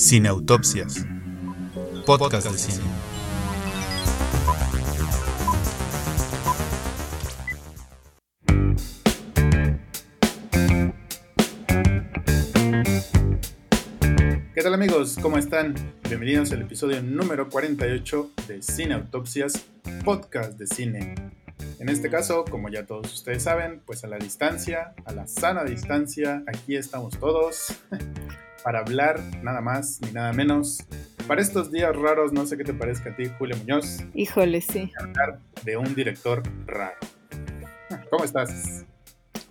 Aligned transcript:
Cineautopsias. 0.00 1.06
Podcast 2.06 2.50
de 2.50 2.56
cine. 2.56 2.84
¿Qué 14.54 14.62
tal 14.62 14.72
amigos? 14.72 15.18
¿Cómo 15.20 15.36
están? 15.36 15.74
Bienvenidos 16.08 16.50
al 16.52 16.62
episodio 16.62 17.02
número 17.02 17.50
48 17.50 18.30
de 18.48 18.62
Cineautopsias, 18.62 19.66
podcast 20.02 20.58
de 20.58 20.66
cine. 20.66 21.14
En 21.78 21.90
este 21.90 22.08
caso, 22.08 22.46
como 22.46 22.70
ya 22.70 22.86
todos 22.86 23.12
ustedes 23.12 23.42
saben, 23.42 23.82
pues 23.84 24.02
a 24.04 24.06
la 24.06 24.16
distancia, 24.16 24.94
a 25.04 25.12
la 25.12 25.26
sana 25.26 25.62
distancia, 25.64 26.42
aquí 26.46 26.76
estamos 26.76 27.18
todos 27.18 27.74
para 28.62 28.80
hablar 28.80 29.20
nada 29.42 29.60
más 29.60 30.00
ni 30.02 30.12
nada 30.12 30.32
menos. 30.32 30.84
Para 31.26 31.40
estos 31.40 31.70
días 31.70 31.94
raros, 31.94 32.32
no 32.32 32.46
sé 32.46 32.56
qué 32.56 32.64
te 32.64 32.74
parezca 32.74 33.10
a 33.10 33.16
ti, 33.16 33.30
Julio 33.38 33.56
Muñoz. 33.56 34.04
Híjole, 34.14 34.60
sí. 34.60 34.90
Hablar 34.98 35.38
de 35.64 35.76
un 35.76 35.94
director 35.94 36.42
raro. 36.66 36.98
¿Cómo 38.10 38.24
estás? 38.24 38.84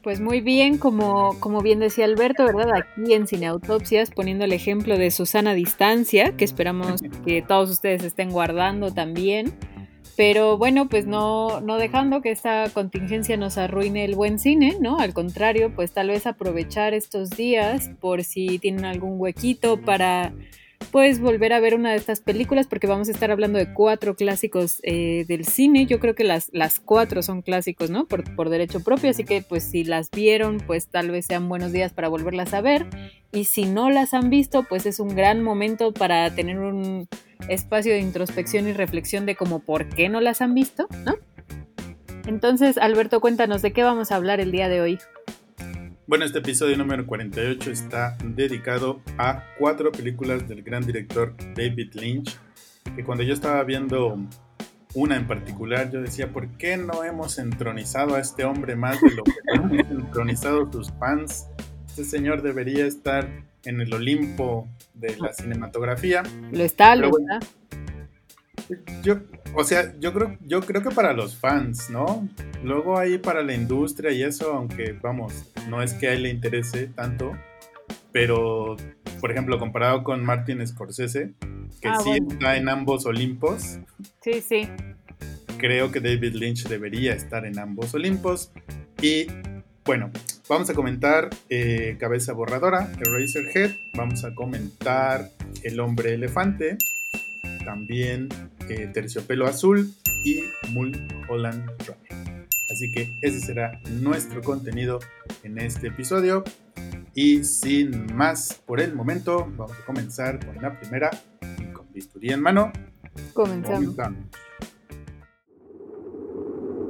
Pues 0.01 0.21
muy 0.21 0.39
bien, 0.39 0.77
como, 0.77 1.37
como 1.39 1.61
bien 1.61 1.79
decía 1.79 2.05
Alberto, 2.05 2.45
¿verdad? 2.45 2.73
Aquí 2.73 3.13
en 3.13 3.27
Cineautopsias, 3.27 4.11
poniendo 4.11 4.45
el 4.45 4.53
ejemplo 4.53 4.97
de 4.97 5.11
Susana 5.11 5.53
Distancia, 5.53 6.35
que 6.37 6.45
esperamos 6.45 7.01
que 7.25 7.41
todos 7.41 7.69
ustedes 7.69 8.03
estén 8.03 8.31
guardando 8.31 8.93
también. 8.93 9.53
Pero 10.19 10.57
bueno, 10.57 10.89
pues 10.89 11.05
no, 11.07 11.61
no 11.61 11.77
dejando 11.77 12.21
que 12.21 12.31
esta 12.31 12.69
contingencia 12.73 13.37
nos 13.37 13.57
arruine 13.57 14.03
el 14.03 14.15
buen 14.15 14.37
cine, 14.37 14.75
¿no? 14.81 14.99
Al 14.99 15.13
contrario, 15.13 15.73
pues 15.73 15.93
tal 15.93 16.09
vez 16.09 16.27
aprovechar 16.27 16.93
estos 16.93 17.29
días 17.29 17.89
por 18.01 18.25
si 18.25 18.59
tienen 18.59 18.83
algún 18.83 19.13
huequito 19.17 19.79
para 19.79 20.33
pues 20.91 21.19
volver 21.19 21.53
a 21.53 21.59
ver 21.59 21.75
una 21.75 21.91
de 21.91 21.97
estas 21.97 22.21
películas 22.21 22.67
porque 22.67 22.87
vamos 22.87 23.09
a 23.09 23.11
estar 23.11 23.31
hablando 23.31 23.59
de 23.59 23.73
cuatro 23.73 24.15
clásicos 24.15 24.79
eh, 24.83 25.25
del 25.27 25.45
cine. 25.45 25.85
Yo 25.85 25.99
creo 25.99 26.15
que 26.15 26.23
las, 26.23 26.49
las 26.51 26.79
cuatro 26.79 27.21
son 27.21 27.41
clásicos, 27.41 27.89
¿no? 27.89 28.05
Por, 28.05 28.23
por, 28.35 28.49
derecho 28.49 28.83
propio, 28.83 29.09
así 29.11 29.23
que 29.23 29.41
pues 29.41 29.63
si 29.63 29.83
las 29.83 30.09
vieron, 30.09 30.57
pues 30.65 30.87
tal 30.87 31.11
vez 31.11 31.25
sean 31.27 31.47
buenos 31.47 31.71
días 31.71 31.93
para 31.93 32.07
volverlas 32.07 32.53
a 32.53 32.61
ver. 32.61 32.87
Y 33.31 33.43
si 33.45 33.65
no 33.65 33.91
las 33.91 34.13
han 34.13 34.29
visto, 34.29 34.63
pues 34.63 34.85
es 34.85 34.99
un 34.99 35.15
gran 35.15 35.43
momento 35.43 35.93
para 35.93 36.33
tener 36.33 36.57
un 36.59 37.07
espacio 37.47 37.93
de 37.93 37.99
introspección 37.99 38.67
y 38.67 38.73
reflexión 38.73 39.25
de 39.25 39.35
cómo 39.35 39.59
por 39.59 39.87
qué 39.89 40.09
no 40.09 40.21
las 40.21 40.41
han 40.41 40.55
visto, 40.55 40.87
¿no? 41.05 41.15
Entonces, 42.25 42.77
Alberto, 42.77 43.21
cuéntanos 43.21 43.61
de 43.61 43.73
qué 43.73 43.83
vamos 43.83 44.11
a 44.11 44.15
hablar 44.15 44.39
el 44.39 44.51
día 44.51 44.69
de 44.69 44.81
hoy. 44.81 44.99
Bueno, 46.09 46.25
este 46.25 46.39
episodio 46.39 46.75
número 46.75 47.05
48 47.05 47.69
está 47.69 48.17
dedicado 48.23 48.99
a 49.19 49.43
cuatro 49.59 49.91
películas 49.91 50.47
del 50.47 50.63
gran 50.63 50.83
director 50.83 51.35
David 51.55 51.93
Lynch, 51.93 52.35
que 52.95 53.03
cuando 53.03 53.23
yo 53.23 53.31
estaba 53.31 53.63
viendo 53.63 54.17
una 54.95 55.17
en 55.17 55.27
particular, 55.27 55.91
yo 55.91 56.01
decía, 56.01 56.29
¿por 56.29 56.47
qué 56.57 56.77
no 56.77 57.03
hemos 57.03 57.37
entronizado 57.37 58.15
a 58.15 58.21
este 58.21 58.43
hombre 58.43 58.75
más 58.75 58.99
de 58.99 59.11
lo 59.11 59.23
que 59.23 59.33
hemos 59.53 59.71
entronizado 59.91 60.67
sus 60.71 60.91
fans? 60.93 61.45
Este 61.89 62.03
señor 62.03 62.41
debería 62.41 62.87
estar 62.87 63.29
en 63.63 63.79
el 63.79 63.93
Olimpo 63.93 64.67
de 64.95 65.15
la 65.15 65.31
cinematografía. 65.31 66.23
Lo 66.51 66.63
está, 66.63 66.95
lo 66.95 67.11
está. 67.19 67.39
Yo, 69.03 69.19
o 69.55 69.63
sea, 69.63 69.93
yo 69.99 70.13
creo, 70.13 70.37
yo 70.45 70.61
creo 70.61 70.83
que 70.83 70.91
para 70.91 71.13
los 71.13 71.35
fans, 71.35 71.89
¿no? 71.89 72.27
Luego 72.63 72.97
ahí 72.97 73.17
para 73.17 73.41
la 73.41 73.53
industria 73.53 74.11
y 74.11 74.23
eso, 74.23 74.53
aunque 74.53 74.93
vamos, 75.01 75.51
no 75.69 75.81
es 75.81 75.93
que 75.93 76.07
a 76.07 76.13
él 76.13 76.23
le 76.23 76.29
interese 76.29 76.87
tanto, 76.87 77.31
pero 78.11 78.75
por 79.19 79.31
ejemplo, 79.31 79.59
comparado 79.59 80.03
con 80.03 80.23
Martin 80.23 80.65
Scorsese, 80.65 81.33
que 81.81 81.87
ah, 81.87 81.99
sí 82.03 82.11
está 82.29 82.57
en 82.57 82.69
ambos 82.69 83.05
Olimpos. 83.05 83.79
Sí, 84.21 84.41
sí. 84.41 84.67
Creo 85.57 85.91
que 85.91 85.99
David 85.99 86.33
Lynch 86.35 86.67
debería 86.67 87.13
estar 87.13 87.45
en 87.45 87.59
ambos 87.59 87.93
Olimpos. 87.93 88.51
Y 89.01 89.27
bueno, 89.83 90.09
vamos 90.47 90.69
a 90.69 90.73
comentar 90.73 91.29
eh, 91.49 91.97
Cabeza 91.99 92.33
Borradora, 92.33 92.91
Eraserhead, 92.99 93.71
vamos 93.93 94.23
a 94.23 94.33
comentar 94.33 95.29
El 95.63 95.79
Hombre 95.79 96.13
Elefante, 96.13 96.77
también 97.69 98.29
eh, 98.67 98.89
Terciopelo 98.91 99.45
Azul 99.45 99.93
y 100.25 100.41
Mulholland 100.71 101.69
Drive. 101.77 102.47
Así 102.71 102.91
que 102.91 103.11
ese 103.21 103.39
será 103.39 103.79
nuestro 104.01 104.41
contenido 104.41 104.97
en 105.43 105.59
este 105.59 105.87
episodio. 105.89 106.43
Y 107.13 107.43
sin 107.43 108.15
más 108.15 108.59
por 108.65 108.81
el 108.81 108.95
momento, 108.95 109.47
vamos 109.55 109.77
a 109.77 109.85
comenzar 109.85 110.43
con 110.43 110.59
la 110.59 110.79
primera 110.79 111.11
y 111.59 111.71
con 111.71 111.85
bisturí 111.93 112.31
en 112.31 112.41
mano. 112.41 112.71
Comenzamos. 113.33 113.95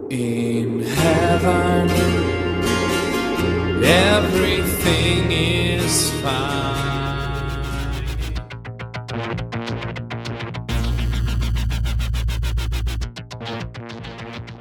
In 0.09 0.81
heaven, 0.81 1.89
everything 3.83 5.29
is 5.29 6.09
fine. 6.23 6.88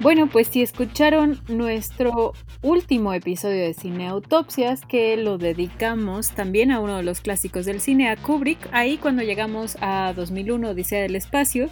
Bueno, 0.09 0.27
pues 0.27 0.49
si 0.49 0.63
escucharon 0.63 1.39
nuestro 1.49 2.33
último 2.63 3.13
episodio 3.13 3.63
de 3.63 3.75
Cine 3.75 4.09
Autopsias, 4.09 4.87
que 4.87 5.19
lo 5.19 5.37
dedicamos 5.37 6.31
también 6.31 6.73
a 6.73 6.81
uno 6.81 6.97
de 6.97 7.03
los 7.03 7.21
clásicos 7.21 7.67
del 7.67 7.83
cine, 7.83 8.09
a 8.09 8.17
Kubrick, 8.17 8.71
ahí 8.73 8.97
cuando 8.97 9.23
llegamos 9.23 9.77
a 9.83 10.15
2001, 10.17 10.71
Odisea 10.71 11.03
del 11.03 11.15
Espacio, 11.15 11.69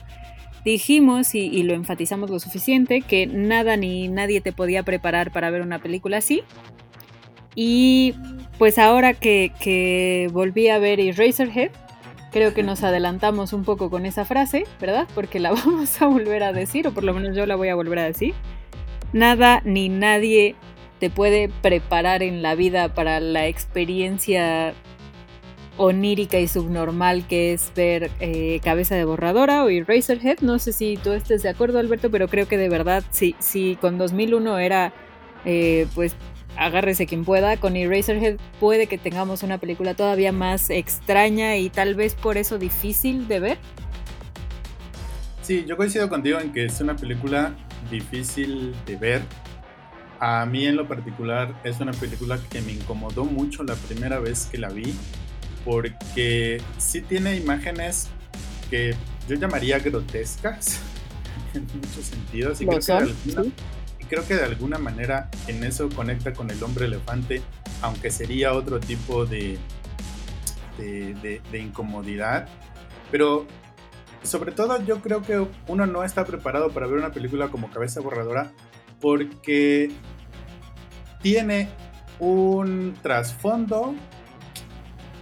dijimos 0.66 1.34
y, 1.34 1.62
lo 1.62 1.72
enfatizamos 1.72 2.28
lo 2.28 2.38
suficiente, 2.38 3.00
que 3.00 3.26
nada 3.26 3.78
ni 3.78 4.08
nadie 4.08 4.42
te 4.42 4.52
podía 4.52 4.82
preparar 4.82 5.32
para 5.32 5.48
ver 5.48 5.62
una 5.62 5.78
película 5.78 6.18
así. 6.18 6.42
Y 7.54 8.12
pues 8.58 8.78
ahora 8.78 9.14
que, 9.14 9.50
que 9.58 10.28
volví 10.30 10.68
a 10.68 10.78
ver 10.78 11.00
Eraserhead, 11.00 11.70
Creo 12.36 12.52
que 12.52 12.62
nos 12.62 12.82
adelantamos 12.82 13.54
un 13.54 13.64
poco 13.64 13.88
con 13.88 14.04
esa 14.04 14.26
frase, 14.26 14.66
¿verdad? 14.78 15.08
Porque 15.14 15.40
la 15.40 15.52
vamos 15.64 16.02
a 16.02 16.06
volver 16.06 16.42
a 16.42 16.52
decir, 16.52 16.86
o 16.86 16.92
por 16.92 17.02
lo 17.02 17.14
menos 17.14 17.34
yo 17.34 17.46
la 17.46 17.56
voy 17.56 17.70
a 17.70 17.74
volver 17.74 17.98
a 17.98 18.04
decir. 18.04 18.34
Nada 19.14 19.62
ni 19.64 19.88
nadie 19.88 20.54
te 21.00 21.08
puede 21.08 21.48
preparar 21.48 22.22
en 22.22 22.42
la 22.42 22.54
vida 22.54 22.92
para 22.92 23.20
la 23.20 23.46
experiencia 23.46 24.74
onírica 25.78 26.38
y 26.38 26.46
subnormal 26.46 27.26
que 27.26 27.54
es 27.54 27.72
ver 27.74 28.10
eh, 28.20 28.60
Cabeza 28.62 28.96
de 28.96 29.06
Borradora 29.06 29.64
o 29.64 29.70
Eraserhead. 29.70 30.40
No 30.42 30.58
sé 30.58 30.74
si 30.74 30.98
tú 30.98 31.12
estés 31.12 31.42
de 31.42 31.48
acuerdo, 31.48 31.78
Alberto, 31.78 32.10
pero 32.10 32.28
creo 32.28 32.46
que 32.46 32.58
de 32.58 32.68
verdad, 32.68 33.02
si, 33.08 33.34
si 33.38 33.76
con 33.76 33.96
2001 33.96 34.58
era 34.58 34.92
eh, 35.46 35.86
pues 35.94 36.14
agárrese 36.56 37.06
quien 37.06 37.24
pueda, 37.24 37.56
con 37.56 37.76
Eraserhead 37.76 38.36
puede 38.60 38.86
que 38.86 38.98
tengamos 38.98 39.42
una 39.42 39.58
película 39.58 39.94
todavía 39.94 40.32
más 40.32 40.70
extraña 40.70 41.56
y 41.56 41.70
tal 41.70 41.94
vez 41.94 42.14
por 42.14 42.36
eso 42.36 42.58
difícil 42.58 43.28
de 43.28 43.40
ver. 43.40 43.58
Sí, 45.42 45.64
yo 45.66 45.76
coincido 45.76 46.08
contigo 46.08 46.40
en 46.40 46.52
que 46.52 46.64
es 46.64 46.80
una 46.80 46.96
película 46.96 47.54
difícil 47.90 48.74
de 48.84 48.96
ver. 48.96 49.22
A 50.18 50.46
mí 50.46 50.66
en 50.66 50.76
lo 50.76 50.88
particular 50.88 51.54
es 51.62 51.78
una 51.78 51.92
película 51.92 52.38
que 52.50 52.60
me 52.62 52.72
incomodó 52.72 53.24
mucho 53.24 53.62
la 53.62 53.74
primera 53.74 54.18
vez 54.18 54.46
que 54.46 54.58
la 54.58 54.70
vi, 54.70 54.94
porque 55.64 56.60
sí 56.78 57.02
tiene 57.02 57.36
imágenes 57.36 58.08
que 58.70 58.94
yo 59.28 59.36
llamaría 59.36 59.78
grotescas 59.78 60.80
en 61.54 61.66
muchos 61.74 62.06
sentidos 62.06 62.60
y 62.60 62.66
creo 62.66 62.80
que 62.80 63.52
creo 64.08 64.26
que 64.26 64.34
de 64.34 64.44
alguna 64.44 64.78
manera 64.78 65.30
en 65.46 65.62
eso 65.64 65.88
conecta 65.88 66.32
con 66.32 66.50
el 66.50 66.62
hombre 66.62 66.86
elefante, 66.86 67.42
aunque 67.82 68.10
sería 68.10 68.52
otro 68.52 68.80
tipo 68.80 69.26
de, 69.26 69.58
de, 70.78 71.58
incomodidad. 71.58 72.48
Pero 73.10 73.46
sobre 74.22 74.52
todo 74.52 74.82
yo 74.84 75.00
creo 75.00 75.22
que 75.22 75.46
uno 75.68 75.86
no 75.86 76.04
está 76.04 76.24
preparado 76.24 76.70
para 76.70 76.86
ver 76.86 76.98
una 76.98 77.12
película 77.12 77.48
como 77.48 77.70
Cabeza 77.70 78.00
Borradora 78.00 78.52
porque 79.00 79.90
tiene 81.22 81.68
un 82.18 82.94
trasfondo 83.02 83.94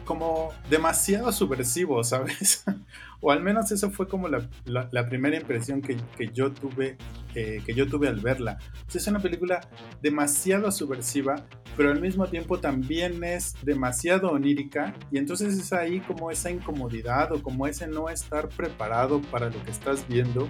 como 0.04 0.52
demasiado 0.68 1.32
subversivo, 1.32 2.04
¿sabes? 2.04 2.64
o 3.24 3.30
al 3.30 3.42
menos 3.42 3.72
eso 3.72 3.90
fue 3.90 4.06
como 4.06 4.28
la, 4.28 5.08
primera 5.08 5.34
impresión 5.34 5.80
que, 5.80 5.96
yo 6.34 6.52
tuve, 6.52 6.98
que 7.32 7.74
yo 7.74 7.88
tuve 7.88 8.08
al 8.08 8.20
verla. 8.20 8.58
es 8.92 9.06
una 9.06 9.18
película 9.18 9.66
demasiado 10.02 10.70
subversiva, 10.70 11.36
pero 11.74 11.90
al 11.90 12.02
mismo 12.02 12.26
tiempo 12.26 12.60
también 12.60 13.24
es 13.24 13.54
demasiado 13.62 14.30
onírica 14.30 14.94
y 15.10 15.16
entonces 15.16 15.58
es 15.58 15.72
ahí 15.72 16.00
como 16.00 16.30
esa 16.30 16.50
incomodidad 16.50 17.32
o 17.32 17.42
como 17.42 17.66
ese 17.66 17.86
no 17.86 18.10
estar 18.10 18.50
preparado 18.50 19.22
para 19.22 19.48
lo 19.48 19.64
que 19.64 19.70
estás 19.70 20.06
viendo, 20.06 20.46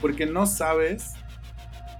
porque 0.00 0.24
no 0.24 0.46
sabes 0.46 1.12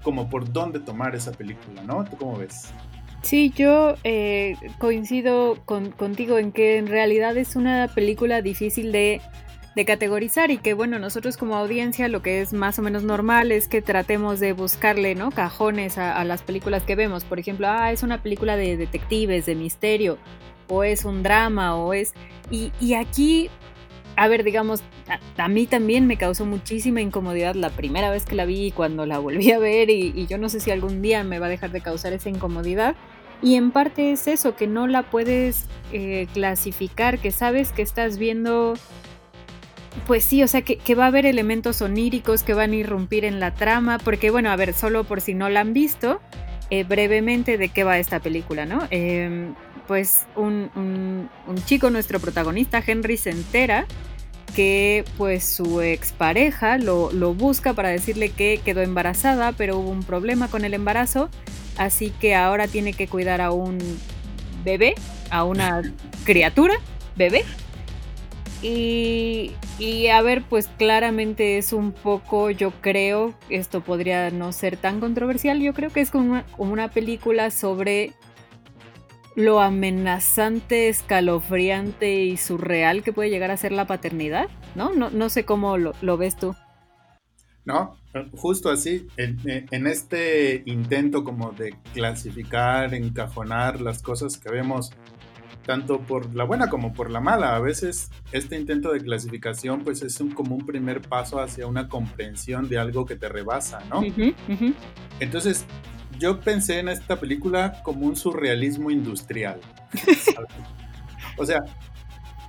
como 0.03 0.31
por 0.31 0.51
dónde 0.51 0.81
tomar 0.81 1.15
esa 1.15 1.33
película, 1.33 1.83
¿no? 1.83 2.03
¿Tú 2.05 2.17
cómo 2.17 2.39
ves? 2.39 2.73
Sí, 3.21 3.53
yo 3.55 3.97
eh, 4.05 4.57
coincido 4.79 5.65
contigo 5.67 6.39
en 6.39 6.51
que 6.51 6.79
en 6.79 6.87
realidad 6.87 7.37
es 7.37 7.57
una 7.57 7.89
película 7.95 8.41
difícil 8.43 8.91
de, 8.91 9.21
categorizar 9.85 10.51
y 10.51 10.59
que 10.59 10.75
bueno, 10.75 10.99
nosotros 10.99 11.37
como 11.37 11.57
audiencia 11.57 12.07
lo 12.09 12.23
que 12.23 12.41
es 12.41 12.53
más 12.53 12.79
o 12.79 12.83
menos 12.83 13.03
normal 13.03 13.51
es 13.51 13.67
que 13.67 13.83
tratemos 13.83 14.39
de 14.39 14.53
buscarle, 14.53 15.15
¿no? 15.15 15.31
Cajones 15.31 15.99
a, 15.99 16.23
las 16.25 16.43
películas 16.43 16.85
que 16.85 16.95
vemos. 16.95 17.25
Por 17.25 17.41
ejemplo, 17.41 17.67
ah, 17.69 17.91
es 17.91 18.03
una 18.03 18.23
película 18.23 18.57
de 18.57 18.77
detectives, 18.77 19.47
de 19.47 19.57
misterio, 19.57 20.19
o 20.69 20.85
es 20.85 21.05
un 21.05 21.23
drama, 21.23 21.77
o 21.77 21.93
es... 21.93 22.15
Y, 22.51 22.73
y 22.81 22.95
aquí 22.95 23.51
a 24.17 24.29
ver, 24.29 24.45
digamos, 24.45 24.83
a, 25.37 25.49
mí 25.49 25.67
también 25.67 26.07
me 26.07 26.17
causó 26.17 26.47
muchísima 26.47 27.01
incomodidad 27.01 27.55
la 27.55 27.71
primera 27.71 28.11
vez 28.11 28.25
que 28.25 28.35
la 28.35 28.45
vi 28.45 28.67
y 28.67 28.71
cuando 28.71 29.07
la 29.07 29.19
volví 29.19 29.51
a 29.51 29.59
ver 29.59 29.91
y, 29.91 30.27
yo 30.27 30.39
no 30.39 30.49
sé 30.49 30.61
si 30.61 30.71
algún 30.71 31.03
día 31.03 31.25
me 31.25 31.39
va 31.39 31.47
a 31.47 31.49
dejar 31.49 31.73
de 31.73 31.81
causar 31.81 32.13
esa 32.13 32.29
incomodidad. 32.29 32.95
Y 33.43 33.57
en 33.57 33.73
parte 33.73 34.13
es 34.13 34.27
eso, 34.27 34.57
que 34.57 34.67
no 34.67 34.87
la 34.87 35.03
puedes 35.03 35.67
eh, 35.93 36.29
clasificar, 36.33 37.19
que 37.19 37.31
sabes 37.31 37.73
que 37.73 37.83
estás 37.83 38.17
viendo, 38.17 38.75
pues 40.07 40.25
sí, 40.25 40.43
o 40.43 40.49
sea, 40.49 40.63
que, 40.63 40.95
va 40.95 41.05
a 41.05 41.07
haber 41.09 41.27
elementos 41.27 41.81
oníricos 41.81 42.43
que 42.43 42.55
van 42.55 42.73
a 42.73 42.77
irrumpir 42.77 43.25
en 43.25 43.41
la 43.41 43.55
trama, 43.55 43.99
porque 43.99 44.31
bueno, 44.31 44.51
a 44.51 44.57
ver, 44.57 44.75
solo 44.75 45.05
por 45.05 45.21
si 45.21 45.35
no 45.35 45.49
la 45.49 45.61
han 45.61 45.73
visto, 45.73 46.21
eh, 46.71 46.85
brevemente 46.85 47.59
de 47.59 47.69
qué 47.69 47.85
va 47.85 47.99
esta 47.99 48.21
película, 48.21 48.67
¿no? 48.67 48.87
Em, 48.91 49.55
pues 49.87 50.27
un, 50.37 50.71
un, 51.47 51.65
chico, 51.65 51.91
nuestro 51.91 52.21
protagonista, 52.21 52.83
Henry, 52.85 53.17
se 53.17 53.31
entera 53.31 53.87
que 54.55 55.05
pues 55.19 55.45
su 55.45 55.81
expareja 55.81 56.79
lo, 56.79 57.11
lo 57.13 57.35
busca 57.35 57.75
para 57.75 57.89
decirle 57.89 58.31
que 58.31 58.61
quedó 58.65 58.83
embarazada, 58.83 59.53
pero 59.53 59.79
hubo 59.79 59.91
un 59.91 60.05
problema 60.05 60.49
con 60.49 60.65
el 60.65 60.75
embarazo, 60.75 61.29
así 61.77 62.11
que 62.21 62.35
ahora 62.35 62.69
tiene 62.69 62.93
que 62.93 63.09
cuidar 63.09 63.41
a 63.41 63.51
un 63.51 63.79
bebé, 64.65 64.95
a 65.31 65.45
una 65.45 65.83
criatura, 66.25 66.75
bebé. 67.17 67.45
Y, 68.67 70.09
a 70.09 70.23
ver, 70.23 70.43
pues 70.43 70.69
claramente 70.79 71.59
es 71.59 71.75
un 71.75 71.93
poco, 71.93 72.51
yo 72.51 72.71
creo, 72.81 73.35
esto 73.51 73.83
podría 73.83 74.31
no 74.31 74.53
ser 74.53 74.79
tan 74.79 75.01
controversial, 75.01 75.61
yo 75.61 75.75
creo 75.75 75.91
que 75.91 76.01
es 76.01 76.11
como 76.11 76.43
una, 76.57 76.91
película 76.91 77.51
sobre 77.51 78.15
lo 79.37 79.61
amenazante, 79.61 80.89
escalofriante 80.89 82.23
y 82.23 82.39
surreal 82.39 83.03
que 83.03 83.13
puede 83.13 83.29
llegar 83.29 83.51
a 83.51 83.59
ser 83.59 83.73
la 83.73 83.87
paternidad, 83.87 84.49
¿no? 84.75 84.95
No, 84.95 85.11
no 85.11 85.29
sé 85.29 85.45
cómo 85.45 85.77
lo, 85.77 86.17
ves 86.17 86.35
tú. 86.35 86.57
No, 87.67 87.99
justo 88.33 88.71
así, 88.71 89.09
en, 89.19 89.87
este 89.87 90.63
intento 90.65 91.23
como 91.23 91.53
de 91.53 91.75
clasificar, 91.93 92.95
encajonar 92.95 93.83
las 93.83 94.01
cosas 94.01 94.39
que 94.39 94.51
vemos, 94.51 94.91
tanto 95.65 96.01
por 96.01 96.35
la 96.35 96.45
buena 96.45 96.69
como 96.69 96.93
por 96.93 97.11
la 97.11 97.21
mala, 97.21 97.57
a 97.57 97.61
veces 97.61 98.11
este 98.33 98.57
intento 98.57 98.93
de 98.93 99.01
clasificación 99.01 99.83
pues 99.83 100.03
es 100.03 100.21
un, 100.21 100.31
como 100.31 100.55
un 100.55 100.67
primer 100.67 101.03
paso 101.03 101.41
hacia 101.41 101.67
una 101.67 101.89
comprensión 101.89 102.69
de 102.69 102.79
algo 102.79 103.07
que 103.07 103.17
te 103.17 103.29
rebasa, 103.29 103.81
¿no? 103.91 104.03
Entonces, 105.21 105.65
yo 106.19 106.41
pensé 106.41 106.79
en 106.79 106.89
esta 106.89 107.17
película 107.17 107.83
como 107.83 108.07
un 108.07 108.17
surrealismo 108.17 108.91
industrial. 108.91 109.61
o 111.37 111.47
sea, 111.47 111.65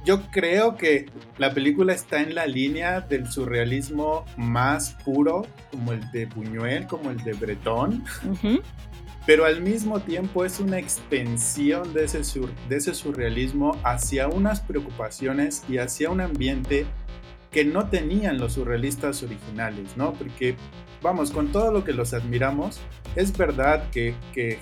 yo 0.06 0.22
creo 0.30 0.76
que 0.76 1.08
la 1.38 1.54
película 1.54 1.94
está 1.94 2.22
en 2.22 2.36
la 2.36 2.46
línea 2.46 3.02
del 3.02 3.28
surrealismo 3.32 4.26
más 4.38 4.92
puro, 5.04 5.48
como 5.72 5.94
el 5.94 6.12
de 6.12 6.28
Buñuel, 6.28 6.86
como 6.86 7.10
el 7.10 7.18
de 7.24 7.34
Breton, 7.34 8.04
pero 9.26 9.46
al 9.46 9.62
mismo 9.62 10.00
tiempo 10.00 10.46
es 10.46 10.60
una 10.60 10.78
extensión 10.78 11.94
de 11.94 12.06
ese, 12.06 12.94
surrealismo 12.94 13.78
hacia 13.84 14.28
unas 14.28 14.62
preocupaciones 14.62 15.64
y 15.68 15.80
hacia 15.80 16.12
un 16.12 16.22
ambiente 16.22 16.86
que 17.52 17.66
no 17.66 17.88
tenían 17.88 18.38
los 18.38 18.54
surrealistas 18.54 19.24
originales, 19.24 19.96
¿no? 19.98 20.14
Porque 20.14 20.56
vamos, 21.02 21.32
con 21.32 21.52
todo 21.52 21.72
lo 21.72 21.84
que 21.84 21.94
los 21.94 22.14
admiramos, 22.14 22.82
es 23.16 23.36
verdad 23.36 23.90
que, 23.92 24.14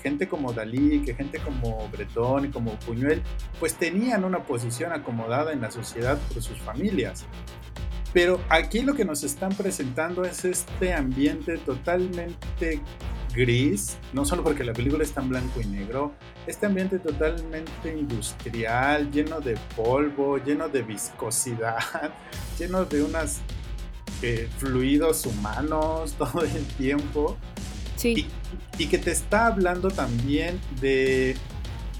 gente 0.02 0.28
como 0.28 0.52
Dalí, 0.52 1.02
que 1.02 1.14
gente 1.14 1.40
como 1.40 1.88
Bretón 1.88 2.46
y 2.46 2.48
como 2.48 2.78
Puñuel, 2.80 3.22
pues 3.58 3.74
tenían 3.74 4.24
una 4.24 4.44
posición 4.44 4.92
acomodada 4.92 5.52
en 5.52 5.60
la 5.60 5.70
sociedad 5.70 6.18
por 6.32 6.42
sus 6.42 6.58
familias. 6.60 7.26
Pero 8.14 8.40
aquí 8.48 8.80
lo 8.80 8.94
que 8.94 9.04
nos 9.04 9.24
están 9.24 9.52
presentando 9.54 10.24
es 10.24 10.44
este 10.44 10.94
ambiente 10.94 11.58
totalmente 11.58 12.80
gris, 13.34 13.98
no 14.12 14.24
solo 14.24 14.44
porque 14.44 14.62
la 14.62 14.72
película 14.72 15.02
está 15.02 15.20
en 15.20 15.28
blanco 15.30 15.60
y 15.60 15.66
negro, 15.66 16.12
este 16.46 16.66
ambiente 16.66 17.00
totalmente 17.00 17.98
industrial, 17.98 19.10
lleno 19.10 19.40
de 19.40 19.58
polvo, 19.76 20.38
lleno 20.38 20.68
de 20.68 20.82
viscosidad, 20.82 21.78
lleno 22.58 22.84
de 22.84 23.02
unas 23.02 23.40
fluidos 24.58 25.26
humanos 25.26 26.14
todo 26.18 26.42
el 26.42 26.64
tiempo. 26.78 27.36
Sí. 27.96 28.26
Y, 28.78 28.86
que 28.86 28.98
te 28.98 29.12
está 29.12 29.46
hablando 29.46 29.88
también 29.88 30.60
de 30.80 31.36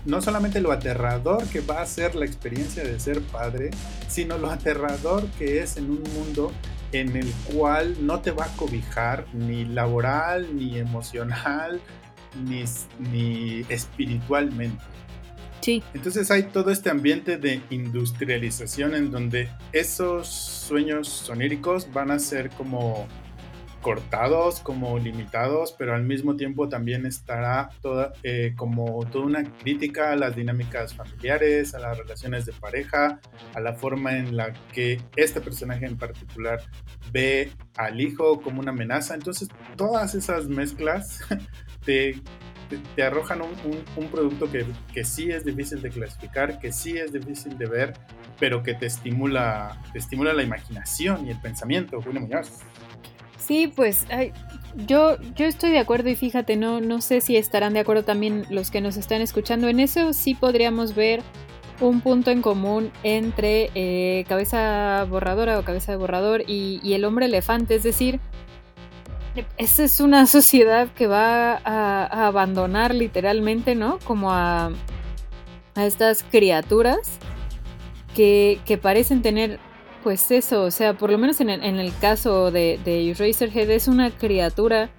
no 0.04 0.20
solamente 0.20 0.60
lo 0.60 0.72
aterrador 0.72 1.44
que 1.48 1.60
va 1.60 1.80
a 1.80 1.86
ser 1.86 2.14
la 2.14 2.26
experiencia 2.26 2.84
de 2.84 2.98
ser 3.00 3.20
padre, 3.22 3.70
sino 4.08 4.38
lo 4.38 4.50
aterrador 4.50 5.26
que 5.38 5.60
es 5.60 5.76
en 5.76 5.90
un 5.90 6.02
mundo 6.14 6.52
en 6.92 7.16
el 7.16 7.30
cual 7.52 7.96
no 8.06 8.20
te 8.20 8.30
va 8.30 8.44
a 8.44 8.56
cobijar 8.56 9.26
ni 9.32 9.64
laboral, 9.64 10.56
ni 10.56 10.78
emocional, 10.78 11.80
ni, 12.46 12.64
ni 12.98 13.64
espiritualmente. 13.68 14.82
Entonces 15.94 16.30
hay 16.30 16.44
todo 16.44 16.70
este 16.70 16.90
ambiente 16.90 17.38
de 17.38 17.62
industrialización 17.70 18.94
en 18.94 19.10
donde 19.10 19.48
esos 19.72 20.28
sueños 20.28 21.08
soníricos 21.08 21.90
van 21.92 22.10
a 22.10 22.18
ser 22.18 22.50
como 22.50 23.08
cortados, 23.84 24.60
como 24.60 24.98
limitados, 24.98 25.74
pero 25.78 25.94
al 25.94 26.04
mismo 26.04 26.36
tiempo 26.36 26.70
también 26.70 27.04
estará 27.04 27.68
toda, 27.82 28.14
eh, 28.22 28.54
como 28.56 29.04
toda 29.12 29.26
una 29.26 29.44
crítica 29.58 30.10
a 30.10 30.16
las 30.16 30.34
dinámicas 30.34 30.94
familiares, 30.94 31.74
a 31.74 31.80
las 31.80 31.98
relaciones 31.98 32.46
de 32.46 32.54
pareja, 32.54 33.20
a 33.52 33.60
la 33.60 33.74
forma 33.74 34.16
en 34.16 34.38
la 34.38 34.54
que 34.72 35.02
este 35.16 35.42
personaje 35.42 35.84
en 35.84 35.98
particular 35.98 36.62
ve 37.12 37.52
al 37.76 38.00
hijo 38.00 38.40
como 38.40 38.60
una 38.60 38.70
amenaza. 38.70 39.14
Entonces 39.14 39.48
todas 39.76 40.14
esas 40.14 40.48
mezclas 40.48 41.20
te 41.84 42.22
te, 42.96 43.02
arrojan 43.02 43.42
un, 43.42 44.08
producto 44.08 44.50
que, 44.50 44.64
que, 44.94 45.04
sí 45.04 45.30
es 45.30 45.44
difícil 45.44 45.82
de 45.82 45.90
clasificar, 45.90 46.58
que 46.58 46.72
sí 46.72 46.96
es 46.96 47.12
difícil 47.12 47.58
de 47.58 47.66
ver, 47.66 47.92
pero 48.40 48.62
que 48.62 48.72
te 48.72 48.86
estimula, 48.86 49.82
te 49.92 49.98
estimula 49.98 50.32
la 50.32 50.42
imaginación 50.42 51.26
y 51.26 51.30
el 51.32 51.40
pensamiento, 51.42 52.00
Julio 52.00 52.22
Muñoz. 52.22 52.62
Sí, 53.46 53.70
pues 53.74 54.06
yo, 54.74 55.18
yo 55.34 55.44
estoy 55.44 55.70
de 55.70 55.78
acuerdo 55.78 56.08
y 56.08 56.16
fíjate, 56.16 56.56
no, 56.56 56.80
no 56.80 57.02
sé 57.02 57.20
si 57.20 57.36
estarán 57.36 57.74
de 57.74 57.80
acuerdo 57.80 58.02
también 58.02 58.46
los 58.48 58.70
que 58.70 58.80
nos 58.80 58.96
están 58.96 59.20
escuchando. 59.20 59.68
En 59.68 59.80
eso 59.80 60.14
sí 60.14 60.34
podríamos 60.34 60.94
ver 60.94 61.22
un 61.80 62.00
punto 62.00 62.30
en 62.30 62.40
común 62.40 62.90
entre 63.02 63.70
eh, 63.74 64.24
cabeza 64.28 65.04
borradora 65.10 65.58
o 65.58 65.64
cabeza 65.64 65.92
de 65.92 65.98
borrador 65.98 66.42
y, 66.46 66.80
y, 66.82 66.94
el 66.94 67.04
hombre 67.04 67.26
elefante, 67.26 67.74
es 67.74 67.82
decir, 67.82 68.18
esa 69.58 69.84
es 69.84 70.00
una 70.00 70.26
sociedad 70.26 70.88
que 70.94 71.06
va 71.06 71.60
a, 71.64 72.26
abandonar 72.26 72.94
literalmente, 72.94 73.74
¿no? 73.74 73.98
Como 74.04 74.32
a, 74.32 74.70
a 75.74 75.84
estas 75.84 76.22
criaturas 76.22 77.18
que, 78.14 78.60
que, 78.64 78.78
parecen 78.78 79.20
tener, 79.20 79.58
pues 80.04 80.30
eso, 80.30 80.64
o 80.64 80.70
sea, 80.70 80.92
por 80.92 81.10
lo 81.10 81.16
menos 81.16 81.40
en 81.40 81.48
el, 81.48 81.64
en 81.64 81.80
el 81.80 81.96
caso 81.98 82.50
de, 82.50 82.78
de 82.84 83.10
Eraserhead 83.10 83.70
es 83.70 83.88
una 83.88 84.10
criatura 84.10 84.90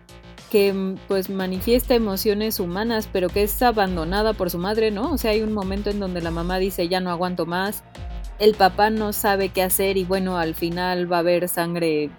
que 0.50 0.96
pues 1.08 1.30
manifiesta 1.30 1.94
emociones 1.94 2.60
humanas, 2.60 3.08
pero 3.12 3.30
que 3.30 3.44
es 3.44 3.62
abandonada 3.62 4.34
por 4.34 4.50
su 4.50 4.58
madre, 4.58 4.90
¿no? 4.90 5.12
O 5.12 5.18
sea, 5.20 5.32
hay 5.32 5.42
un 5.42 5.54
momento 5.54 5.92
en 5.92 6.00
donde 6.00 6.22
la 6.22 6.32
mamá 6.32 6.58
dice, 6.58 6.88
ya 6.88 7.02
no 7.02 7.12
aguanto 7.12 7.46
más, 7.46 7.84
el 8.40 8.56
papá 8.56 8.90
no 8.90 9.14
sabe 9.14 9.50
qué 9.50 9.62
hacer 9.62 9.96
y 9.98 10.06
bueno, 10.06 10.40
al 10.40 10.56
final 10.56 11.12
va 11.12 11.18
a 11.18 11.20
haber 11.20 11.48
sangre, 11.50 12.10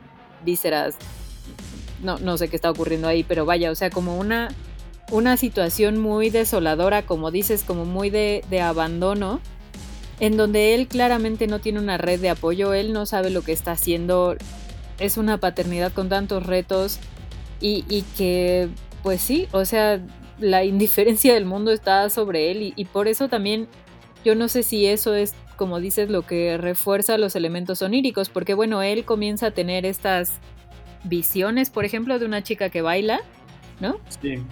vísceras, 0.44 0.96
no, 2.02 2.18
no 2.18 2.38
sé 2.38 2.48
qué 2.48 2.54
está 2.54 2.70
ocurriendo 2.70 3.08
ahí, 3.08 3.24
pero 3.24 3.44
vaya, 3.46 3.72
o 3.72 3.74
sea, 3.74 3.90
como 3.90 4.16
una, 4.16 4.48
una 5.10 5.36
situación 5.36 5.98
muy 5.98 6.30
desoladora, 6.30 7.02
como 7.02 7.32
dices, 7.32 7.64
como 7.64 7.84
muy 7.84 8.10
de, 8.10 8.44
de 8.48 8.60
abandono, 8.60 9.40
en 10.20 10.36
donde 10.36 10.74
él 10.74 10.88
claramente 10.88 11.46
no 11.46 11.58
tiene 11.58 11.78
una 11.78 11.98
red 11.98 12.20
de 12.20 12.30
apoyo, 12.30 12.72
él 12.72 12.92
no 12.92 13.06
sabe 13.06 13.30
lo 13.30 13.42
que 13.42 13.52
está 13.52 13.72
haciendo, 13.72 14.36
es 14.98 15.16
una 15.16 15.38
paternidad 15.38 15.92
con 15.92 16.08
tantos 16.08 16.46
retos 16.46 16.98
y, 17.60 17.84
y 17.88 18.02
que, 18.16 18.68
pues 19.02 19.20
sí, 19.20 19.48
o 19.52 19.64
sea, 19.64 20.00
la 20.38 20.64
indiferencia 20.64 21.34
del 21.34 21.44
mundo 21.44 21.70
está 21.70 22.08
sobre 22.10 22.50
él 22.50 22.62
y, 22.62 22.72
y, 22.76 22.84
por 22.86 23.08
eso 23.08 23.28
también 23.28 23.68
yo 24.24 24.34
no 24.34 24.48
sé 24.48 24.62
si 24.62 24.86
eso 24.86 25.14
es, 25.14 25.34
como 25.56 25.80
dices, 25.80 26.10
lo 26.10 26.22
que 26.22 26.58
refuerza 26.58 27.18
los 27.18 27.36
elementos 27.36 27.82
oníricos, 27.82 28.28
porque 28.28 28.54
bueno, 28.54 28.82
él 28.82 29.04
comienza 29.04 29.48
a 29.48 29.50
tener 29.50 29.86
estas 29.86 30.32
visiones, 31.04 31.70
por 31.70 31.84
ejemplo, 31.84 32.18
de 32.18 32.26
una 32.26 32.42
chica 32.42 32.68
que 32.68 32.82
baila, 32.82 33.20
¿no? 33.80 33.98
Sí. 34.20 34.42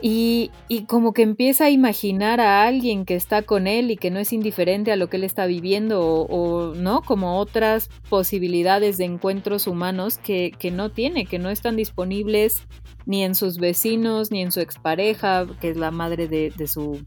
Y, 0.00 0.50
como 0.86 1.12
que 1.12 1.22
empieza 1.22 1.64
a 1.64 1.70
imaginar 1.70 2.40
a 2.40 2.62
alguien 2.62 3.04
que 3.04 3.16
está 3.16 3.42
con 3.42 3.66
él 3.66 3.90
y 3.90 3.96
que 3.96 4.10
no 4.10 4.20
es 4.20 4.32
indiferente 4.32 4.92
a 4.92 4.96
lo 4.96 5.08
que 5.08 5.16
él 5.16 5.24
está 5.24 5.46
viviendo 5.46 6.00
o, 6.00 6.74
no, 6.74 7.02
como 7.02 7.38
otras 7.38 7.90
posibilidades 8.08 8.96
de 8.96 9.04
encuentros 9.04 9.66
humanos 9.66 10.18
que, 10.18 10.52
no 10.72 10.90
tiene, 10.90 11.26
que 11.26 11.38
no 11.38 11.50
están 11.50 11.76
disponibles 11.76 12.62
ni 13.06 13.24
en 13.24 13.34
sus 13.34 13.58
vecinos, 13.58 14.30
ni 14.30 14.42
en 14.42 14.52
su 14.52 14.60
expareja, 14.60 15.46
que 15.60 15.70
es 15.70 15.76
la 15.76 15.90
madre 15.90 16.28
de, 16.28 16.52
de 16.56 16.68
su 16.68 17.00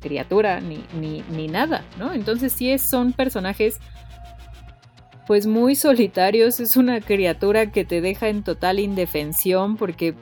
criatura, 0.00 0.60
ni, 0.60 0.84
ni, 0.98 1.22
ni, 1.30 1.46
nada, 1.46 1.84
¿no? 1.98 2.12
Entonces 2.12 2.52
sí 2.52 2.76
son 2.78 3.12
personajes 3.12 3.78
pues 5.26 5.46
muy 5.46 5.74
solitarios, 5.74 6.60
es 6.60 6.76
una 6.76 7.00
criatura 7.00 7.70
que 7.70 7.84
te 7.84 8.00
deja 8.00 8.28
en 8.28 8.42
total 8.42 8.78
indefensión 8.78 9.76
porque, 9.76 10.14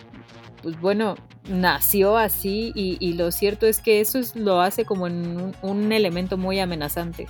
pues 0.62 0.80
bueno, 0.80 1.16
nació 1.48 2.16
así 2.16 2.72
y, 2.74 3.12
lo 3.14 3.32
cierto 3.32 3.66
es 3.66 3.80
que 3.80 4.00
eso 4.00 4.20
lo 4.34 4.60
hace 4.60 4.84
como 4.84 5.06
en 5.06 5.54
un, 5.62 5.92
elemento 5.92 6.36
muy 6.36 6.60
amenazante. 6.60 7.26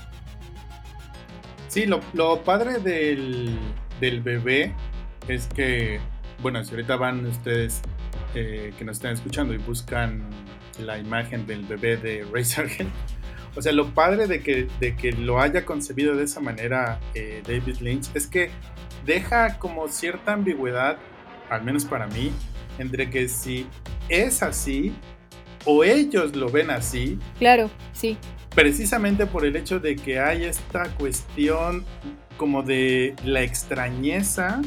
Sí, 1.69 1.87
lo, 1.87 2.43
padre 2.43 2.79
del, 2.79 3.59
bebé 4.01 4.75
es 5.29 5.47
que, 5.47 6.01
bueno, 6.43 6.63
si 6.65 6.73
ahorita 6.73 6.97
van 6.97 7.25
ustedes 7.27 7.81
eh, 8.35 8.75
que 8.77 8.85
nos 8.85 8.97
están 8.99 9.15
escuchando 9.15 9.55
y 9.55 9.59
buscan 9.59 10.23
la 10.79 10.99
imagen 10.99 11.47
del 11.47 11.65
bebé 11.65 11.97
de 11.97 12.27
Ray 12.31 12.45
Sargent, 12.45 12.91
o 13.55 13.61
sea, 13.61 13.73
lo 13.73 13.95
padre 13.95 14.27
de 14.27 14.43
que, 14.43 14.67
de 14.81 14.97
que 14.97 15.13
lo 15.13 15.41
haya 15.41 15.65
concebido 15.65 16.17
de 16.17 16.25
esa 16.25 16.41
manera 16.41 17.01
eh, 17.15 17.43
David 17.47 17.81
Lynch 17.81 18.11
es 18.15 18.27
que 18.27 18.51
deja 19.05 19.59
como 19.59 19.89
cierta 19.89 20.33
ambigüedad, 20.33 20.97
al 21.51 21.63
menos 21.63 21.85
para 21.85 22.07
mí, 22.07 22.33
entre 22.83 23.09
que 23.09 23.29
si 23.29 23.67
es 24.09 24.43
así 24.43 24.93
o 25.65 25.85
ellos 25.85 26.37
lo 26.37 26.51
ven 26.51 26.71
así. 26.71 27.19
Claro, 27.39 27.71
sí. 27.93 28.19
Precisamente 28.55 29.27
por 29.27 29.47
el 29.47 29.57
hecho 29.57 29.81
de 29.81 29.97
que 29.97 30.21
hay 30.21 30.45
esta 30.45 30.85
cuestión 30.97 31.85
como 32.37 32.63
de 32.63 33.15
la 33.25 33.43
extrañeza, 33.43 34.61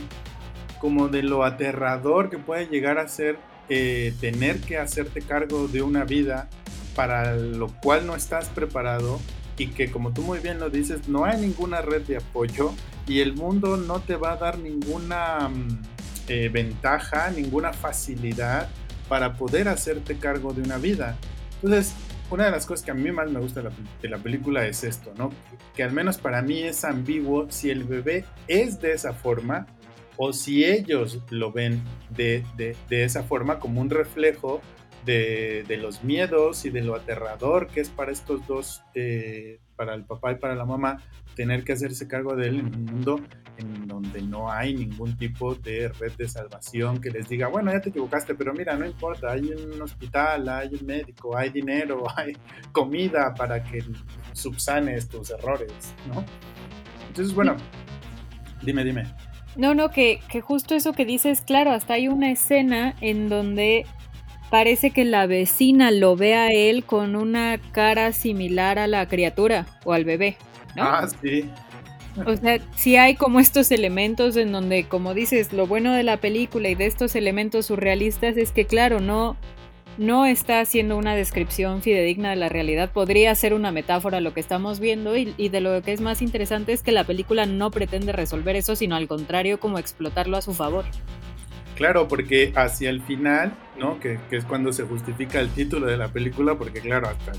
como 0.79 1.07
de 1.07 1.24
lo 1.24 1.43
aterrador 1.43 2.29
que 2.29 2.38
puede 2.38 2.67
llegar 2.67 2.98
a 2.98 3.07
ser 3.07 3.38
eh, 3.69 4.13
tener 4.22 4.60
que 4.62 4.77
hacerte 4.77 5.22
cargo 5.22 5.67
de 5.67 5.81
una 5.81 6.03
vida 6.03 6.50
para 6.95 7.36
lo 7.36 7.67
cual 7.81 8.07
no 8.07 8.15
estás 8.15 8.48
preparado 8.50 9.19
y 9.57 9.67
que 9.67 9.91
como 9.91 10.13
tú 10.13 10.22
muy 10.22 10.39
bien 10.39 10.60
lo 10.60 10.69
dices, 10.69 11.07
no 11.07 11.25
hay 11.25 11.39
ninguna 11.41 11.81
red 11.81 12.03
de 12.03 12.17
apoyo 12.17 12.74
y 13.07 13.22
el 13.22 13.34
mundo 13.34 13.77
no 13.77 14.00
te 14.00 14.15
va 14.15 14.34
a 14.34 14.38
dar 14.38 14.57
ninguna 14.57 15.50
mm, 15.50 15.95
eh, 16.27 16.50
ventaja, 16.50 17.29
ninguna 17.32 17.74
facilidad 17.74 18.70
para 19.08 19.34
poder 19.34 19.67
hacerte 19.67 20.17
cargo 20.17 20.53
de 20.53 20.62
una 20.62 20.77
vida. 20.77 21.17
Entonces, 21.62 21.94
una 22.29 22.46
de 22.46 22.51
las 22.51 22.65
cosas 22.65 22.84
que 22.84 22.91
a 22.91 22.96
mí 22.96 23.12
más 23.12 23.29
me 23.29 23.39
gusta 23.39 23.62
de 24.01 24.10
la, 24.10 24.17
película 24.17 24.65
es 24.65 24.84
esto, 24.84 25.13
¿no? 25.17 25.29
Que 25.75 25.84
al 25.84 25.91
menos 25.91 26.17
para 26.17 26.41
mí 26.41 26.63
es 26.63 26.84
ambiguo 26.84 27.50
si 27.50 27.70
el 27.70 27.84
bebé 27.84 28.25
es 28.48 28.82
de 28.82 28.94
esa 28.94 29.13
forma 29.13 29.67
o 30.17 30.34
si 30.34 30.65
ellos 30.65 31.22
lo 31.29 31.51
ven 31.51 31.84
de, 32.10 32.44
de 32.58 33.03
esa 33.03 33.24
forma 33.24 33.60
como 33.60 33.82
un 33.82 33.89
reflejo 33.89 34.62
de, 35.06 35.78
los 35.82 36.04
miedos 36.04 36.66
y 36.66 36.70
de 36.70 36.82
lo 36.82 36.96
aterrador 36.96 37.68
que 37.68 37.82
es 37.82 37.90
para 37.90 38.12
estos 38.12 38.46
dos, 38.48 38.84
eh, 38.94 39.60
para 39.76 39.94
el 39.94 40.04
papá 40.04 40.32
y 40.32 40.36
para 40.36 40.56
la 40.56 40.66
mamá, 40.66 41.02
tener 41.36 41.64
que 41.64 41.74
hacerse 41.74 42.08
cargo 42.08 42.36
de 42.36 42.48
él 42.48 42.60
en 42.60 42.66
un 42.68 42.86
mundo 42.86 43.22
en 43.58 43.88
donde 43.88 44.22
no 44.22 44.52
hay 44.52 44.74
ningún 44.74 45.18
tipo 45.18 45.56
de 45.56 45.90
red 45.90 46.12
de 46.14 46.28
salvación 46.28 47.00
que 47.00 47.10
les 47.10 47.30
diga, 47.30 47.48
bueno, 47.48 47.72
ya 47.72 47.82
te 47.82 47.90
equivocaste, 47.90 48.36
pero 48.36 48.54
mira, 48.54 48.76
no 48.76 48.86
importa, 48.86 49.32
hay 49.32 49.52
un 49.52 49.82
hospital, 49.82 50.48
hay 50.50 50.70
un 50.80 50.86
médico, 50.86 51.38
hay 51.38 51.50
dinero, 51.50 52.04
hay 52.16 52.36
comida 52.72 53.34
para 53.34 53.64
que 53.64 53.84
subsanes 54.34 55.08
tus 55.08 55.32
errores, 55.32 55.94
¿no? 56.08 56.26
Entonces, 57.08 57.34
bueno, 57.34 57.56
dime, 58.64 58.84
dime. 58.84 59.04
No, 59.56 59.74
no, 59.74 59.90
que, 59.90 60.20
que 60.30 60.42
justo 60.42 60.76
eso 60.76 60.92
que 60.92 61.06
dices, 61.06 61.40
claro, 61.40 61.72
hasta 61.72 61.94
hay 61.94 62.10
una 62.10 62.30
escena 62.30 62.94
en 63.00 63.30
donde 63.30 63.86
parece 64.50 64.92
que 64.92 65.06
la 65.06 65.28
vecina 65.28 65.92
lo 65.92 66.16
ve 66.16 66.36
a 66.36 66.50
él 66.50 66.84
con 66.84 67.16
una 67.16 67.60
cara 67.72 68.12
similar 68.12 68.80
a 68.80 68.88
la 68.88 69.08
criatura 69.08 69.66
o 69.84 69.94
al 69.94 70.06
bebé. 70.06 70.38
¿no? 70.75 70.84
Ah, 70.84 71.08
sí. 71.22 71.50
O 72.25 72.36
sea, 72.38 72.60
sí 72.75 72.96
hay 72.96 73.16
como 73.16 73.40
estos 73.40 73.72
elementos 73.72 74.38
en 74.38 74.52
donde, 74.52 74.86
como 74.86 75.14
dices, 75.14 75.52
lo 75.52 75.68
bueno 75.68 75.94
de 75.94 76.04
la 76.04 76.18
película 76.18 76.70
y 76.70 76.75
de 76.75 76.86
estos 76.86 77.16
elementos 77.16 77.66
surrealistas 77.66 78.38
es 78.38 78.52
que, 78.52 78.66
claro, 78.66 79.02
no, 79.02 79.36
no 79.98 80.25
está 80.25 80.62
haciendo 80.62 80.96
una 80.96 81.14
descripción 81.14 81.82
fidedigna 81.82 82.30
de 82.30 82.38
la 82.38 82.48
realidad. 82.48 82.90
Podría 82.92 83.36
ser 83.36 83.54
una 83.54 83.72
metáfora 83.72 84.22
lo 84.22 84.34
que 84.34 84.40
estamos 84.40 84.80
viendo 84.80 85.18
y, 85.18 85.34
y, 85.38 85.50
de 85.50 85.60
lo 85.60 85.82
que 85.82 85.92
es 85.92 86.00
más 86.00 86.22
interesante 86.22 86.72
es 86.72 86.84
que 86.84 86.94
la 86.94 87.04
película 87.04 87.46
no 87.46 87.70
pretende 87.70 88.14
resolver 88.14 88.56
eso, 88.56 88.78
sino 88.78 88.96
al 88.96 89.10
contrario, 89.10 89.60
como 89.60 89.78
explotarlo 89.78 90.38
a 90.38 90.42
su 90.42 90.54
favor. 90.54 90.86
Claro, 91.75 92.08
porque 92.08 92.53
hacia 92.55 92.89
el 92.89 93.01
final, 93.01 93.53
¿no? 93.77 94.00
Que, 94.00 94.17
es 94.32 94.46
cuando 94.46 94.72
se 94.72 94.84
justifica 94.84 95.39
el 95.39 95.50
título 95.50 95.88
de 95.88 95.98
la 95.98 96.08
película, 96.08 96.55
porque 96.55 96.79
claro, 96.79 97.10
hasta, 97.10 97.34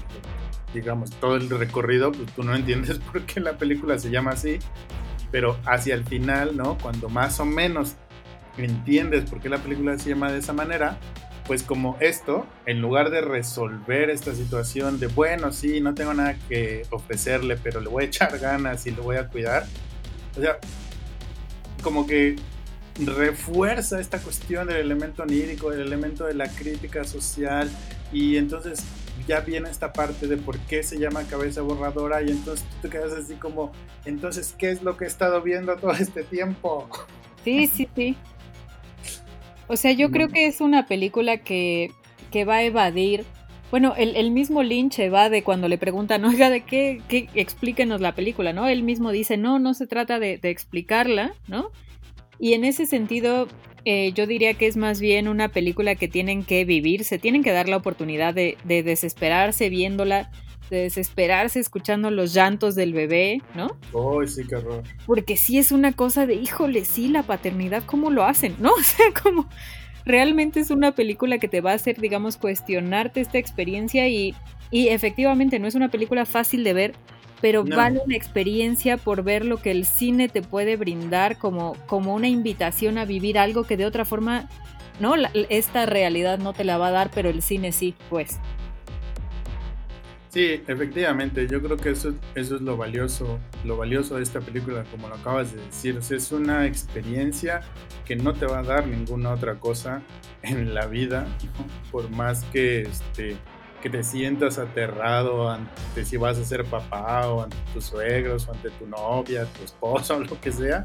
digamos, 0.74 1.10
todo 1.12 1.36
el 1.36 1.48
recorrido, 1.48 2.12
pues 2.12 2.30
tú 2.34 2.42
no 2.42 2.54
entiendes 2.54 2.98
por 3.12 3.22
qué 3.22 3.40
la 3.40 3.56
película 3.56 3.98
se 3.98 4.10
llama 4.10 4.32
así, 4.32 4.58
pero 5.30 5.58
hacia 5.64 5.94
el 5.94 6.04
final, 6.04 6.56
¿no? 6.56 6.76
Cuando 6.78 7.08
más 7.08 7.40
o 7.40 7.46
menos 7.46 7.96
entiendes 8.58 9.28
por 9.28 9.40
qué 9.40 9.48
la 9.48 9.58
película 9.58 9.98
se 9.98 10.10
llama 10.10 10.30
de 10.30 10.38
esa 10.38 10.52
manera, 10.52 10.98
pues 11.46 11.62
como 11.62 11.96
esto, 12.00 12.46
en 12.66 12.82
lugar 12.82 13.10
de 13.10 13.22
resolver 13.22 14.10
esta 14.10 14.34
situación 14.34 15.00
de, 15.00 15.06
bueno, 15.06 15.52
sí, 15.52 15.80
no 15.80 15.94
tengo 15.94 16.12
nada 16.12 16.36
que 16.48 16.82
ofrecerle, 16.90 17.56
pero 17.56 17.80
le 17.80 17.88
voy 17.88 18.04
a 18.04 18.06
echar 18.08 18.38
ganas 18.38 18.86
y 18.86 18.90
lo 18.90 19.02
voy 19.02 19.16
a 19.16 19.28
cuidar, 19.28 19.64
o 20.36 20.40
sea, 20.40 20.58
como 21.82 22.06
que 22.06 22.36
refuerza 23.04 24.00
esta 24.00 24.18
cuestión 24.18 24.66
del 24.68 24.76
elemento 24.76 25.22
onírico, 25.22 25.70
del 25.70 25.80
elemento 25.80 26.24
de 26.24 26.34
la 26.34 26.48
crítica 26.48 27.04
social 27.04 27.70
y 28.12 28.36
entonces 28.36 28.82
ya 29.26 29.40
viene 29.40 29.70
esta 29.70 29.92
parte 29.92 30.26
de 30.26 30.36
por 30.36 30.58
qué 30.60 30.82
se 30.82 30.98
llama 30.98 31.24
cabeza 31.24 31.62
borradora 31.62 32.22
y 32.22 32.30
entonces 32.30 32.66
tú 32.68 32.76
te 32.82 32.90
quedas 32.90 33.12
así 33.12 33.34
como, 33.34 33.72
entonces, 34.04 34.54
¿qué 34.56 34.70
es 34.70 34.82
lo 34.82 34.96
que 34.96 35.04
he 35.04 35.08
estado 35.08 35.42
viendo 35.42 35.76
todo 35.76 35.92
este 35.92 36.22
tiempo? 36.22 36.88
Sí, 37.44 37.66
sí, 37.66 37.88
sí. 37.94 38.16
O 39.68 39.76
sea, 39.76 39.92
yo 39.92 40.10
creo 40.10 40.28
que 40.28 40.46
es 40.46 40.60
una 40.60 40.86
película 40.86 41.38
que, 41.38 41.90
que 42.30 42.44
va 42.44 42.56
a 42.56 42.62
evadir. 42.62 43.24
Bueno, 43.70 43.94
el, 43.96 44.30
mismo 44.30 44.62
Lynch 44.62 45.00
evade 45.00 45.42
cuando 45.42 45.66
le 45.66 45.76
preguntan, 45.76 46.24
oiga, 46.24 46.50
¿de 46.50 46.62
qué, 46.62 47.02
qué? 47.08 47.28
Explíquenos 47.34 48.00
la 48.00 48.14
película, 48.14 48.52
¿no? 48.52 48.68
Él 48.68 48.84
mismo 48.84 49.10
dice, 49.10 49.36
no, 49.36 49.58
no 49.58 49.74
se 49.74 49.88
trata 49.88 50.20
de, 50.20 50.38
de 50.38 50.50
explicarla, 50.50 51.34
¿no? 51.48 51.72
Y 52.38 52.52
en 52.54 52.64
ese 52.64 52.86
sentido, 52.86 53.48
eh, 53.84 54.12
yo 54.12 54.26
diría 54.26 54.54
que 54.54 54.66
es 54.66 54.76
más 54.76 55.00
bien 55.00 55.28
una 55.28 55.48
película 55.48 55.94
que 55.94 56.08
tienen 56.08 56.44
que 56.44 56.64
vivir, 56.64 57.04
se 57.04 57.18
tienen 57.18 57.42
que 57.42 57.52
dar 57.52 57.68
la 57.68 57.76
oportunidad 57.76 58.34
de, 58.34 58.56
desesperarse 58.64 59.68
viéndola, 59.68 60.30
de 60.70 60.82
desesperarse 60.82 61.60
escuchando 61.60 62.10
los 62.10 62.34
llantos 62.34 62.74
del 62.74 62.92
bebé, 62.92 63.40
¿no? 63.54 63.78
¡Ay, 64.20 64.26
sí, 64.26 64.42
qué 64.46 64.56
horror! 64.56 64.82
Porque 65.06 65.36
sí 65.36 65.58
es 65.58 65.72
una 65.72 65.92
cosa 65.92 66.26
de, 66.26 66.34
híjole, 66.34 66.84
sí, 66.84 67.08
la 67.08 67.22
paternidad, 67.22 67.84
¿cómo 67.84 68.10
lo 68.10 68.24
hacen? 68.24 68.56
¿No? 68.60 68.72
O 68.72 68.82
sea, 68.82 69.06
como 69.22 69.48
realmente 70.04 70.60
es 70.60 70.70
una 70.70 70.94
película 70.94 71.38
que 71.38 71.48
te 71.48 71.60
va 71.60 71.72
a 71.72 71.74
hacer, 71.74 72.00
digamos, 72.00 72.36
cuestionarte 72.36 73.20
esta 73.20 73.38
experiencia 73.38 74.08
y, 74.08 74.34
y 74.70 74.88
efectivamente 74.88 75.58
no 75.58 75.66
es 75.66 75.74
una 75.74 75.90
película 75.90 76.26
fácil 76.26 76.64
de 76.64 76.72
ver 76.72 76.94
pero 77.40 77.64
vale 77.64 78.00
una 78.04 78.16
experiencia 78.16 78.96
por 78.96 79.22
ver 79.22 79.44
lo 79.44 79.58
que 79.58 79.70
el 79.70 79.84
cine 79.84 80.28
te 80.28 80.42
puede 80.42 80.76
brindar 80.76 81.38
como, 81.38 81.76
como 81.86 82.14
una 82.14 82.28
invitación 82.28 82.98
a 82.98 83.04
vivir 83.04 83.38
algo 83.38 83.64
que 83.64 83.76
de 83.76 83.86
otra 83.86 84.04
forma, 84.04 84.48
¿no? 85.00 85.14
esta 85.48 85.86
realidad 85.86 86.38
no 86.38 86.52
te 86.52 86.64
la 86.64 86.78
va 86.78 86.88
a 86.88 86.92
dar, 86.92 87.10
pero 87.14 87.28
el 87.28 87.42
cine 87.42 87.72
sí, 87.72 87.94
pues. 88.08 88.38
Sí, 90.36 90.62
efectivamente, 90.66 91.46
yo 91.48 91.62
creo 91.62 91.78
que 91.78 91.90
eso, 91.90 92.12
eso 92.34 92.56
es 92.56 92.60
lo 92.60 92.76
valioso, 92.76 93.38
lo 93.64 93.78
valioso 93.78 94.16
de 94.16 94.22
esta 94.22 94.40
película, 94.40 94.84
como 94.90 95.08
lo 95.08 95.14
acabas 95.14 95.54
de 95.54 95.62
decir. 95.62 95.98
es 96.10 96.30
una 96.30 96.66
experiencia 96.66 97.62
que 98.04 98.16
no 98.16 98.34
te 98.34 98.44
va 98.44 98.58
a 98.58 98.62
dar 98.62 98.86
ninguna 98.86 99.30
otra 99.30 99.54
cosa 99.54 100.02
en 100.42 100.74
la 100.74 100.86
vida, 100.86 101.26
por 101.90 102.10
más 102.10 102.44
que 102.44 102.82
este, 102.82 103.38
que 103.82 103.90
te 103.90 104.02
sientas 104.02 104.58
aterrado 104.58 105.48
ante 105.50 106.04
si 106.04 106.16
vas 106.16 106.38
a 106.38 106.44
ser 106.44 106.64
papá 106.64 107.28
o 107.28 107.42
ante 107.42 107.56
tus 107.72 107.84
suegros 107.84 108.48
o 108.48 108.52
ante 108.52 108.70
tu 108.70 108.86
novia, 108.86 109.44
tu 109.44 109.64
esposo 109.64 110.16
o 110.16 110.20
lo 110.24 110.40
que 110.40 110.52
sea. 110.52 110.84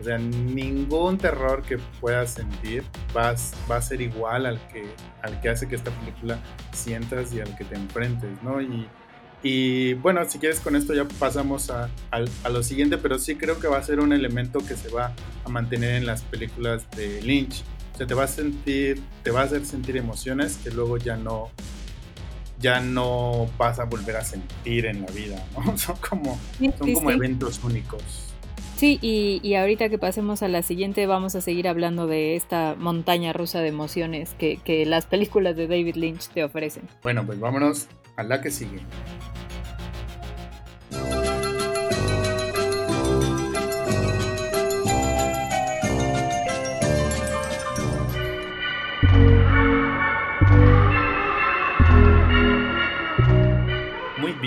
O 0.00 0.04
sea, 0.04 0.16
ningún 0.16 1.18
terror 1.18 1.62
que 1.62 1.78
puedas 2.00 2.32
sentir 2.32 2.84
va, 3.14 3.34
va 3.70 3.76
a 3.76 3.82
ser 3.82 4.00
igual 4.00 4.46
al 4.46 4.58
que, 4.68 4.86
al 5.20 5.40
que 5.40 5.50
hace 5.50 5.68
que 5.68 5.76
esta 5.76 5.90
película 5.90 6.38
sientas 6.72 7.34
y 7.34 7.40
al 7.40 7.54
que 7.54 7.64
te 7.64 7.74
enfrentes, 7.74 8.42
¿no? 8.42 8.62
Y, 8.62 8.88
y 9.42 9.94
bueno, 9.94 10.24
si 10.26 10.38
quieres 10.38 10.60
con 10.60 10.74
esto 10.74 10.94
ya 10.94 11.04
pasamos 11.18 11.70
a, 11.70 11.90
a, 12.10 12.48
lo 12.48 12.62
siguiente, 12.62 12.96
pero 12.96 13.18
sí 13.18 13.36
creo 13.36 13.60
que 13.60 13.68
va 13.68 13.76
a 13.76 13.82
ser 13.82 14.00
un 14.00 14.14
elemento 14.14 14.60
que 14.60 14.74
se 14.74 14.88
va 14.88 15.12
a 15.44 15.48
mantener 15.50 15.96
en 15.96 16.06
las 16.06 16.22
películas 16.22 16.90
de 16.92 17.20
Lynch 17.20 17.62
sea, 18.00 18.06
te 18.06 18.14
va 18.14 18.24
a 18.24 18.28
sentir, 18.28 19.02
te 19.22 19.30
va 19.30 19.42
a 19.42 19.44
hacer 19.44 19.66
sentir 19.66 19.96
emociones 19.96 20.58
que 20.62 20.70
luego 20.70 20.96
ya 20.96 21.16
no, 21.16 21.50
ya 22.60 22.80
no 22.80 23.48
vas 23.58 23.80
a 23.80 23.84
volver 23.84 24.16
a 24.16 24.24
sentir 24.24 24.86
en 24.86 25.02
la 25.02 25.08
vida, 25.08 25.44
¿no? 25.56 25.76
Son 25.78 25.96
como, 25.96 26.38
son 26.78 26.94
como 26.94 27.10
eventos 27.10 27.62
únicos. 27.64 28.02
Sí, 28.76 28.98
y, 29.02 29.40
y, 29.42 29.56
ahorita 29.56 29.90
que 29.90 29.98
pasemos 29.98 30.42
a 30.42 30.48
la 30.48 30.62
siguiente 30.62 31.06
vamos 31.06 31.34
a 31.34 31.42
seguir 31.42 31.68
hablando 31.68 32.06
de 32.06 32.34
esta 32.34 32.74
montaña 32.78 33.34
rusa 33.34 33.60
de 33.60 33.68
emociones 33.68 34.34
que, 34.38 34.56
que 34.56 34.86
las 34.86 35.04
películas 35.04 35.54
de 35.54 35.66
David 35.66 35.96
Lynch 35.96 36.28
te 36.28 36.44
ofrecen. 36.44 36.88
Bueno, 37.02 37.26
pues 37.26 37.38
vámonos 37.38 37.88
a 38.16 38.22
la 38.22 38.40
que 38.40 38.50
sigue. 38.50 38.80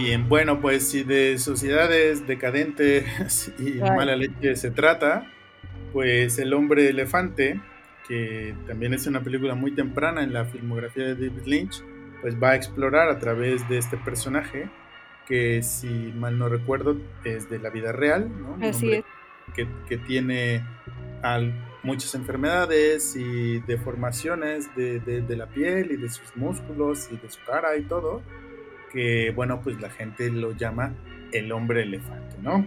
Bien, 0.03 0.27
bueno, 0.27 0.59
pues 0.59 0.89
si 0.89 1.03
de 1.03 1.37
sociedades 1.37 2.27
decadentes 2.27 3.53
y 3.57 3.79
mala 3.79 4.17
leche 4.17 4.57
se 4.57 4.69
trata, 4.69 5.31
pues 5.93 6.39
El 6.39 6.53
hombre 6.53 6.89
elefante, 6.89 7.61
que 8.05 8.53
también 8.67 8.93
es 8.93 9.07
una 9.07 9.21
película 9.21 9.55
muy 9.55 9.71
temprana 9.71 10.21
en 10.21 10.33
la 10.33 10.43
filmografía 10.43 11.05
de 11.05 11.15
David 11.15 11.45
Lynch, 11.45 11.81
pues 12.21 12.35
va 12.35 12.49
a 12.49 12.55
explorar 12.55 13.07
a 13.07 13.17
través 13.17 13.67
de 13.69 13.77
este 13.77 13.95
personaje 13.95 14.69
que 15.25 15.63
si 15.63 15.87
mal 15.87 16.37
no 16.37 16.49
recuerdo 16.49 16.97
es 17.23 17.49
de 17.49 17.59
la 17.59 17.69
vida 17.69 17.93
real, 17.93 18.29
¿no? 18.41 18.57
Así 18.67 18.91
es. 18.91 19.05
Que, 19.55 19.65
que 19.87 19.97
tiene 19.97 20.65
al, 21.21 21.53
muchas 21.81 22.13
enfermedades 22.13 23.15
y 23.15 23.61
deformaciones 23.61 24.75
de, 24.75 24.99
de, 24.99 25.21
de 25.21 25.37
la 25.37 25.47
piel 25.47 25.93
y 25.93 25.95
de 25.95 26.09
sus 26.09 26.35
músculos 26.35 27.07
y 27.09 27.15
de 27.15 27.29
su 27.29 27.39
cara 27.45 27.77
y 27.77 27.83
todo 27.83 28.21
que, 28.93 29.31
bueno, 29.35 29.61
pues 29.61 29.81
la 29.81 29.89
gente 29.89 30.29
lo 30.29 30.51
llama 30.51 30.93
el 31.33 31.51
hombre 31.51 31.81
elefante, 31.81 32.37
¿no? 32.41 32.65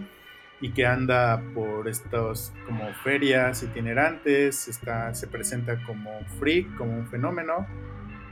Y 0.59 0.71
que 0.71 0.85
anda 0.85 1.41
por 1.53 1.87
estos 1.87 2.51
como 2.65 2.91
ferias 3.03 3.63
itinerantes, 3.63 4.67
está, 4.67 5.13
se 5.15 5.27
presenta 5.27 5.81
como 5.83 6.11
freak, 6.39 6.75
como 6.75 6.97
un 6.97 7.07
fenómeno, 7.07 7.65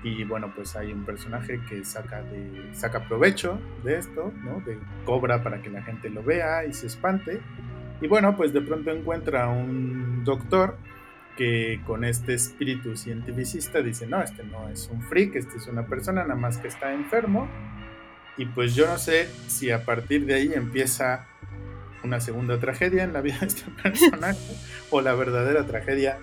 y 0.03 0.23
bueno, 0.23 0.51
pues 0.55 0.75
hay 0.75 0.91
un 0.91 1.05
personaje 1.05 1.59
que 1.67 1.83
saca, 1.83 2.21
de, 2.21 2.69
saca 2.73 3.07
provecho 3.07 3.59
de 3.83 3.97
esto, 3.97 4.31
¿no? 4.43 4.61
De 4.61 4.77
cobra 5.05 5.41
para 5.41 5.61
que 5.61 5.69
la 5.69 5.81
gente 5.81 6.09
lo 6.09 6.21
vea 6.21 6.65
y 6.65 6.73
se 6.73 6.87
espante. 6.87 7.41
Y 8.01 8.07
bueno, 8.07 8.35
pues 8.35 8.53
de 8.53 8.61
pronto 8.61 8.91
encuentra 8.91 9.47
un 9.47 10.23
doctor 10.23 10.77
que 11.37 11.81
con 11.85 12.03
este 12.03 12.33
espíritu 12.33 12.95
cientificista 12.95 13.81
dice, 13.81 14.05
no, 14.05 14.21
este 14.21 14.43
no 14.43 14.69
es 14.69 14.89
un 14.91 15.01
freak, 15.01 15.35
este 15.35 15.57
es 15.57 15.67
una 15.67 15.85
persona 15.85 16.21
nada 16.23 16.35
más 16.35 16.57
que 16.57 16.67
está 16.67 16.93
enfermo 16.93 17.49
y 18.37 18.45
pues 18.45 18.75
yo 18.75 18.87
no 18.87 18.97
sé 18.97 19.29
si 19.47 19.71
a 19.71 19.83
partir 19.85 20.25
de 20.25 20.35
ahí 20.35 20.51
empieza 20.53 21.27
una 22.03 22.19
segunda 22.19 22.59
tragedia 22.59 23.03
en 23.03 23.13
la 23.13 23.21
vida 23.21 23.39
de 23.41 23.47
este 23.47 23.63
personaje 23.83 24.39
o 24.89 25.01
la 25.01 25.13
verdadera 25.13 25.65
tragedia. 25.65 26.17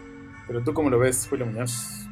Pero 0.46 0.62
tú 0.62 0.74
cómo 0.74 0.90
lo 0.90 0.98
ves, 0.98 1.26
Julio 1.28 1.46
Muñoz. 1.46 2.06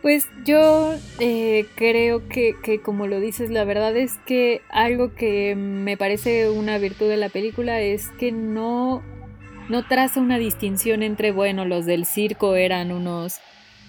Pues 0.00 0.28
yo 0.44 0.94
eh, 1.20 1.66
creo 1.76 2.28
que, 2.28 2.56
que, 2.60 2.80
como 2.80 3.06
lo 3.06 3.20
dices, 3.20 3.50
la 3.50 3.64
verdad 3.64 3.96
es 3.96 4.18
que 4.26 4.62
algo 4.68 5.14
que 5.14 5.54
me 5.54 5.96
parece 5.96 6.50
una 6.50 6.78
virtud 6.78 7.08
de 7.08 7.16
la 7.16 7.28
película 7.28 7.80
es 7.80 8.08
que 8.18 8.32
no, 8.32 9.02
no 9.68 9.86
traza 9.86 10.18
una 10.20 10.38
distinción 10.38 11.04
entre, 11.04 11.30
bueno, 11.30 11.64
los 11.66 11.86
del 11.86 12.04
circo 12.04 12.56
eran 12.56 12.90
unos 12.90 13.38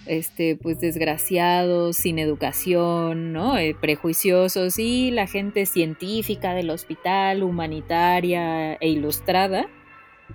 este, 0.06 0.56
pues 0.56 0.80
desgraciados, 0.80 1.98
sin 1.98 2.20
educación, 2.20 3.34
¿no? 3.34 3.58
Eh, 3.58 3.76
prejuiciosos 3.80 4.78
y 4.80 5.12
la 5.12 5.28
gente 5.28 5.66
científica 5.66 6.54
del 6.54 6.70
hospital, 6.70 7.44
humanitaria 7.44 8.76
e 8.76 8.90
ilustrada. 8.90 9.68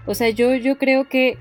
O 0.06 0.14
sea, 0.14 0.30
yo, 0.30 0.54
yo 0.54 0.78
creo 0.78 1.08
que 1.08 1.38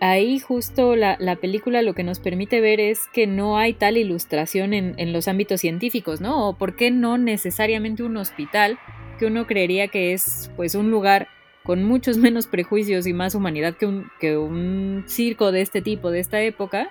ahí 0.00 0.38
justo 0.38 0.96
la, 0.96 1.16
la, 1.18 1.36
película 1.36 1.82
lo 1.82 1.94
que 1.94 2.04
nos 2.04 2.18
permite 2.18 2.60
ver 2.60 2.80
es 2.80 3.00
que 3.12 3.26
no 3.26 3.56
hay 3.56 3.72
tal 3.72 3.96
ilustración 3.96 4.74
en, 4.74 4.94
en, 4.98 5.12
los 5.12 5.28
ámbitos 5.28 5.60
científicos, 5.60 6.20
¿no? 6.20 6.48
O 6.48 6.58
por 6.58 6.76
qué 6.76 6.90
no 6.90 7.18
necesariamente 7.18 8.02
un 8.02 8.16
hospital, 8.16 8.78
que 9.18 9.26
uno 9.26 9.46
creería 9.46 9.88
que 9.88 10.12
es 10.12 10.50
pues 10.56 10.74
un 10.74 10.90
lugar 10.90 11.28
con 11.64 11.84
muchos 11.84 12.16
menos 12.18 12.46
prejuicios 12.46 13.06
y 13.06 13.12
más 13.12 13.34
humanidad 13.34 13.76
que 13.76 13.86
un, 13.86 14.10
que 14.20 14.36
un 14.36 15.04
circo 15.06 15.52
de 15.52 15.62
este 15.62 15.80
tipo, 15.80 16.10
de 16.10 16.20
esta 16.20 16.40
época, 16.40 16.90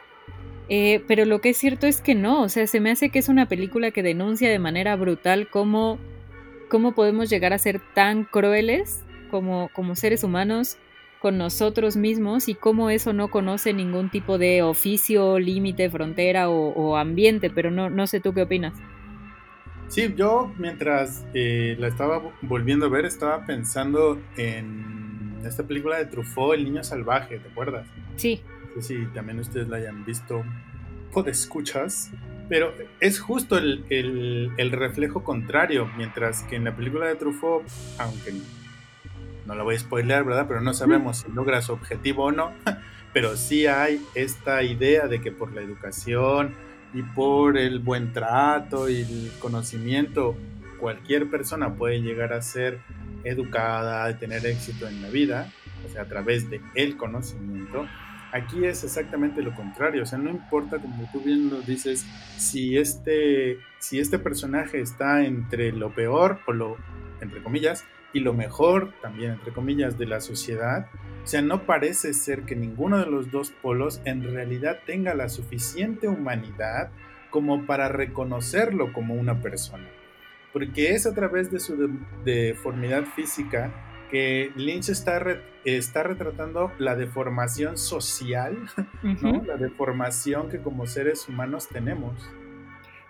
eh, 0.70 1.04
pero 1.08 1.26
lo 1.26 1.42
que 1.42 1.50
es 1.50 1.58
cierto 1.58 1.88
es 1.88 2.02
que 2.02 2.16
no, 2.16 2.42
o 2.42 2.50
sea, 2.50 2.68
se 2.68 2.80
me 2.80 2.92
hace 2.92 3.10
que 3.10 3.20
es 3.20 3.30
una 3.30 3.48
película 3.48 3.92
que 3.92 4.04
denuncia 4.04 4.50
de 4.50 4.60
manera 4.60 4.96
brutal 4.96 5.48
cómo, 5.50 6.00
cómo 6.70 6.94
podemos 6.94 7.30
llegar 7.30 7.54
a 7.54 7.58
ser 7.58 7.82
tan 7.94 8.24
crueles 8.24 9.04
como, 9.30 9.70
como 9.74 9.96
seres 9.96 10.24
humanos 10.24 10.78
con 11.20 11.38
nosotros 11.38 11.96
mismos 11.96 12.48
y 12.48 12.56
cómo 12.56 12.90
eso 12.90 13.14
no 13.14 13.30
conoce 13.30 13.74
ningún 13.74 14.10
tipo 14.10 14.38
de 14.38 14.62
oficio, 14.62 15.40
límite, 15.40 15.90
frontera 15.90 16.50
o, 16.50 16.98
ambiente, 16.98 17.50
pero 17.50 17.72
no, 17.72 17.90
no 17.90 18.08
sé 18.08 18.20
tú 18.20 18.34
qué 18.34 18.42
opinas. 18.42 18.74
Sí, 19.88 20.14
yo 20.18 20.52
mientras 20.58 21.26
eh, 21.34 21.76
la 21.80 21.88
estaba 21.88 22.22
volviendo 22.42 22.88
a 22.88 22.90
ver 22.90 23.06
estaba 23.06 23.46
pensando 23.46 24.20
en 24.38 25.36
esta 25.46 25.64
película 25.64 25.98
de 25.98 26.06
Truffaut, 26.08 26.56
El 26.56 26.64
Niño 26.66 26.84
Salvaje, 26.84 27.38
¿te 27.38 27.50
acuerdas? 27.50 27.86
Sí 28.16 28.42
sé 28.82 28.82
si 28.82 29.06
también 29.08 29.40
ustedes 29.40 29.68
la 29.68 29.78
hayan 29.78 30.06
visto 30.06 30.44
por 31.12 31.30
escuchas, 31.30 32.12
pero 32.50 32.74
es 33.00 33.20
justo 33.20 33.58
el, 33.58 33.86
el, 33.90 34.72
reflejo 34.72 35.24
contrario, 35.24 35.90
mientras 35.98 36.44
que 36.44 36.56
en 36.56 36.66
la 36.66 36.76
película 36.76 37.08
de 37.08 37.16
Truffaut, 37.16 37.64
aunque 38.00 38.34
no 39.46 39.56
la 39.56 39.64
voy 39.64 39.76
a 39.76 39.80
spoilear, 39.80 40.24
¿verdad? 40.24 40.46
Pero 40.48 40.62
no 40.62 40.74
sabemos 40.74 41.18
si 41.18 41.32
logra 41.32 41.62
su 41.62 41.74
objetivo 41.74 42.26
o 42.26 42.32
no, 42.32 42.52
pero 43.14 43.38
sí 43.38 43.68
hay 43.68 44.02
esta 44.16 44.64
idea 44.64 45.08
de 45.08 45.22
que 45.22 45.32
por 45.32 45.54
la 45.54 45.62
educación 45.62 46.54
y 46.94 47.04
por 47.04 47.58
el 47.58 47.80
buen 47.80 48.12
trato 48.14 48.90
y 48.90 49.02
el 49.02 49.32
conocimiento, 49.40 50.36
cualquier 50.80 51.30
persona 51.30 51.76
puede 51.76 52.02
llegar 52.02 52.34
a 52.34 52.42
ser 52.42 52.80
educada, 53.24 54.10
y 54.12 54.16
tener 54.16 54.46
éxito 54.46 54.88
en 54.88 55.02
la 55.02 55.10
vida, 55.10 55.50
o 55.88 55.92
sea, 55.92 56.04
a 56.04 56.06
través 56.06 56.50
de 56.50 56.62
conocimiento 56.98 57.88
Aquí 58.34 58.66
es 58.66 58.84
exactamente 58.84 59.44
lo 59.44 59.54
contrario, 59.54 60.02
o 60.02 60.06
sea, 60.08 60.18
no 60.18 60.32
importa, 60.32 60.80
como 60.80 61.08
tú 61.12 61.22
bien 61.22 61.52
lo 61.52 61.62
dices, 61.62 62.04
si 62.36 62.80
este, 62.80 63.60
si 63.78 64.00
este 64.00 64.18
personaje 64.18 64.82
está 64.82 65.24
entre 65.24 65.72
lo 65.72 65.94
peor 65.94 66.40
o 66.48 66.52
lo, 66.52 66.78
entre 67.22 67.44
comillas, 67.44 67.86
y 68.12 68.22
lo 68.22 68.34
mejor 68.34 68.92
también, 69.04 69.34
entre 69.34 69.54
comillas, 69.54 70.00
de 70.00 70.08
la 70.08 70.20
sociedad, 70.20 70.88
o 71.24 71.28
sea, 71.28 71.44
no 71.44 71.68
parece 71.68 72.16
ser 72.16 72.42
que 72.42 72.56
ninguno 72.56 72.98
de 72.98 73.06
los 73.06 73.30
dos 73.30 73.52
polos 73.52 74.02
en 74.04 74.24
realidad 74.24 74.80
tenga 74.84 75.14
la 75.14 75.30
suficiente 75.30 76.08
humanidad 76.08 76.90
como 77.30 77.68
para 77.68 77.88
reconocerlo 77.88 78.94
como 78.94 79.14
una 79.14 79.42
persona. 79.42 79.88
Porque 80.52 80.92
es 80.92 81.06
a 81.06 81.14
través 81.14 81.52
de 81.52 81.60
su 81.60 82.00
deformidad 82.26 83.06
física 83.06 83.72
que 84.14 84.52
Lynch 84.56 84.90
está, 84.90 85.20
está 85.66 86.04
retratando 86.04 86.72
la 86.78 86.96
deformación 86.96 87.80
social, 87.80 88.56
¿no? 89.02 89.44
La 89.44 89.58
deformación 89.58 90.50
que 90.50 90.60
como 90.60 90.86
seres 90.86 91.28
humanos 91.28 91.68
tenemos. 91.68 92.14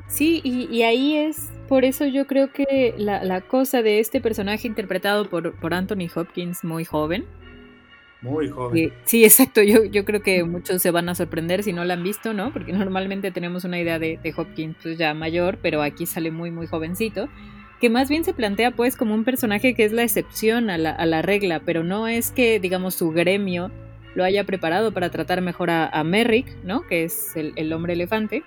Sí, 0.07 0.39
y, 0.45 0.81
ahí 0.83 1.17
es, 1.17 1.51
por 1.67 1.83
eso 1.83 2.05
yo 2.05 2.25
creo 2.25 2.53
que 2.53 2.93
la, 2.97 3.41
cosa 3.41 3.81
de 3.81 3.99
este 3.99 4.21
personaje 4.21 4.65
interpretado 4.65 5.29
por, 5.29 5.53
por, 5.55 5.73
Anthony 5.73 6.07
Hopkins 6.15 6.63
muy 6.63 6.85
joven. 6.85 7.25
Muy 8.21 8.47
joven. 8.47 8.93
sí, 9.03 9.25
exacto, 9.25 9.61
yo, 9.61 9.83
yo 9.83 10.05
creo 10.05 10.21
que 10.21 10.45
muchos 10.45 10.81
se 10.81 10.91
van 10.91 11.09
a 11.09 11.15
sorprender 11.15 11.63
si 11.63 11.73
no 11.73 11.83
la 11.83 11.95
han 11.95 12.03
visto, 12.03 12.33
¿no? 12.33 12.53
Porque 12.53 12.71
normalmente 12.71 13.29
tenemos 13.31 13.65
una 13.65 13.77
idea 13.77 13.99
de, 13.99 14.19
de 14.23 14.33
Hopkins 14.37 14.77
pues, 14.81 14.97
ya 14.97 15.13
mayor, 15.13 15.57
pero 15.61 15.81
aquí 15.81 16.05
sale 16.05 16.31
muy, 16.31 16.49
muy 16.49 16.67
jovencito 16.67 17.27
que 17.83 17.89
más 17.89 18.07
bien 18.07 18.23
se 18.23 18.33
plantea 18.33 18.71
pues 18.71 18.95
como 18.95 19.13
un 19.13 19.25
personaje 19.25 19.73
que 19.73 19.83
es 19.83 19.91
la 19.91 20.03
excepción 20.03 20.69
a 20.69 20.77
la, 20.77 21.21
regla, 21.21 21.59
pero 21.65 21.83
no 21.83 22.07
es 22.07 22.31
que 22.31 22.61
digamos 22.61 22.95
su 22.95 23.11
gremio 23.11 23.71
lo 24.15 24.23
haya 24.23 24.45
preparado 24.45 24.93
para 24.93 25.09
tratar 25.09 25.41
mejor 25.41 25.69
a, 25.69 26.01
Merrick, 26.05 26.47
¿no? 26.63 26.87
Que 26.87 27.03
es 27.03 27.35
el, 27.35 27.73
hombre 27.73 27.91
elefante. 27.91 28.43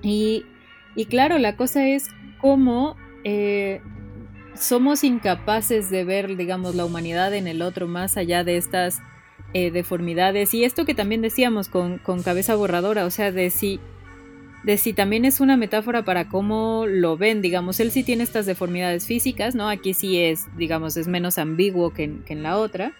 Y, 0.00 0.46
y, 0.94 1.06
claro, 1.06 1.38
la 1.38 1.56
cosa 1.56 1.88
es 1.88 2.08
cómo 2.40 2.96
eh, 3.24 3.80
somos 4.54 5.02
incapaces 5.02 5.90
de 5.90 6.04
ver, 6.04 6.36
digamos, 6.36 6.76
la 6.76 6.84
humanidad 6.84 7.34
en 7.34 7.48
el 7.48 7.62
otro 7.62 7.88
más 7.88 8.16
allá 8.16 8.44
de 8.44 8.58
estas 8.58 9.02
eh, 9.54 9.72
deformidades. 9.72 10.54
Y 10.54 10.62
esto 10.62 10.84
que 10.84 10.94
también 10.94 11.20
decíamos 11.20 11.66
con, 11.66 11.98
con 11.98 12.22
cabeza 12.22 12.54
borradora, 12.54 13.06
o 13.06 13.10
sea, 13.10 13.32
de 13.32 13.50
si 13.50 13.80
de 14.64 14.78
si 14.78 14.92
también 14.92 15.24
es 15.24 15.40
una 15.40 15.56
metáfora 15.56 16.04
para 16.04 16.28
cómo 16.28 16.86
lo 16.86 17.16
ven, 17.16 17.40
digamos, 17.40 17.78
él 17.80 17.90
sí 17.90 18.02
tiene 18.02 18.24
estas 18.24 18.46
deformidades 18.46 19.06
físicas, 19.06 19.54
¿no? 19.54 19.68
Aquí 19.68 19.94
sí 19.94 20.18
es, 20.18 20.46
digamos, 20.56 20.96
es 20.96 21.06
menos 21.06 21.38
ambiguo 21.38 21.92
que 21.92 22.04
en, 22.26 22.42
la 22.42 22.58
otra, 22.58 22.92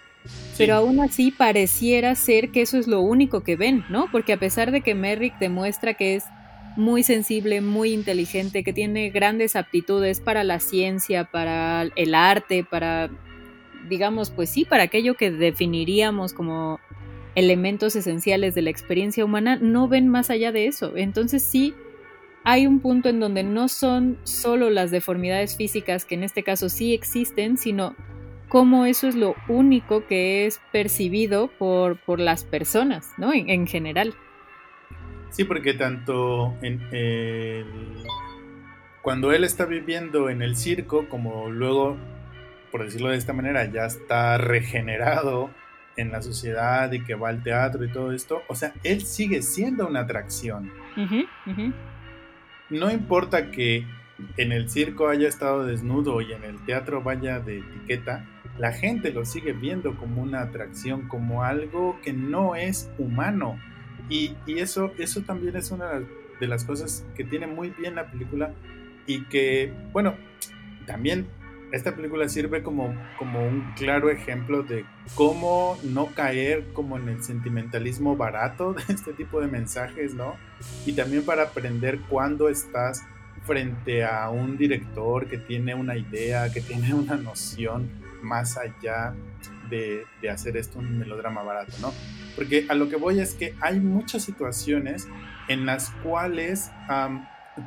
Pero 0.57 0.75
aún 0.75 0.99
así 0.99 1.31
pareciera 1.31 2.15
ser 2.15 2.49
que 2.49 2.61
eso 2.61 2.77
es 2.77 2.87
lo 2.87 3.01
único 3.01 3.41
que 3.41 3.55
ven, 3.55 3.83
¿no? 3.89 4.07
Porque 4.11 4.33
a 4.33 4.37
pesar 4.37 4.71
de 4.71 4.81
que 4.81 4.95
Merrick 4.95 5.37
demuestra 5.39 5.93
que 5.93 6.15
es 6.15 6.23
muy 6.77 7.03
sensible, 7.03 7.59
muy 7.59 7.91
inteligente, 7.91 8.63
que 8.63 8.71
tiene 8.71 9.09
grandes 9.09 9.55
aptitudes 9.55 10.21
para 10.21 10.43
la 10.43 10.59
ciencia, 10.59 11.25
para 11.25 11.83
el 11.95 12.13
arte, 12.13 12.63
para, 12.63 13.09
digamos, 13.89 14.29
pues 14.29 14.49
sí, 14.49 14.63
para 14.63 14.83
aquello 14.83 15.15
que 15.15 15.31
definiríamos 15.31 16.33
como 16.33 16.79
elementos 17.37 17.95
esenciales 17.95 18.55
de 18.55 18.63
la 18.63 18.71
experiencia 18.71 19.23
humana, 19.23 19.59
no 19.61 19.87
ven 19.87 20.07
más 20.07 20.31
allá 20.31 20.51
de 20.51 20.65
eso. 20.65 20.97
Entonces 20.97 21.43
sí, 21.43 21.75
hay 22.43 22.65
un 22.65 22.79
punto 22.79 23.09
en 23.09 23.19
donde 23.19 23.43
no 23.43 23.67
son 23.67 24.17
solo 24.23 24.71
las 24.71 24.89
deformidades 24.89 25.55
físicas, 25.55 26.03
que 26.03 26.15
en 26.15 26.23
este 26.23 26.41
caso 26.41 26.67
sí 26.67 26.95
existen, 26.95 27.59
sino 27.59 27.95
cómo 28.49 28.87
eso 28.87 29.07
es 29.07 29.13
lo 29.13 29.35
único 29.47 30.07
que 30.07 30.47
es 30.47 30.59
percibido 30.71 31.47
por, 31.59 31.99
por 31.99 32.19
las 32.19 32.43
personas, 32.43 33.13
¿no? 33.19 33.31
En, 33.31 33.67
general. 33.67 34.15
Sí, 35.29 35.43
porque 35.43 35.75
tanto 35.75 36.55
cuando 39.03 39.31
él 39.31 39.43
está 39.43 39.65
viviendo 39.65 40.31
en 40.31 40.41
el 40.41 40.55
circo, 40.55 41.07
como 41.07 41.51
luego, 41.51 41.97
por 42.71 42.83
decirlo 42.83 43.09
de 43.09 43.17
esta 43.17 43.33
manera, 43.33 43.71
ya 43.71 43.85
está 43.85 44.39
regenerado 44.39 45.51
en 45.97 46.11
la 46.11 46.21
sociedad 46.21 46.91
y 46.91 47.03
que 47.03 47.15
va 47.15 47.29
al 47.29 47.43
teatro 47.43 47.83
y 47.83 47.91
todo 47.91 48.11
esto, 48.11 48.43
o 48.47 48.55
sea, 48.55 48.73
él 48.83 49.01
sigue 49.01 49.41
siendo 49.41 49.87
una 49.87 50.01
atracción. 50.01 50.71
No 52.69 52.91
importa 52.91 53.51
que 53.51 53.85
en 54.37 54.51
el 54.51 54.69
circo 54.69 55.09
haya 55.09 55.27
estado 55.27 55.65
desnudo 55.65 56.21
y 56.21 56.33
en 56.33 56.43
el 56.43 56.63
teatro 56.65 57.01
vaya 57.01 57.39
de 57.39 57.59
etiqueta, 57.59 58.25
la 58.57 58.71
gente 58.71 59.11
lo 59.11 59.25
sigue 59.25 59.53
viendo 59.53 59.95
como 59.95 60.21
una 60.21 60.41
atracción, 60.41 61.07
como 61.07 61.43
algo 61.43 61.99
que 62.03 62.13
no 62.13 62.55
es 62.55 62.89
humano. 62.97 63.59
Y, 64.09 64.35
eso, 64.47 64.93
eso 64.97 65.21
también 65.21 65.55
es 65.55 65.71
una 65.71 66.01
de 66.39 66.47
las 66.47 66.63
cosas 66.63 67.05
que 67.15 67.23
tiene 67.23 67.47
muy 67.47 67.69
bien 67.71 67.95
la 67.95 68.09
película 68.09 68.53
y 69.05 69.23
que, 69.25 69.73
bueno, 69.91 70.15
también 70.85 71.27
esta 71.71 71.95
película 71.95 72.29
sirve 72.29 72.63
como, 72.63 72.95
como 73.17 73.45
un 73.45 73.73
claro 73.75 74.09
ejemplo 74.09 74.63
de 74.63 74.85
cómo 75.15 75.77
no 75.83 76.07
caer 76.07 76.65
como 76.73 76.97
en 76.97 77.09
el 77.09 77.23
sentimentalismo 77.23 78.15
barato 78.15 78.73
de 78.87 78.93
este 78.93 79.13
tipo 79.13 79.41
de 79.41 79.47
mensajes, 79.47 80.13
¿no? 80.13 80.35
Y 80.85 80.93
también 80.93 81.23
para 81.23 81.43
aprender 81.43 81.99
cuándo 82.09 82.49
estás 82.49 83.03
frente 83.45 84.03
a 84.03 84.29
un 84.29 84.57
director 84.57 85.27
que 85.27 85.37
tiene 85.37 85.73
una 85.73 85.95
idea, 85.95 86.51
que 86.51 86.61
tiene 86.61 86.93
una 86.93 87.15
noción 87.15 87.89
más 88.21 88.57
allá 88.57 89.13
de, 89.69 90.05
hacer 90.29 90.57
esto 90.57 90.79
un 90.79 90.97
melodrama 90.99 91.43
barato, 91.43 91.73
¿no? 91.81 91.93
Porque 92.35 92.65
a 92.69 92.73
lo 92.73 92.89
que 92.89 92.95
voy 92.95 93.19
es 93.19 93.33
que 93.33 93.55
hay 93.61 93.79
muchas 93.79 94.23
situaciones 94.23 95.07
en 95.47 95.65
las 95.65 95.91
cuales 96.03 96.71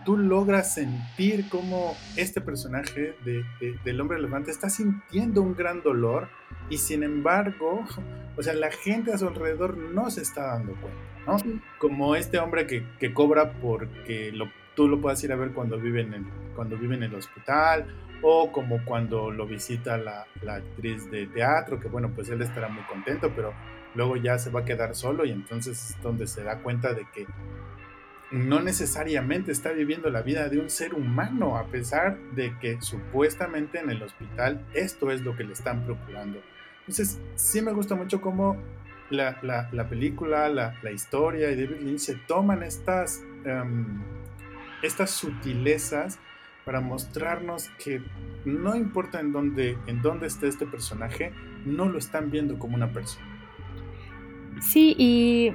tú 0.04 0.16
logras 0.16 0.74
sentir 0.74 1.48
cómo 1.48 1.96
este 2.16 2.40
personaje 2.40 3.14
de, 3.24 3.44
del 3.84 4.00
hombre 4.00 4.18
elefante 4.18 4.50
está 4.50 4.70
sintiendo 4.70 5.42
un 5.42 5.54
gran 5.54 5.82
dolor 5.82 6.28
y 6.68 6.78
sin 6.78 7.02
embargo, 7.02 7.84
o 8.36 8.42
sea, 8.42 8.54
la 8.54 8.70
gente 8.70 9.12
a 9.12 9.18
su 9.18 9.28
alrededor 9.28 9.76
no 9.76 10.10
se 10.10 10.22
está 10.22 10.46
dando 10.46 10.74
cuenta, 10.74 11.00
¿no? 11.26 11.60
Como 11.78 12.14
este 12.16 12.38
hombre 12.38 12.66
que, 12.66 12.84
que 12.98 13.12
cobra 13.12 13.52
porque 13.52 14.32
lo 14.32 14.48
tú 14.74 14.88
lo 14.88 15.00
puedas 15.00 15.22
ir 15.24 15.32
a 15.32 15.36
ver 15.36 15.50
cuando 15.50 15.78
vive 15.78 16.00
en 16.00 16.14
el, 16.14 16.24
cuando 16.54 16.76
vive 16.76 16.94
en 16.94 17.02
el 17.02 17.14
hospital 17.14 17.86
o 18.22 18.52
como 18.52 18.84
cuando 18.84 19.30
lo 19.30 19.46
visita 19.46 19.96
la, 19.96 20.26
la, 20.42 20.56
actriz 20.56 21.10
de 21.10 21.26
teatro, 21.26 21.80
que 21.80 21.88
bueno, 21.88 22.10
pues 22.14 22.28
él 22.28 22.42
estará 22.42 22.68
muy 22.68 22.82
contento, 22.84 23.30
pero 23.34 23.52
luego 23.94 24.16
ya 24.16 24.38
se 24.38 24.50
va 24.50 24.60
a 24.60 24.64
quedar 24.64 24.94
solo 24.94 25.24
y 25.24 25.32
entonces 25.32 25.90
es 25.90 26.02
donde 26.02 26.26
se 26.26 26.44
da 26.44 26.58
cuenta 26.58 26.92
de 26.92 27.06
que 27.12 27.26
no 28.30 28.60
necesariamente 28.60 29.52
está 29.52 29.72
viviendo 29.72 30.08
la 30.10 30.22
vida 30.22 30.48
de 30.48 30.58
un 30.58 30.70
ser 30.70 30.94
humano, 30.94 31.56
a 31.56 31.66
pesar 31.66 32.18
de 32.34 32.56
que 32.60 32.80
supuestamente 32.80 33.80
en 33.80 33.90
el 33.90 34.02
hospital 34.02 34.64
esto 34.72 35.10
es 35.10 35.22
lo 35.22 35.36
que 35.36 35.44
le 35.44 35.52
están 35.52 35.84
procurando. 35.84 36.40
Entonces, 36.80 37.20
sí 37.34 37.60
me 37.62 37.72
gusta 37.72 37.94
mucho 37.94 38.20
cómo 38.20 38.56
la, 39.10 39.38
la, 39.42 39.68
la 39.72 39.88
película, 39.88 40.48
la, 40.48 40.92
historia 40.92 41.50
y 41.50 41.56
David 41.56 41.80
Lynch 41.80 42.00
se 42.00 42.14
toman 42.14 42.62
estas... 42.62 43.22
Em, 43.44 44.00
estas 44.82 45.10
sutilezas 45.10 46.18
para 46.64 46.80
mostrarnos 46.80 47.68
que 47.82 48.02
no 48.44 48.76
importa 48.76 49.20
en 49.20 49.32
dónde, 49.32 49.78
en 49.86 50.02
dónde 50.02 50.26
esté 50.26 50.48
este 50.48 50.66
personaje, 50.66 51.32
no 51.64 51.88
lo 51.88 51.98
están 51.98 52.30
viendo 52.30 52.58
como 52.58 52.76
una 52.76 52.92
persona. 52.92 53.26
Sí, 54.60 54.94
y 54.98 55.52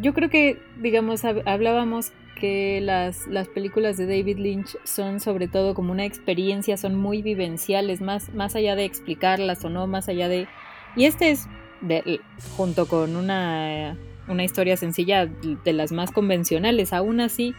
yo 0.00 0.14
creo 0.14 0.30
que, 0.30 0.58
digamos, 0.80 1.24
hablábamos 1.24 2.12
que 2.38 2.80
las, 2.82 3.26
las, 3.26 3.48
películas 3.48 3.96
de 3.96 4.06
David 4.06 4.38
Lynch 4.38 4.76
son 4.84 5.20
sobre 5.20 5.48
todo 5.48 5.74
como 5.74 5.92
una 5.92 6.04
experiencia, 6.04 6.76
son 6.76 6.94
muy 6.94 7.22
vivenciales, 7.22 8.00
más, 8.00 8.32
más 8.34 8.54
allá 8.54 8.76
de 8.76 8.84
explicarlas 8.84 9.64
o 9.64 9.70
no, 9.70 9.86
más 9.86 10.08
allá 10.08 10.28
de... 10.28 10.46
Y 10.96 11.04
este 11.06 11.30
es, 11.30 11.46
de, 11.80 12.20
junto 12.56 12.86
con 12.86 13.16
una, 13.16 13.96
una 14.28 14.44
historia 14.44 14.76
sencilla, 14.76 15.26
de 15.26 15.72
las 15.72 15.92
más 15.92 16.12
convencionales, 16.12 16.92
aún 16.92 17.20
así 17.20 17.54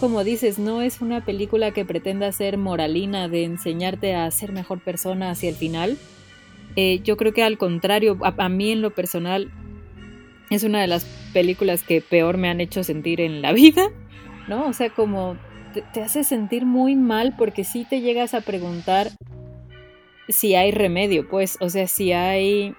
como 0.00 0.24
dices, 0.24 0.58
no 0.58 0.82
es 0.82 1.00
una 1.00 1.24
película 1.24 1.70
que 1.70 1.84
pretenda 1.84 2.30
ser 2.32 2.58
moralina 2.58 3.28
de 3.28 3.44
enseñarte 3.44 4.14
a 4.14 4.30
ser 4.30 4.52
mejor 4.52 4.80
persona 4.80 5.30
hacia 5.30 5.48
el 5.48 5.54
final. 5.54 5.96
Eh, 6.76 7.00
yo 7.04 7.16
creo 7.16 7.32
que 7.32 7.42
al 7.42 7.58
contrario, 7.58 8.18
a, 8.22 8.48
mí 8.48 8.72
en 8.72 8.82
lo 8.82 8.90
personal 8.90 9.50
es 10.52 10.64
una 10.64 10.80
de 10.80 10.86
las 10.86 11.04
películas 11.32 11.82
que 11.82 12.00
peor 12.00 12.36
me 12.36 12.48
han 12.48 12.60
hecho 12.60 12.84
sentir 12.84 13.20
en 13.20 13.42
la 13.42 13.52
vida, 13.52 13.90
¿no? 14.48 14.66
O 14.66 14.72
sea, 14.72 14.90
como 14.90 15.36
te, 15.92 16.00
hace 16.00 16.24
sentir 16.24 16.66
muy 16.66 16.96
mal 16.96 17.34
porque 17.36 17.64
sí 17.64 17.86
te 17.88 18.00
llegas 18.00 18.34
a 18.34 18.40
preguntar 18.40 19.08
si 20.28 20.54
hay 20.54 20.70
remedio, 20.70 21.28
pues, 21.28 21.56
o 21.60 21.68
sea, 21.68 21.86
si 21.88 22.12
hay 22.12 22.74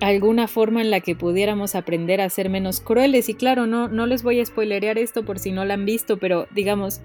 alguna 0.00 0.46
forma 0.48 0.80
en 0.80 0.90
la 0.90 1.00
que 1.00 1.14
pudiéramos 1.14 1.74
aprender 1.74 2.20
a 2.20 2.28
ser 2.28 2.50
menos 2.50 2.80
crueles. 2.80 3.28
Y 3.28 3.34
claro, 3.34 3.66
no, 3.66 3.88
no 3.88 4.06
les 4.06 4.22
voy 4.22 4.40
a 4.40 4.46
spoilerear 4.46 4.98
esto 4.98 5.24
por 5.24 5.38
si 5.38 5.52
no 5.52 5.64
la 5.64 5.74
han 5.74 5.84
visto, 5.84 6.18
pero 6.18 6.46
digamos, 6.54 7.00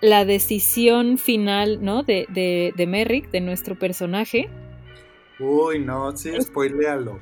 la 0.00 0.24
decisión 0.24 1.18
final, 1.18 1.78
¿no? 1.82 2.02
De, 2.02 2.26
de, 2.28 2.72
de 2.76 2.86
Merrick, 2.86 3.30
de 3.30 3.40
nuestro 3.40 3.78
personaje. 3.78 4.48
Uy, 5.38 5.80
no, 5.80 6.16
sí, 6.16 6.32
spoilealo. 6.40 7.18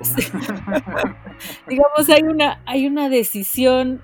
digamos, 1.68 2.08
hay 2.08 2.22
una, 2.22 2.60
hay 2.66 2.86
una 2.86 3.08
decisión 3.08 4.00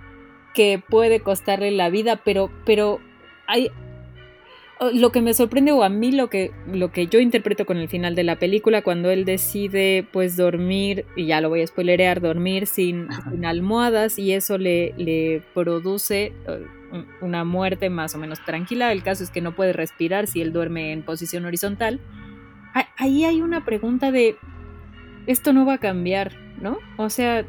que 0.54 0.82
puede 0.88 1.20
costarle 1.20 1.70
la 1.72 1.90
vida, 1.90 2.20
pero, 2.24 2.50
pero 2.64 3.00
hay, 3.46 3.70
lo 4.92 5.10
que 5.10 5.22
me 5.22 5.34
sorprende 5.34 5.72
o 5.72 5.82
a 5.82 5.88
mí 5.88 6.12
lo 6.12 6.28
que, 6.28 6.52
lo 6.66 6.92
que 6.92 7.08
yo 7.08 7.18
interpreto 7.18 7.66
con 7.66 7.78
el 7.78 7.88
final 7.88 8.14
de 8.14 8.24
la 8.24 8.36
película 8.36 8.82
cuando 8.82 9.10
él 9.10 9.24
decide 9.24 10.06
pues 10.12 10.36
dormir, 10.36 11.04
y 11.16 11.26
ya 11.26 11.40
lo 11.40 11.48
voy 11.48 11.62
a 11.62 11.66
spoilerear, 11.66 12.20
dormir 12.20 12.66
sin, 12.66 13.08
almohadas 13.44 14.18
y 14.18 14.32
eso 14.32 14.56
le, 14.56 14.94
le 14.96 15.42
produce 15.54 16.32
eh, 16.46 16.66
una 17.20 17.44
muerte 17.44 17.90
más 17.90 18.14
o 18.14 18.18
menos 18.18 18.44
tranquila. 18.44 18.92
El 18.92 19.02
caso 19.02 19.24
es 19.24 19.30
que 19.30 19.40
no 19.40 19.54
puede 19.54 19.72
respirar 19.72 20.26
si 20.26 20.40
él 20.40 20.52
duerme 20.52 20.92
en 20.92 21.02
posición 21.02 21.44
horizontal. 21.44 22.00
Ahí 22.96 23.24
hay 23.24 23.40
una 23.40 23.64
pregunta 23.64 24.10
de, 24.10 24.36
esto 25.26 25.52
no 25.52 25.64
va 25.66 25.74
a 25.74 25.78
cambiar, 25.78 26.32
¿no? 26.60 26.78
O 26.96 27.10
sea, 27.10 27.44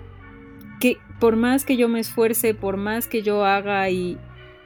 que 0.80 0.98
por 1.20 1.36
más 1.36 1.66
que 1.66 1.78
yo 1.78 1.90
me 1.90 2.00
esfuerce, 2.00 2.54
por 2.54 2.78
más 2.78 3.08
que 3.08 3.22
yo 3.22 3.46
haga 3.46 3.90
y, 3.90 4.18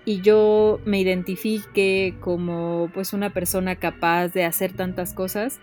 y 0.05 0.21
yo 0.21 0.79
me 0.85 0.99
identifique 0.99 2.15
como 2.19 2.89
pues 2.93 3.13
una 3.13 3.31
persona 3.31 3.75
capaz 3.75 4.29
de 4.29 4.43
hacer 4.45 4.73
tantas 4.73 5.13
cosas, 5.13 5.59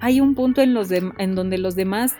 hay 0.00 0.20
un 0.20 0.34
punto 0.34 0.62
en, 0.62 0.74
los 0.74 0.90
en 0.92 1.34
donde 1.34 1.58
los 1.58 1.74
demás 1.74 2.16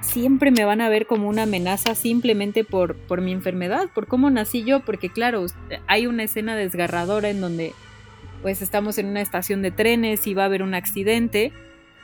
siempre 0.00 0.50
me 0.50 0.64
van 0.64 0.80
a 0.80 0.88
ver 0.88 1.06
como 1.06 1.28
una 1.28 1.44
amenaza 1.44 1.94
simplemente 1.94 2.64
por, 2.64 2.96
por 2.96 3.20
mi 3.20 3.32
enfermedad, 3.32 3.88
por 3.94 4.06
cómo 4.06 4.30
nací 4.30 4.64
yo, 4.64 4.80
porque 4.80 5.10
claro, 5.10 5.46
hay 5.86 6.06
una 6.06 6.24
escena 6.24 6.56
desgarradora 6.56 7.30
en 7.30 7.40
donde 7.40 7.72
pues 8.46 8.62
estamos 8.62 8.96
en 8.98 9.06
una 9.06 9.22
estación 9.22 9.60
de 9.60 9.72
trenes 9.72 10.24
y 10.28 10.32
va 10.32 10.44
a 10.44 10.46
haber 10.46 10.62
un 10.62 10.74
accidente 10.74 11.50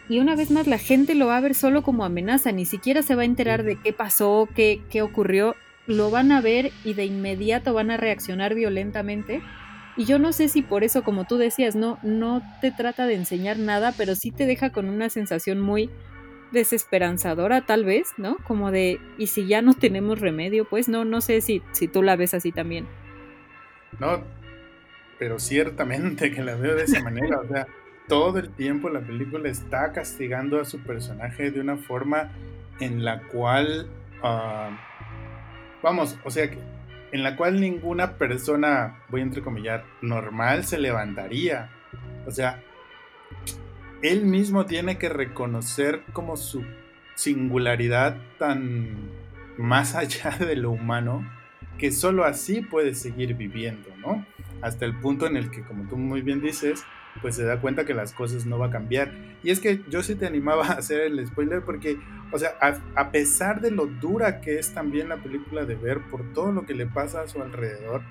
y 0.08 0.18
una 0.18 0.34
vez 0.34 0.50
más 0.50 0.66
la 0.66 0.76
gente 0.76 1.14
lo 1.14 1.28
va 1.28 1.36
a 1.36 1.40
ver 1.40 1.54
solo 1.54 1.84
como 1.84 2.04
amenaza, 2.04 2.50
ni 2.50 2.64
siquiera 2.64 3.02
se 3.02 3.14
va 3.14 3.22
a 3.22 3.26
enterar 3.26 3.62
de 3.62 3.76
qué 3.76 3.92
pasó, 3.92 4.48
qué, 4.52 4.80
qué 4.90 5.02
ocurrió 5.02 5.54
lo 5.86 6.10
van 6.10 6.32
a 6.32 6.40
ver 6.40 6.72
y 6.82 6.94
de 6.94 7.04
inmediato 7.04 7.74
van 7.74 7.92
a 7.92 7.96
reaccionar 7.96 8.56
violentamente. 8.56 9.40
Y 9.96 10.04
yo 10.04 10.18
no 10.18 10.32
sé 10.32 10.48
si 10.48 10.62
por 10.62 10.82
eso, 10.82 11.04
como 11.04 11.26
tú 11.26 11.36
decías, 11.36 11.76
no, 11.76 12.00
no 12.02 12.42
te 12.60 12.72
trata 12.72 13.06
de 13.06 13.14
enseñar 13.14 13.56
nada, 13.58 13.94
pero 13.96 14.16
sí 14.16 14.32
te 14.32 14.44
deja 14.44 14.70
con 14.70 14.88
una 14.88 15.10
sensación 15.10 15.60
muy 15.60 15.90
desesperanzadora, 16.50 17.60
tal 17.66 17.84
vez, 17.84 18.14
¿no? 18.16 18.36
Como 18.38 18.72
de, 18.72 18.98
y 19.16 19.28
si 19.28 19.46
ya 19.46 19.62
no 19.62 19.74
tenemos 19.74 20.18
remedio, 20.18 20.64
pues 20.68 20.88
no, 20.88 21.04
no 21.04 21.20
sé 21.20 21.40
si, 21.40 21.62
si 21.70 21.86
tú 21.86 22.02
la 22.02 22.16
ves 22.16 22.34
así 22.34 22.50
también. 22.50 22.88
No, 24.00 24.41
pero 25.22 25.38
ciertamente 25.38 26.32
que 26.32 26.42
la 26.42 26.56
veo 26.56 26.74
de 26.74 26.82
esa 26.82 27.00
manera, 27.00 27.38
o 27.38 27.46
sea, 27.46 27.68
todo 28.08 28.40
el 28.40 28.50
tiempo 28.50 28.88
la 28.88 28.98
película 29.02 29.48
está 29.48 29.92
castigando 29.92 30.60
a 30.60 30.64
su 30.64 30.80
personaje 30.80 31.52
de 31.52 31.60
una 31.60 31.76
forma 31.76 32.32
en 32.80 33.04
la 33.04 33.22
cual, 33.28 33.86
ah, 34.24 34.70
vamos, 35.80 36.18
o 36.24 36.30
sea, 36.32 36.50
en 37.12 37.22
la 37.22 37.36
cual 37.36 37.60
ninguna 37.60 38.14
persona, 38.14 38.98
voy 39.10 39.20
a 39.20 39.22
entrecomillar, 39.22 39.84
normal 40.00 40.64
se 40.64 40.78
levantaría. 40.78 41.70
O 42.26 42.32
sea, 42.32 42.60
él 44.02 44.24
mismo 44.24 44.66
tiene 44.66 44.98
que 44.98 45.08
reconocer 45.08 46.02
como 46.12 46.36
su 46.36 46.64
singularidad 47.14 48.16
tan 48.40 48.96
más 49.56 49.94
allá 49.94 50.36
de 50.36 50.56
lo 50.56 50.72
humano 50.72 51.24
que 51.78 51.92
solo 51.92 52.24
así 52.24 52.60
puede 52.60 52.96
seguir 52.96 53.34
viviendo, 53.34 53.88
¿no? 53.98 54.26
Hasta 54.62 54.84
el 54.84 54.98
punto 54.98 55.26
en 55.26 55.36
el 55.36 55.50
que, 55.50 55.62
como 55.62 55.88
tú 55.88 55.96
muy 55.96 56.22
bien 56.22 56.40
dices, 56.40 56.84
pues 57.20 57.36
se 57.36 57.44
da 57.44 57.60
cuenta 57.60 57.84
que 57.84 57.94
las 57.94 58.12
cosas 58.12 58.46
no 58.46 58.58
va 58.58 58.66
a 58.66 58.70
cambiar. 58.70 59.12
Y 59.42 59.50
es 59.50 59.60
que 59.60 59.82
yo 59.90 60.02
sí 60.02 60.14
te 60.14 60.26
animaba 60.26 60.66
a 60.68 60.72
hacer 60.74 61.00
el 61.02 61.26
spoiler 61.26 61.62
porque, 61.62 61.98
o 62.30 62.38
sea, 62.38 62.56
a, 62.60 63.10
pesar 63.10 63.60
de 63.60 63.70
lo 63.70 63.86
dura 63.86 64.40
que 64.40 64.58
es 64.58 64.72
también 64.72 65.08
la 65.08 65.16
película 65.16 65.64
de 65.64 65.74
ver 65.74 66.00
por 66.10 66.32
todo 66.32 66.52
lo 66.52 66.64
que 66.64 66.74
le 66.74 66.86
pasa 66.86 67.22
a 67.22 67.28
su 67.28 67.42
alrededor, 67.42 68.02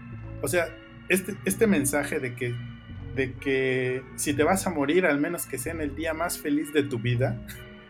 o 0.41 0.47
sea, 0.47 0.67
este, 1.09 1.35
este 1.45 1.67
mensaje 1.67 2.19
de 2.19 2.35
que, 2.35 2.53
de 3.15 3.33
que 3.33 4.03
si 4.15 4.33
te 4.33 4.43
vas 4.43 4.67
a 4.67 4.69
morir, 4.69 5.05
al 5.05 5.19
menos 5.19 5.45
que 5.45 5.57
sea 5.57 5.73
en 5.73 5.81
el 5.81 5.95
día 5.95 6.13
más 6.13 6.37
feliz 6.37 6.71
de 6.73 6.83
tu 6.83 6.99
vida, 6.99 7.41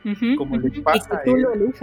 como 0.38 0.58
le 0.58 0.82
pasa 0.82 1.17
a 1.17 1.21
él. 1.26 1.41
Lo 1.41 1.74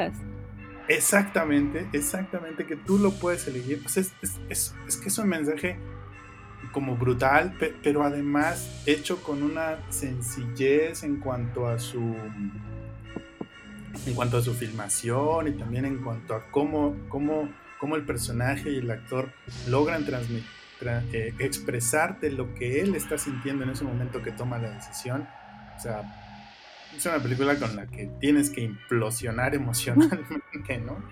Exactamente, 0.88 1.86
exactamente, 1.92 2.64
que 2.64 2.74
tú 2.74 2.98
lo 2.98 3.10
puedes 3.12 3.46
elegir. 3.46 3.82
Pues 3.82 3.98
es, 3.98 4.12
es, 4.48 4.74
es 4.88 4.96
que 4.96 5.08
es 5.08 5.18
un 5.18 5.28
mensaje 5.28 5.76
como 6.78 6.96
brutal, 6.96 7.56
pero 7.82 8.04
además 8.04 8.84
hecho 8.86 9.20
con 9.20 9.42
una 9.42 9.78
sencillez 9.90 11.02
en 11.02 11.16
cuanto 11.16 11.66
a 11.66 11.80
su 11.80 12.14
en 14.06 14.14
cuanto 14.14 14.36
a 14.36 14.42
su 14.42 14.54
filmación 14.54 15.48
y 15.48 15.52
también 15.58 15.86
en 15.86 15.98
cuanto 15.98 16.36
a 16.36 16.44
cómo, 16.52 16.94
cómo, 17.08 17.48
cómo 17.80 17.96
el 17.96 18.04
personaje 18.04 18.70
y 18.70 18.76
el 18.76 18.88
actor 18.92 19.32
logran 19.68 20.04
transmitir, 20.04 20.46
eh, 21.12 21.34
expresarte 21.40 22.30
lo 22.30 22.54
que 22.54 22.80
él 22.80 22.94
está 22.94 23.18
sintiendo 23.18 23.64
en 23.64 23.70
ese 23.70 23.82
momento 23.82 24.22
que 24.22 24.30
toma 24.30 24.58
la 24.58 24.70
decisión. 24.70 25.26
O 25.76 25.80
sea, 25.80 26.02
es 26.96 27.04
una 27.06 27.18
película 27.18 27.56
con 27.56 27.74
la 27.74 27.88
que 27.88 28.08
tienes 28.20 28.50
que 28.50 28.60
implosionar 28.60 29.52
emocionalmente, 29.56 30.78
¿no? 30.78 31.02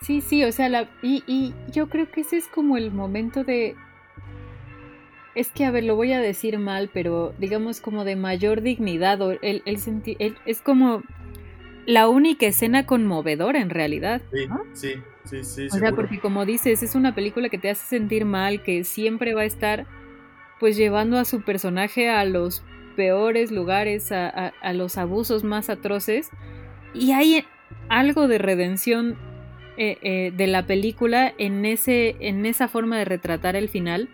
Sí, 0.00 0.22
sí, 0.22 0.42
o 0.42 0.50
sea, 0.50 0.68
la, 0.68 0.88
y, 1.02 1.22
y 1.28 1.54
yo 1.70 1.88
creo 1.88 2.10
que 2.10 2.22
ese 2.22 2.36
es 2.36 2.48
como 2.48 2.76
el 2.76 2.90
momento 2.90 3.44
de, 3.44 3.76
es 5.34 5.50
que, 5.50 5.64
a 5.64 5.70
ver, 5.70 5.84
lo 5.84 5.96
voy 5.96 6.12
a 6.12 6.20
decir 6.20 6.58
mal, 6.58 6.90
pero 6.92 7.34
digamos 7.38 7.80
como 7.80 8.04
de 8.04 8.16
mayor 8.16 8.60
dignidad, 8.60 9.20
o 9.22 9.32
el, 9.32 9.62
el, 9.64 10.36
es 10.46 10.62
como 10.62 11.02
la 11.86 12.08
única 12.08 12.46
escena 12.46 12.86
conmovedora 12.86 13.60
en 13.60 13.70
realidad. 13.70 14.22
Sí, 14.32 14.46
sí, 14.74 14.94
sí, 15.24 15.44
sí. 15.44 15.76
O 15.76 15.78
sea, 15.78 15.92
porque 15.92 16.20
como 16.20 16.44
dices, 16.44 16.82
es 16.82 16.94
una 16.94 17.14
película 17.14 17.48
que 17.48 17.58
te 17.58 17.70
hace 17.70 17.86
sentir 17.86 18.24
mal, 18.24 18.62
que 18.62 18.84
siempre 18.84 19.34
va 19.34 19.42
a 19.42 19.46
estar 19.46 19.86
pues 20.60 20.76
llevando 20.76 21.18
a 21.18 21.24
su 21.24 21.42
personaje 21.42 22.08
a 22.08 22.24
los 22.24 22.62
peores 22.94 23.50
lugares, 23.50 24.12
a, 24.12 24.28
a, 24.28 24.72
los 24.72 24.96
abusos 24.96 25.42
más 25.42 25.70
atroces. 25.70 26.30
Y 26.94 27.12
hay 27.12 27.44
algo 27.88 28.28
de 28.28 28.38
redención 28.38 29.16
eh, 29.76 29.98
eh, 30.02 30.32
de 30.36 30.46
la 30.46 30.66
película 30.66 31.32
en, 31.38 31.64
ese, 31.64 32.16
en 32.20 32.46
esa 32.46 32.68
forma 32.68 32.98
de 32.98 33.06
retratar 33.06 33.56
el 33.56 33.68
final 33.68 34.08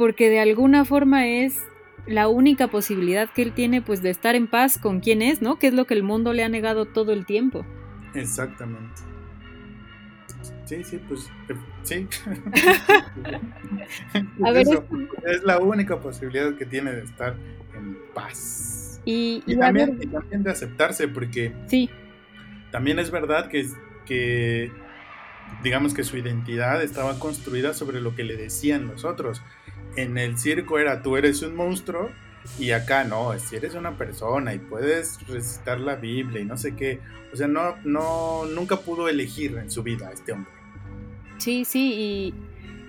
porque 0.00 0.30
de 0.30 0.40
alguna 0.40 0.86
forma 0.86 1.26
es 1.26 1.58
la 2.06 2.28
única 2.28 2.68
posibilidad 2.68 3.28
que 3.28 3.42
él 3.42 3.52
tiene 3.52 3.82
pues 3.82 4.00
de 4.00 4.08
estar 4.08 4.34
en 4.34 4.46
paz 4.46 4.78
con 4.78 5.00
quien 5.00 5.20
es, 5.20 5.42
¿no? 5.42 5.58
Que 5.58 5.66
es 5.66 5.74
lo 5.74 5.84
que 5.84 5.92
el 5.92 6.02
mundo 6.02 6.32
le 6.32 6.42
ha 6.42 6.48
negado 6.48 6.86
todo 6.86 7.12
el 7.12 7.26
tiempo. 7.26 7.66
Exactamente. 8.14 9.02
Sí, 10.64 10.82
sí, 10.84 10.98
pues 11.06 11.30
eh, 11.50 11.54
sí. 11.82 12.08
A 14.42 14.50
ver, 14.52 14.66
es 15.26 15.44
la 15.44 15.58
única 15.58 16.00
posibilidad 16.00 16.54
que 16.54 16.64
tiene 16.64 16.92
de 16.92 17.02
estar 17.02 17.36
en 17.76 17.98
paz. 18.14 19.02
Y, 19.04 19.42
también, 19.58 20.00
también, 20.10 20.42
de 20.42 20.50
aceptarse, 20.50 21.08
porque 21.08 21.52
sí. 21.66 21.90
también 22.70 22.98
es 22.98 23.10
verdad 23.10 23.50
que, 23.50 23.66
que 24.06 24.72
digamos 25.62 25.92
que 25.92 26.04
su 26.04 26.16
identidad 26.16 26.82
estaba 26.82 27.18
construida 27.18 27.74
sobre 27.74 28.00
lo 28.00 28.14
que 28.14 28.24
le 28.24 28.38
decían 28.38 28.86
los 28.86 29.04
otros 29.04 29.42
en 29.96 30.18
el 30.18 30.38
circo 30.38 30.78
era 30.78 31.02
tú 31.02 31.16
eres 31.16 31.42
un 31.42 31.56
monstruo 31.56 32.10
y 32.58 32.70
acá 32.70 33.04
no, 33.04 33.38
si 33.38 33.56
eres 33.56 33.74
una 33.74 33.96
persona 33.96 34.54
y 34.54 34.58
puedes 34.58 35.18
recitar 35.26 35.80
la 35.80 35.96
Biblia 35.96 36.40
y 36.40 36.44
no 36.44 36.56
sé 36.56 36.74
qué. 36.74 37.00
O 37.32 37.36
sea, 37.36 37.46
no, 37.46 37.76
no, 37.84 38.46
nunca 38.46 38.76
pudo 38.76 39.08
elegir 39.08 39.56
en 39.56 39.70
su 39.70 39.82
vida 39.82 40.10
este 40.12 40.32
hombre. 40.32 40.52
Sí, 41.38 41.64
sí, 41.64 42.32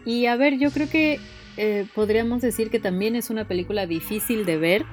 y, 0.06 0.10
y 0.10 0.26
a 0.26 0.36
ver, 0.36 0.58
yo 0.58 0.72
creo 0.72 0.90
que 0.90 1.20
eh, 1.58 1.86
podríamos 1.94 2.42
decir 2.42 2.70
que 2.70 2.80
también 2.80 3.16
es 3.16 3.30
una 3.30 3.48
película 3.48 3.86
difícil 3.86 4.46
de 4.46 4.58
ver, 4.58 4.86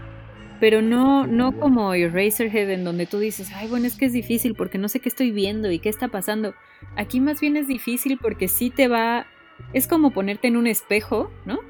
pero 0.60 0.82
no, 0.82 1.26
no 1.26 1.58
como 1.58 1.94
Eraserhead 1.94 2.70
en 2.70 2.84
donde 2.84 3.06
tú 3.06 3.18
dices, 3.18 3.50
ay, 3.54 3.68
bueno, 3.68 3.86
es 3.86 3.96
que 3.96 4.06
es 4.06 4.12
difícil 4.12 4.54
porque 4.54 4.78
no 4.78 4.88
sé 4.88 5.00
qué 5.00 5.08
estoy 5.08 5.30
viendo 5.30 5.70
y 5.70 5.78
qué 5.78 5.88
está 5.88 6.08
pasando. 6.08 6.54
Aquí 6.96 7.20
más 7.20 7.40
bien 7.40 7.56
es 7.56 7.68
difícil 7.68 8.18
porque 8.18 8.48
sí 8.48 8.70
te 8.70 8.88
va, 8.88 9.26
es 9.72 9.86
como 9.86 10.12
ponerte 10.12 10.48
en 10.48 10.56
un 10.56 10.66
espejo, 10.66 11.30
¿no? 11.44 11.60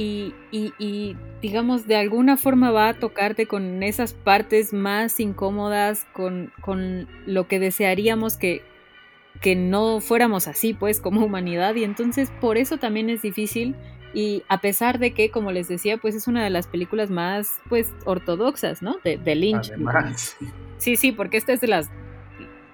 Y, 0.00 1.16
digamos, 1.42 1.88
de 1.88 1.96
alguna 1.96 2.36
forma 2.36 2.70
va 2.70 2.90
a 2.90 2.94
tocarte 2.94 3.46
con 3.46 3.82
esas 3.82 4.14
partes 4.14 4.72
más 4.72 5.18
incómodas, 5.18 6.06
con, 6.12 6.52
lo 7.26 7.48
que 7.48 7.58
desearíamos 7.58 8.36
que, 8.36 8.62
que 9.40 9.56
no 9.56 10.00
fuéramos 10.00 10.46
así, 10.46 10.72
pues, 10.72 11.00
como 11.00 11.24
humanidad. 11.24 11.74
Y 11.74 11.82
entonces 11.82 12.30
por 12.40 12.58
eso 12.58 12.76
también 12.78 13.10
es 13.10 13.22
difícil. 13.22 13.74
Y 14.14 14.44
a 14.48 14.60
pesar 14.60 15.00
de 15.00 15.12
que, 15.12 15.30
como 15.30 15.50
les 15.50 15.68
decía, 15.68 15.98
pues 15.98 16.14
es 16.14 16.28
una 16.28 16.44
de 16.44 16.50
las 16.50 16.68
películas 16.68 17.10
más, 17.10 17.60
pues, 17.68 17.92
ortodoxas, 18.04 18.82
¿no? 18.82 18.98
De, 19.02 19.18
de 19.18 19.34
Lynch. 19.34 19.72
Sí, 20.78 20.96
sí, 20.96 21.10
porque 21.10 21.36
esta 21.36 21.52
es 21.52 21.60
de 21.60 21.66
las 21.66 21.90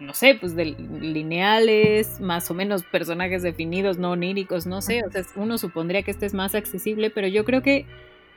no 0.04 0.14
sé, 0.14 0.36
pues 0.38 0.54
de 0.54 0.66
lineales, 0.66 2.20
más 2.20 2.50
o 2.50 2.54
menos 2.54 2.84
personajes 2.84 3.42
definidos, 3.42 3.98
no 3.98 4.12
oníricos, 4.12 4.66
no 4.66 4.82
sé, 4.82 5.02
o 5.06 5.10
sea, 5.10 5.22
uno 5.36 5.58
supondría 5.58 6.02
que 6.02 6.10
este 6.10 6.26
es 6.26 6.34
más 6.34 6.54
accesible, 6.54 7.10
pero 7.10 7.26
yo 7.26 7.44
creo 7.44 7.62
que 7.62 7.86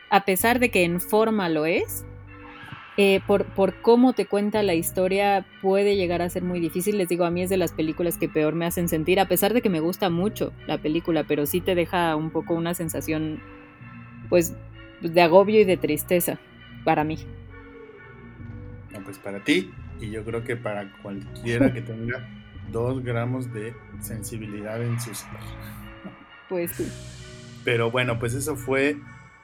a 0.09 0.25
pesar 0.25 0.59
de 0.59 0.69
que 0.69 0.83
en 0.83 0.99
forma 1.01 1.49
lo 1.49 1.65
es, 1.65 2.05
eh, 2.99 3.21
por, 3.27 3.45
por 3.45 3.81
cómo 3.81 4.13
te 4.13 4.25
cuenta 4.25 4.63
la 4.63 4.73
historia 4.73 5.45
puede 5.61 5.95
llegar 5.95 6.23
a 6.23 6.29
ser 6.29 6.43
muy 6.43 6.59
difícil. 6.59 6.97
Les 6.97 7.07
digo, 7.07 7.25
a 7.25 7.29
mí 7.29 7.43
es 7.43 7.49
de 7.49 7.57
las 7.57 7.71
películas 7.71 8.17
que 8.17 8.27
peor 8.27 8.55
me 8.55 8.65
hacen 8.65 8.89
sentir, 8.89 9.19
a 9.19 9.27
pesar 9.27 9.53
de 9.53 9.61
que 9.61 9.69
me 9.69 9.79
gusta 9.79 10.09
mucho 10.09 10.51
la 10.65 10.79
película, 10.79 11.23
pero 11.23 11.45
sí 11.45 11.61
te 11.61 11.75
deja 11.75 12.15
un 12.15 12.31
poco 12.31 12.55
una 12.55 12.73
sensación, 12.73 13.39
pues, 14.29 14.55
de 15.01 15.21
agobio 15.21 15.61
y 15.61 15.65
de 15.65 15.77
tristeza 15.77 16.39
para 16.83 17.03
mí. 17.03 17.19
No, 18.91 19.03
pues 19.03 19.19
para 19.19 19.43
ti 19.43 19.69
y 19.99 20.11
yo 20.11 20.23
creo 20.23 20.43
que 20.43 20.55
para 20.55 20.91
cualquiera 21.01 21.73
que 21.73 21.81
tenga 21.81 22.27
dos 22.71 23.03
gramos 23.03 23.53
de 23.53 23.73
sensibilidad 24.01 24.81
en 24.81 24.99
su 24.99 25.13
ser. 25.13 25.29
Pues 26.49 26.71
sí. 26.71 26.91
Pero 27.63 27.91
bueno, 27.91 28.19
pues 28.19 28.33
eso 28.33 28.55
fue 28.55 28.97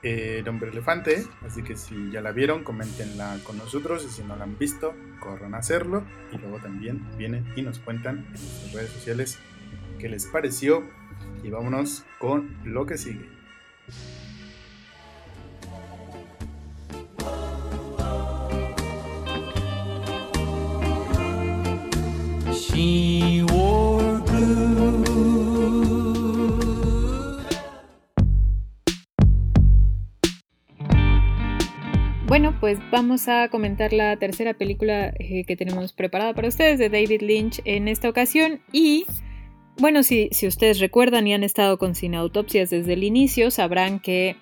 eh, 0.04 0.40
El 0.40 0.48
Hombre 0.48 0.70
Elefante. 0.70 1.26
Así 1.46 1.64
que 1.64 1.76
si 1.76 2.12
ya 2.12 2.22
la 2.22 2.32
vieron, 2.32 2.64
coméntenla 2.64 3.38
con 3.44 3.58
nosotros. 3.58 4.06
Y 4.06 4.10
si 4.10 4.24
no 4.24 4.36
la 4.36 4.44
han 4.44 4.58
visto, 4.58 4.94
corran 5.20 5.56
a 5.56 5.58
hacerlo. 5.58 6.04
Y 6.32 6.38
luego 6.38 6.60
también 6.60 7.06
vienen 7.18 7.46
y 7.56 7.62
nos 7.62 7.80
cuentan 7.80 8.20
en 8.20 8.32
nuestras 8.32 8.74
redes 8.74 8.90
sociales 8.92 9.40
qué 10.00 10.10
les 10.10 10.26
pareció. 10.26 10.84
Y 11.44 11.50
vámonos 11.50 12.06
con 12.20 12.56
lo 12.64 12.86
que 12.86 12.98
sigue. 12.98 13.28
Bueno, 32.26 32.58
pues 32.60 32.80
vamos 32.92 33.28
a 33.28 33.48
comentar 33.50 33.94
la 33.94 34.18
tercera 34.18 34.56
película 34.56 35.14
eh, 35.20 35.44
que 35.46 35.56
tenemos 35.56 35.94
preparada 35.94 36.34
para 36.34 36.48
ustedes 36.48 36.80
de 36.80 36.90
David 36.90 37.22
Lynch 37.22 37.62
en 37.64 37.88
esta 37.88 38.10
ocasión. 38.10 38.60
Y 38.72 39.06
bueno, 39.78 40.02
si, 40.02 40.30
si 40.32 40.48
ustedes 40.48 40.80
recuerdan 40.80 41.28
y 41.28 41.36
han 41.36 41.44
estado 41.44 41.78
con 41.78 41.94
Cine 41.94 42.18
Autopsias 42.18 42.72
desde 42.72 42.94
el 42.94 43.04
inicio, 43.04 43.52
sabrán 43.52 44.00
que 44.00 44.36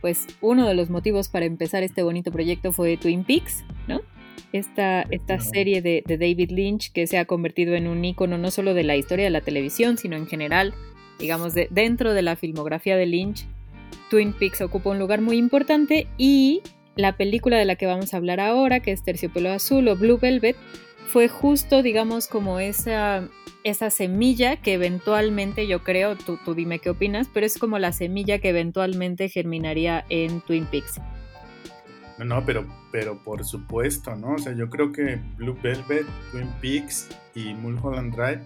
pues 0.00 0.26
uno 0.40 0.66
de 0.66 0.74
los 0.74 0.90
motivos 0.90 1.28
para 1.28 1.44
empezar 1.44 1.84
este 1.84 2.02
bonito 2.02 2.32
proyecto 2.32 2.72
fue 2.72 2.96
Twin 2.96 3.22
Peaks, 3.22 3.64
¿no? 3.86 4.00
Esta, 4.52 5.02
esta 5.02 5.40
serie 5.40 5.82
de, 5.82 6.02
David 6.06 6.50
Lynch 6.50 6.92
que 6.92 7.06
se 7.06 7.18
ha 7.18 7.24
convertido 7.24 7.74
en 7.74 7.86
un 7.86 8.04
icono 8.04 8.38
no 8.38 8.50
solo 8.50 8.74
de 8.74 8.84
la 8.84 8.96
historia 8.96 9.24
de 9.24 9.30
la 9.30 9.40
televisión, 9.40 9.98
sino 9.98 10.16
en 10.16 10.26
general, 10.26 10.74
digamos, 11.18 11.54
de, 11.54 11.68
dentro 11.70 12.14
de 12.14 12.22
la 12.22 12.36
filmografía 12.36 12.96
de 12.96 13.06
Lynch. 13.06 13.46
Twin 14.10 14.32
Peaks 14.32 14.60
ocupa 14.60 14.90
un 14.90 14.98
lugar 14.98 15.20
muy 15.20 15.36
importante 15.36 16.06
y 16.16 16.62
la 16.96 17.16
película 17.16 17.58
de 17.58 17.64
la 17.64 17.76
que 17.76 17.86
vamos 17.86 18.12
a 18.12 18.16
hablar 18.16 18.40
ahora, 18.40 18.80
que 18.80 18.92
es 18.92 19.02
Terciopelo 19.02 19.50
Azul 19.50 19.86
o 19.88 19.96
Blue 19.96 20.18
Velvet, 20.18 20.56
fue 21.06 21.28
justo, 21.28 21.82
digamos, 21.82 22.26
como 22.26 22.60
esa, 22.60 23.28
esa 23.64 23.90
semilla 23.90 24.56
que 24.56 24.74
eventualmente, 24.74 25.66
yo 25.66 25.82
creo, 25.82 26.16
tú, 26.16 26.38
tú 26.44 26.54
dime 26.54 26.78
qué 26.78 26.90
opinas, 26.90 27.28
pero 27.32 27.46
es 27.46 27.58
como 27.58 27.78
la 27.78 27.92
semilla 27.92 28.38
que 28.38 28.50
eventualmente 28.50 29.28
germinaría 29.28 30.04
en 30.08 30.40
Twin 30.40 30.66
Peaks. 30.66 31.00
No, 32.18 32.24
no, 32.24 32.44
pero, 32.44 32.66
pero 32.90 33.22
por 33.22 33.44
supuesto, 33.44 34.14
¿no? 34.16 34.34
O 34.34 34.38
sea, 34.38 34.52
yo 34.52 34.68
creo 34.68 34.92
que 34.92 35.20
Blue 35.36 35.56
Velvet, 35.62 36.06
Twin 36.32 36.50
Peaks 36.60 37.08
y 37.34 37.54
Mulholland 37.54 38.14
Drive 38.14 38.42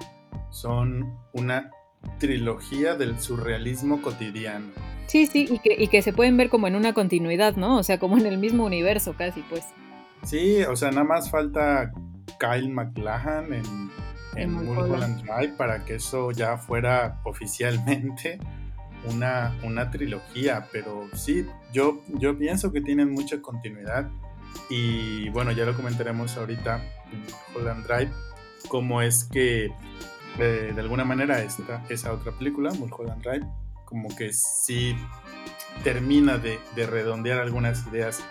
son 0.50 1.16
una 1.32 1.70
trilogía 2.18 2.94
del 2.94 3.18
surrealismo 3.18 4.02
cotidiano. 4.02 4.66
Sí, 5.06 5.26
sí, 5.26 5.46
y 5.50 5.58
que, 5.58 5.74
y 5.78 5.88
que 5.88 6.02
se 6.02 6.12
pueden 6.12 6.36
ver 6.36 6.48
como 6.48 6.66
en 6.66 6.76
una 6.76 6.92
continuidad, 6.92 7.56
¿no? 7.56 7.78
O 7.78 7.82
sea, 7.82 7.98
como 7.98 8.18
en 8.18 8.26
el 8.26 8.38
mismo 8.38 8.64
universo 8.64 9.14
casi, 9.16 9.42
pues. 9.42 9.64
Sí, 10.22 10.62
o 10.62 10.76
sea, 10.76 10.90
nada 10.90 11.04
más 11.04 11.30
falta 11.30 11.92
Kyle 12.38 12.68
McLachlan 12.68 13.52
en, 13.52 13.90
en 14.36 14.52
Mulholland 14.52 15.22
Drive 15.22 15.54
para 15.56 15.84
que 15.84 15.96
eso 15.96 16.30
ya 16.30 16.56
fuera 16.56 17.20
oficialmente 17.24 18.38
una, 19.06 19.56
una 19.62 19.90
trilogía, 19.90 20.68
pero 20.72 21.08
sí, 21.14 21.46
yo, 21.72 22.02
yo 22.08 22.36
pienso 22.38 22.72
que 22.72 22.80
tienen 22.80 23.10
mucha 23.10 23.40
continuidad 23.40 24.10
y 24.68 25.28
bueno, 25.30 25.52
ya 25.52 25.64
lo 25.64 25.74
comentaremos 25.74 26.36
ahorita 26.36 26.82
en 27.12 27.24
Mulholland 27.54 27.86
Drive, 27.86 28.12
cómo 28.68 29.02
es 29.02 29.24
que 29.24 29.72
eh, 30.38 30.72
de 30.74 30.80
alguna 30.80 31.04
manera 31.04 31.42
esta, 31.42 31.84
esa 31.88 32.12
otra 32.12 32.32
película, 32.32 32.70
Mulholland 32.72 33.22
Drive, 33.22 33.46
como 33.84 34.14
que 34.16 34.32
sí 34.32 34.96
termina 35.84 36.38
de 36.38 36.86
redondear 36.86 37.40
algunas 37.40 37.86
ideas 37.88 38.22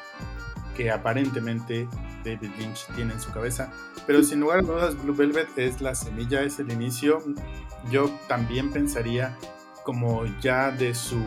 que 0.76 0.90
aparentemente 0.92 1.88
David 2.24 2.52
Lynch 2.58 2.86
tiene 2.96 3.14
en 3.14 3.20
su 3.20 3.32
cabeza. 3.32 3.72
Pero 4.08 4.24
sin 4.24 4.40
lugar 4.40 4.60
a 4.60 4.62
dudas, 4.62 5.02
Blue 5.02 5.16
Velvet 5.16 5.58
es 5.58 5.82
la 5.82 5.96
semilla, 5.96 6.42
es 6.42 6.60
el 6.60 6.72
inicio. 6.72 7.24
Yo 7.90 8.10
también 8.28 8.72
pensaría 8.72 9.38
como 9.84 10.26
ya 10.42 10.72
de 10.72 10.94
su 10.94 11.18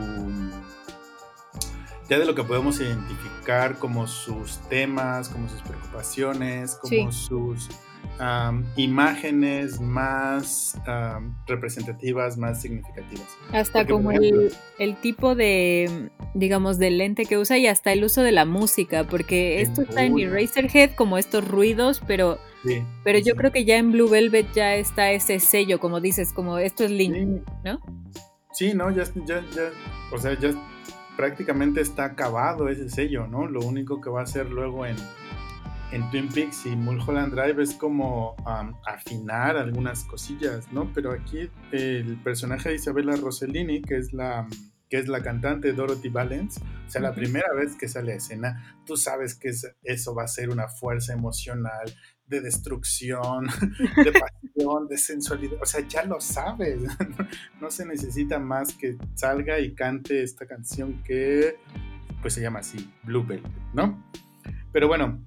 ya 2.09 2.19
de 2.19 2.27
lo 2.27 2.35
que 2.35 2.45
podemos 2.45 2.81
identificar 2.81 3.79
como 3.79 4.07
sus 4.07 4.59
temas, 4.69 5.29
como 5.29 5.49
sus 5.49 5.63
preocupaciones, 5.63 6.77
como 6.77 7.11
sus 7.13 7.69
imágenes 8.77 9.81
más 9.81 10.79
representativas, 11.47 12.37
más 12.37 12.61
significativas. 12.63 13.27
Hasta 13.53 13.87
como 13.87 14.11
el, 14.13 14.97
tipo 15.01 15.35
de, 15.35 16.11
digamos, 16.35 16.79
de 16.79 16.91
lente 16.91 17.25
que 17.25 17.39
usa 17.39 17.59
y 17.59 17.67
hasta 17.67 17.93
el 17.93 18.05
uso 18.05 18.23
de 18.23 18.33
la 18.33 18.45
música, 18.45 19.05
porque 19.05 19.63
esto 19.63 19.83
está 19.83 20.05
en 20.05 20.19
Eraserhead 20.19 20.93
como 20.95 21.19
estos 21.19 21.49
ruidos, 21.49 22.03
pero, 22.07 22.39
pero 23.03 23.19
yo 23.19 23.35
creo 23.35 23.51
que 23.51 23.65
ya 23.65 23.79
en 23.79 23.93
Blue 23.93 24.09
Velvet 24.09 24.53
ya 24.55 24.75
está 24.75 25.11
ese 25.11 25.41
sello, 25.41 25.81
como 25.81 26.01
dices, 26.01 26.33
como 26.33 26.59
esto 26.59 26.85
es 26.85 26.91
Link, 26.91 27.43
¿no? 27.65 27.81
Sí, 28.55 28.73
no, 28.73 28.89
ya, 28.93 29.03
ya, 29.27 29.45
ya, 29.51 29.71
o 30.13 30.19
sea, 30.19 30.39
ya 30.39 30.51
prácticamente 31.17 31.81
está 31.81 32.05
acabado 32.05 32.69
ese 32.69 32.89
sello, 32.89 33.27
¿no? 33.27 33.49
Lo 33.49 33.61
único 33.61 34.01
que 34.01 34.11
va 34.11 34.21
a 34.21 34.23
hacer 34.23 34.49
luego 34.49 34.87
en, 34.87 34.97
en 35.91 36.09
Twin 36.11 36.29
Peaks 36.29 36.67
y 36.67 36.77
Mulholland 36.77 37.35
Drive 37.35 37.61
es 37.61 37.75
como 37.75 38.37
afinar 38.87 39.57
algunas 39.57 40.05
cosillas, 40.05 40.73
¿no? 40.73 40.89
Pero 40.95 41.11
aquí 41.11 41.51
el 41.73 42.17
personaje 42.23 42.69
de 42.69 42.77
Isabella 42.77 43.17
Rossellini, 43.17 43.83
que 43.83 43.97
es 43.97 44.13
la 44.13 44.47
que 44.89 44.99
es 44.99 45.09
la 45.09 45.23
cantante 45.23 45.73
Dorothy 45.73 46.09
Valence, 46.09 46.61
o 46.61 46.91
sea, 46.91 47.01
la 47.01 47.15
primera 47.15 47.53
vez 47.57 47.75
que 47.75 47.89
sale 47.89 48.13
a 48.13 48.17
escena, 48.17 48.79
tú 48.87 48.97
sabes 48.97 49.35
que 49.35 49.51
eso 49.83 50.15
va 50.15 50.25
a 50.25 50.29
ser 50.29 50.51
una 50.51 50.69
fuerza 50.69 51.15
emocional, 51.15 51.93
de 52.27 52.41
destrucción, 52.41 53.47
de 54.05 54.13
pasión, 54.13 54.89
de 54.89 54.99
sensualidad. 54.99 55.59
O 55.63 55.67
sea, 55.67 55.87
ya 55.87 56.05
lo 56.05 56.21
sabes. 56.21 56.83
No 57.61 57.71
se 57.71 57.87
necesita 57.87 58.39
más 58.39 58.75
que 58.75 58.99
salga 59.15 59.59
y 59.59 59.75
cante 59.75 60.23
esta 60.23 60.47
canción 60.47 61.03
que, 61.03 61.57
pues 62.21 62.35
se 62.35 62.43
llama 62.43 62.59
así, 62.59 62.93
Blue 63.05 63.25
Velvet, 63.25 63.51
¿no? 63.73 64.05
Pero 64.71 64.87
bueno, 64.87 65.25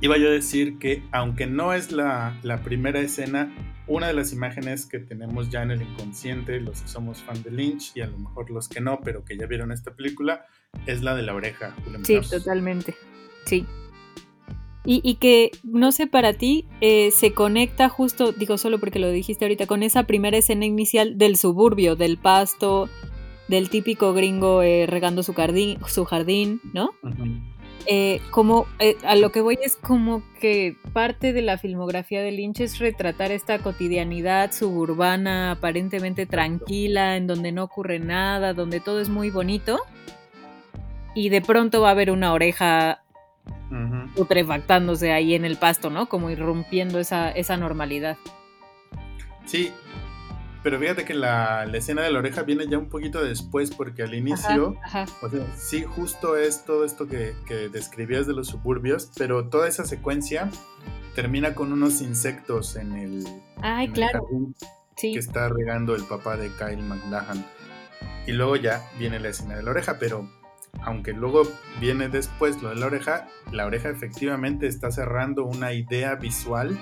iba 0.00 0.18
yo 0.18 0.26
a 0.26 0.32
decir 0.32 0.78
que 0.78 1.04
aunque 1.12 1.46
no 1.46 1.72
es 1.72 1.92
la, 1.92 2.36
la 2.42 2.64
primera 2.64 2.98
escena, 2.98 3.54
una 3.86 4.06
de 4.06 4.14
las 4.14 4.32
imágenes 4.32 4.86
que 4.86 4.98
tenemos 4.98 5.50
ya 5.50 5.62
en 5.62 5.72
el 5.72 5.82
inconsciente, 5.82 6.60
los 6.60 6.82
que 6.82 6.88
somos 6.88 7.22
fan 7.22 7.42
de 7.42 7.50
Lynch 7.50 7.92
y 7.96 8.00
a 8.00 8.06
lo 8.06 8.18
mejor 8.18 8.50
los 8.50 8.68
que 8.68 8.80
no, 8.80 9.00
pero 9.00 9.24
que 9.24 9.36
ya 9.36 9.46
vieron 9.46 9.72
esta 9.72 9.94
película, 9.94 10.46
es 10.86 11.02
la 11.02 11.14
de 11.14 11.22
la 11.22 11.34
oreja. 11.34 11.74
Sí, 12.04 12.20
totalmente. 12.28 12.94
Sí. 13.46 13.66
Y, 14.92 15.14
que, 15.14 15.52
no 15.62 15.92
sé, 15.92 16.08
para 16.08 16.32
ti 16.32 16.66
eh, 16.80 17.12
se 17.12 17.32
conecta 17.32 17.88
justo, 17.88 18.32
digo 18.32 18.58
solo 18.58 18.80
porque 18.80 18.98
lo 18.98 19.08
dijiste 19.08 19.44
ahorita, 19.44 19.68
con 19.68 19.84
esa 19.84 20.02
primera 20.02 20.36
escena 20.36 20.64
inicial 20.64 21.16
del 21.16 21.36
suburbio, 21.36 21.94
del 21.94 22.18
pasto, 22.18 22.88
del 23.46 23.70
típico 23.70 24.12
gringo 24.14 24.62
eh, 24.62 24.86
regando 24.88 25.22
su 25.22 25.32
jardín, 25.32 25.78
su 25.86 26.04
jardín 26.06 26.60
¿no? 26.72 26.90
Eh, 27.86 28.20
como 28.32 28.66
a 29.04 29.14
lo 29.14 29.30
que 29.30 29.40
voy 29.40 29.58
es 29.62 29.76
como 29.76 30.24
que 30.40 30.74
parte 30.92 31.32
de 31.32 31.42
la 31.42 31.56
filmografía 31.56 32.20
de 32.20 32.32
Lynch 32.32 32.58
es 32.58 32.80
retratar 32.80 33.30
esta 33.30 33.60
cotidianidad 33.60 34.50
suburbana 34.50 35.52
aparentemente 35.52 36.26
tranquila, 36.26 37.16
en 37.16 37.28
donde 37.28 37.52
no 37.52 37.62
ocurre 37.62 38.00
nada, 38.00 38.54
donde 38.54 38.80
todo 38.80 38.98
es 39.00 39.08
muy 39.08 39.30
bonito. 39.30 39.78
Y 41.14 41.28
de 41.28 41.42
pronto 41.42 41.80
va 41.80 41.90
a 41.90 41.92
haber 41.92 42.10
una 42.10 42.32
oreja 42.32 43.04
putrefactándose 44.14 45.12
ahí 45.12 45.34
en 45.34 45.44
el 45.44 45.56
pasto, 45.56 45.90
¿no? 45.90 46.08
Como 46.08 46.30
irrumpiendo 46.30 46.98
esa, 46.98 47.30
esa 47.30 47.56
normalidad. 47.56 48.16
Sí, 49.46 49.72
pero 50.62 50.78
fíjate 50.78 51.04
que 51.04 51.14
la, 51.14 51.64
escena 51.72 52.02
de 52.02 52.10
la 52.10 52.18
oreja 52.18 52.42
viene 52.42 52.66
ya 52.68 52.78
un 52.78 52.88
poquito 52.88 53.22
después, 53.24 53.70
porque 53.70 54.02
al 54.02 54.14
inicio, 54.14 54.74
O 55.22 55.28
sea, 55.28 55.46
sí, 55.56 55.84
justo 55.84 56.36
es 56.36 56.64
todo 56.64 56.84
esto 56.84 57.06
que, 57.06 57.34
describías 57.72 58.26
de 58.26 58.34
los 58.34 58.48
suburbios, 58.48 59.10
pero 59.16 59.48
toda 59.48 59.68
esa 59.68 59.84
secuencia 59.84 60.50
termina 61.14 61.54
con 61.54 61.72
unos 61.72 62.02
insectos 62.02 62.76
en 62.76 62.92
el, 62.92 63.26
Ay, 63.62 63.88
claro. 63.88 64.26
que 64.96 65.18
está 65.18 65.48
regando 65.48 65.94
el 65.94 66.04
papá 66.04 66.36
de 66.36 66.50
Kyle 66.50 66.82
McLachlan. 66.82 67.44
Y 68.26 68.32
luego 68.32 68.56
ya 68.56 68.82
viene 68.98 69.18
la 69.18 69.30
escena 69.30 69.56
de 69.56 69.62
la 69.62 69.70
oreja, 69.70 69.98
pero 69.98 70.28
aunque 70.82 71.12
luego 71.12 71.42
viene 71.80 72.08
después 72.08 72.62
lo 72.62 72.70
de 72.70 72.76
la 72.76 72.86
oreja, 72.86 73.26
la 73.52 73.66
oreja 73.66 73.90
efectivamente 73.90 74.66
está 74.66 74.90
cerrando 74.90 75.44
una 75.44 75.72
idea 75.72 76.14
visual 76.14 76.78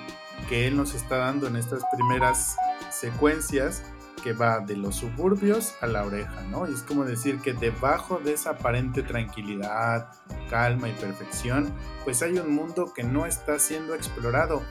que 0.47 0.67
él 0.67 0.77
nos 0.77 0.95
está 0.95 1.17
dando 1.17 1.47
en 1.47 1.55
estas 1.55 1.83
primeras 1.93 2.55
secuencias 2.91 3.83
que 4.23 4.33
va 4.33 4.59
de 4.59 4.75
los 4.75 4.95
suburbios 4.95 5.75
a 5.81 5.87
la 5.87 6.03
oreja, 6.03 6.41
¿no? 6.51 6.69
Y 6.69 6.73
es 6.73 6.83
como 6.83 7.05
decir 7.05 7.39
que 7.39 7.53
debajo 7.53 8.19
de 8.19 8.33
esa 8.33 8.51
aparente 8.51 9.01
tranquilidad, 9.01 10.11
calma 10.49 10.89
y 10.89 10.93
perfección, 10.93 11.71
pues 12.03 12.21
hay 12.21 12.37
un 12.37 12.53
mundo 12.53 12.93
que 12.93 13.03
no 13.03 13.25
está 13.25 13.59
siendo 13.59 13.95
explorado 13.95 14.61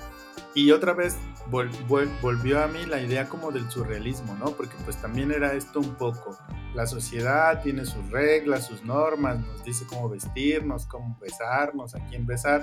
y 0.55 0.71
otra 0.73 0.93
vez 0.93 1.17
volvió 1.51 2.63
a 2.63 2.69
mí 2.69 2.85
la 2.87 3.01
idea 3.01 3.29
como 3.29 3.51
del 3.51 3.71
surrealismo, 3.71 4.35
¿no? 4.35 4.51
Porque 4.53 4.77
pues 4.85 4.97
también 5.01 5.33
era 5.33 5.55
esto 5.55 5.81
un 5.81 5.95
poco. 5.95 6.37
La 6.75 6.87
sociedad 6.87 7.63
tiene 7.63 7.87
sus 7.87 8.11
reglas, 8.11 8.67
sus 8.67 8.85
normas, 8.85 9.41
nos 9.41 9.65
dice 9.65 9.87
cómo 9.87 10.09
vestirnos, 10.09 10.87
cómo 10.87 11.19
besarnos, 11.21 11.95
a 11.95 12.01
quién 12.07 12.27
besar, 12.27 12.63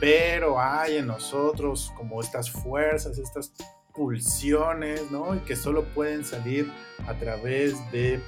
pero 0.00 0.60
hay 0.60 0.96
en 0.96 1.06
nosotros 1.06 1.92
como 1.96 2.20
estas 2.20 2.50
fuerzas, 2.50 3.18
estas 3.18 3.52
pulsiones, 3.94 5.10
¿no? 5.10 5.34
Y 5.36 5.38
que 5.40 5.54
solo 5.54 5.84
pueden 5.94 6.24
salir 6.24 6.70
a 7.06 7.14
través 7.14 7.74
de 7.92 8.20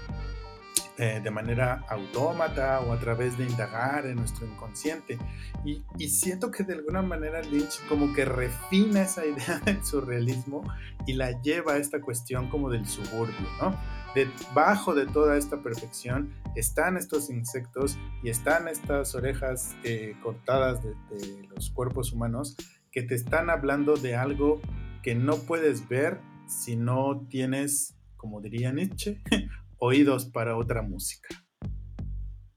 eh, 0.98 1.20
de 1.22 1.30
manera 1.30 1.84
autómata 1.88 2.80
o 2.80 2.92
a 2.92 2.98
través 2.98 3.36
de 3.36 3.44
indagar 3.44 4.06
en 4.06 4.16
nuestro 4.16 4.46
inconsciente. 4.46 5.18
Y, 5.64 6.08
siento 6.08 6.50
que 6.50 6.64
de 6.64 6.74
alguna 6.74 7.02
manera 7.02 7.42
Lynch 7.42 7.86
como 7.88 8.14
que 8.14 8.24
refina 8.24 9.02
esa 9.02 9.26
idea 9.26 9.60
del 9.64 9.84
surrealismo 9.84 10.62
y 11.06 11.12
la 11.12 11.40
lleva 11.42 11.74
a 11.74 11.76
esta 11.76 12.00
cuestión 12.00 12.48
como 12.48 12.70
del 12.70 12.86
suburbio, 12.86 13.46
¿no? 13.60 13.78
Debajo 14.14 14.94
de 14.94 15.04
toda 15.04 15.36
esta 15.36 15.62
perfección 15.62 16.32
están 16.54 16.96
estos 16.96 17.28
insectos 17.28 17.98
y 18.22 18.30
están 18.30 18.66
estas 18.66 19.14
orejas 19.14 19.76
eh, 19.84 20.16
cortadas 20.22 20.82
de, 20.82 20.94
de 21.10 21.46
los 21.54 21.68
cuerpos 21.70 22.12
humanos 22.12 22.56
que 22.90 23.02
te 23.02 23.14
están 23.14 23.50
hablando 23.50 23.96
de 23.96 24.16
algo 24.16 24.62
que 25.02 25.14
no 25.14 25.36
puedes 25.36 25.86
ver 25.86 26.22
si 26.46 26.76
no 26.76 27.26
tienes, 27.28 27.94
como 28.16 28.40
diría 28.40 28.72
Nietzsche, 28.72 29.20
oídos 29.78 30.26
para 30.26 30.56
otra 30.56 30.82
música. 30.82 31.28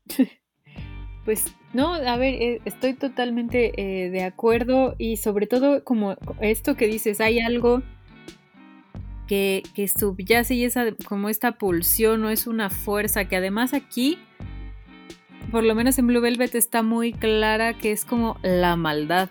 Pues 1.26 1.54
no, 1.74 1.94
a 1.94 2.18
ver, 2.18 2.34
eh, 2.42 2.62
estoy 2.66 2.94
totalmente 2.94 3.74
eh, 3.78 4.10
de 4.10 4.24
acuerdo 4.24 4.96
y 4.98 5.18
sobre 5.18 5.46
todo 5.46 5.84
como 5.84 6.16
esto 6.42 6.76
que 6.76 6.88
dices, 6.88 7.22
hay 7.22 7.40
algo 7.40 7.84
que, 9.28 9.62
que 9.76 9.88
subyace 9.88 10.56
y 10.56 10.64
esa 10.64 10.86
como 11.08 11.30
esta 11.30 11.52
pulsión 11.52 12.22
no 12.22 12.32
es 12.32 12.48
una 12.48 12.72
fuerza 12.72 13.26
que 13.26 13.36
además 13.36 13.76
aquí 13.76 14.18
por 15.52 15.64
lo 15.64 15.76
menos 15.76 16.00
en 16.00 16.08
Blue 16.08 16.22
Velvet 16.22 16.56
está 16.56 16.82
muy 16.82 17.14
clara 17.14 17.78
que 17.78 17.92
es 17.92 18.06
como 18.06 18.38
la 18.42 18.76
maldad 18.76 19.30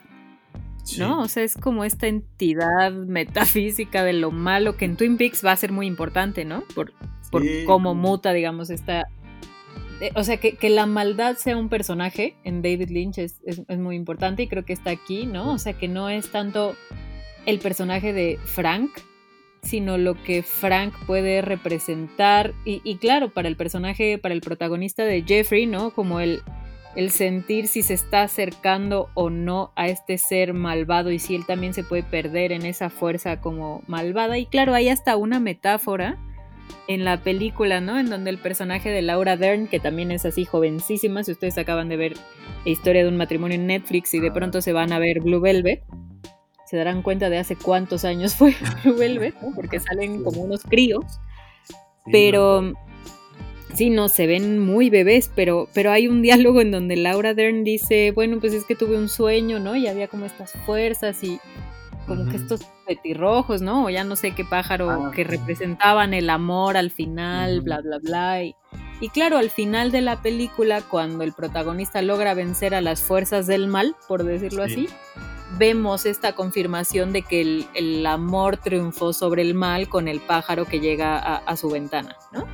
¿no? 0.96 1.20
O 1.20 1.28
sea, 1.28 1.42
es 1.42 1.54
como 1.54 1.84
esta 1.84 2.06
entidad 2.06 2.92
metafísica 2.92 4.04
de 4.04 4.12
lo 4.12 4.30
malo 4.30 4.76
que 4.76 4.84
en 4.84 4.96
Twin 4.96 5.16
Peaks 5.16 5.44
va 5.44 5.52
a 5.52 5.56
ser 5.56 5.72
muy 5.72 5.86
importante, 5.86 6.44
¿no? 6.44 6.62
Por, 6.74 6.92
por 7.30 7.42
cómo 7.64 7.94
muta, 7.94 8.32
digamos, 8.32 8.70
esta... 8.70 9.08
O 10.14 10.22
sea, 10.22 10.36
que, 10.36 10.56
la 10.70 10.86
maldad 10.86 11.36
sea 11.36 11.56
un 11.56 11.68
personaje 11.68 12.36
en 12.44 12.62
David 12.62 12.90
Lynch 12.90 13.18
es, 13.18 13.40
muy 13.76 13.96
importante 13.96 14.44
y 14.44 14.46
creo 14.46 14.64
que 14.64 14.72
está 14.72 14.90
aquí, 14.90 15.26
¿no? 15.26 15.52
O 15.52 15.58
sea, 15.58 15.72
que 15.72 15.88
no 15.88 16.08
es 16.08 16.30
tanto 16.30 16.76
el 17.46 17.58
personaje 17.58 18.12
de 18.12 18.38
Frank, 18.44 18.90
sino 19.64 19.98
lo 19.98 20.14
que 20.22 20.44
Frank 20.44 20.94
puede 21.06 21.42
representar. 21.42 22.54
Y, 22.64 22.80
y, 22.84 22.98
claro, 22.98 23.30
para 23.30 23.48
el 23.48 23.56
personaje, 23.56 24.18
para 24.18 24.34
el 24.34 24.40
protagonista 24.40 25.04
de 25.04 25.24
Jeffrey, 25.26 25.66
¿no? 25.66 25.90
Como 25.90 26.20
el, 26.20 26.42
el 26.94 27.10
sentir 27.10 27.68
si 27.68 27.82
se 27.82 27.94
está 27.94 28.22
acercando 28.22 29.08
o 29.14 29.30
no 29.30 29.72
a 29.76 29.88
este 29.88 30.18
ser 30.18 30.54
malvado 30.54 31.10
y 31.10 31.18
si 31.18 31.34
él 31.34 31.46
también 31.46 31.74
se 31.74 31.84
puede 31.84 32.02
perder 32.02 32.52
en 32.52 32.64
esa 32.64 32.90
fuerza 32.90 33.40
como 33.40 33.82
malvada. 33.86 34.38
Y 34.38 34.46
claro, 34.46 34.74
hay 34.74 34.88
hasta 34.88 35.16
una 35.16 35.40
metáfora 35.40 36.18
en 36.86 37.04
la 37.04 37.18
película, 37.18 37.80
¿no? 37.80 37.98
En 37.98 38.08
donde 38.08 38.30
el 38.30 38.38
personaje 38.38 38.90
de 38.90 39.02
Laura 39.02 39.36
Dern, 39.36 39.68
que 39.68 39.80
también 39.80 40.10
es 40.10 40.24
así 40.24 40.44
jovencísima, 40.44 41.22
si 41.22 41.32
ustedes 41.32 41.58
acaban 41.58 41.88
de 41.88 41.96
ver 41.96 42.14
la 42.64 42.70
historia 42.70 43.02
de 43.02 43.08
un 43.08 43.16
matrimonio 43.16 43.56
en 43.56 43.66
Netflix 43.66 44.14
y 44.14 44.20
de 44.20 44.32
pronto 44.32 44.62
se 44.62 44.72
van 44.72 44.92
a 44.92 44.98
ver 44.98 45.20
Blue 45.20 45.40
Velvet, 45.40 45.82
se 46.66 46.76
darán 46.76 47.02
cuenta 47.02 47.30
de 47.30 47.38
hace 47.38 47.56
cuántos 47.56 48.04
años 48.04 48.34
fue 48.34 48.54
Blue 48.82 48.96
Velvet, 48.96 49.34
¿no? 49.40 49.54
Porque 49.54 49.80
salen 49.80 50.24
como 50.24 50.42
unos 50.42 50.62
críos. 50.62 51.04
Pero 52.10 52.72
sí, 53.74 53.90
no, 53.90 54.08
se 54.08 54.26
ven 54.26 54.58
muy 54.58 54.90
bebés, 54.90 55.30
pero, 55.34 55.68
pero 55.74 55.90
hay 55.90 56.08
un 56.08 56.22
diálogo 56.22 56.60
en 56.60 56.70
donde 56.70 56.96
Laura 56.96 57.34
Dern 57.34 57.64
dice, 57.64 58.12
bueno, 58.12 58.38
pues 58.40 58.52
es 58.52 58.64
que 58.64 58.74
tuve 58.74 58.96
un 58.96 59.08
sueño, 59.08 59.58
¿no? 59.60 59.76
Y 59.76 59.86
había 59.86 60.08
como 60.08 60.24
estas 60.24 60.52
fuerzas 60.66 61.22
y 61.22 61.40
como 62.06 62.30
que 62.30 62.36
estos 62.36 62.62
petirrojos, 62.86 63.60
¿no? 63.60 63.84
O 63.84 63.90
ya 63.90 64.02
no 64.02 64.16
sé 64.16 64.34
qué 64.34 64.44
pájaro 64.44 64.90
ah, 64.90 65.10
que 65.14 65.24
representaban 65.24 66.14
el 66.14 66.30
amor 66.30 66.76
al 66.76 66.90
final, 66.90 67.60
bla, 67.60 67.80
bla, 67.82 67.98
bla. 67.98 68.42
Y, 68.42 68.56
y, 69.00 69.10
claro, 69.10 69.36
al 69.36 69.50
final 69.50 69.92
de 69.92 70.00
la 70.00 70.22
película, 70.22 70.80
cuando 70.80 71.22
el 71.22 71.34
protagonista 71.34 72.00
logra 72.00 72.32
vencer 72.32 72.74
a 72.74 72.80
las 72.80 73.02
fuerzas 73.02 73.46
del 73.46 73.68
mal, 73.68 73.94
por 74.08 74.24
decirlo 74.24 74.62
así, 74.62 74.88
vemos 75.58 76.06
esta 76.06 76.34
confirmación 76.34 77.12
de 77.12 77.22
que 77.22 77.42
el, 77.42 77.66
el, 77.74 78.06
amor 78.06 78.56
triunfó 78.56 79.12
sobre 79.12 79.42
el 79.42 79.54
mal 79.54 79.88
con 79.88 80.08
el 80.08 80.20
pájaro 80.20 80.64
que 80.64 80.80
llega 80.80 81.18
a, 81.18 81.36
a 81.36 81.56
su 81.56 81.68
ventana, 81.68 82.16
¿no? 82.32 82.46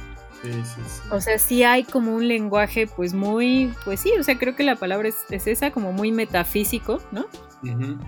O 1.10 1.20
sea, 1.20 1.38
sí 1.38 1.62
hay 1.62 1.84
como 1.84 2.14
un 2.14 2.28
lenguaje 2.28 2.86
pues 2.86 3.14
muy, 3.14 3.72
pues 3.84 4.00
sí, 4.00 4.12
o 4.18 4.22
sea, 4.22 4.38
creo 4.38 4.54
que 4.54 4.62
la 4.62 4.76
palabra 4.76 5.08
es, 5.08 5.46
esa, 5.46 5.70
como 5.70 5.92
muy 5.92 6.12
metafísico, 6.12 7.00
¿no? 7.12 7.26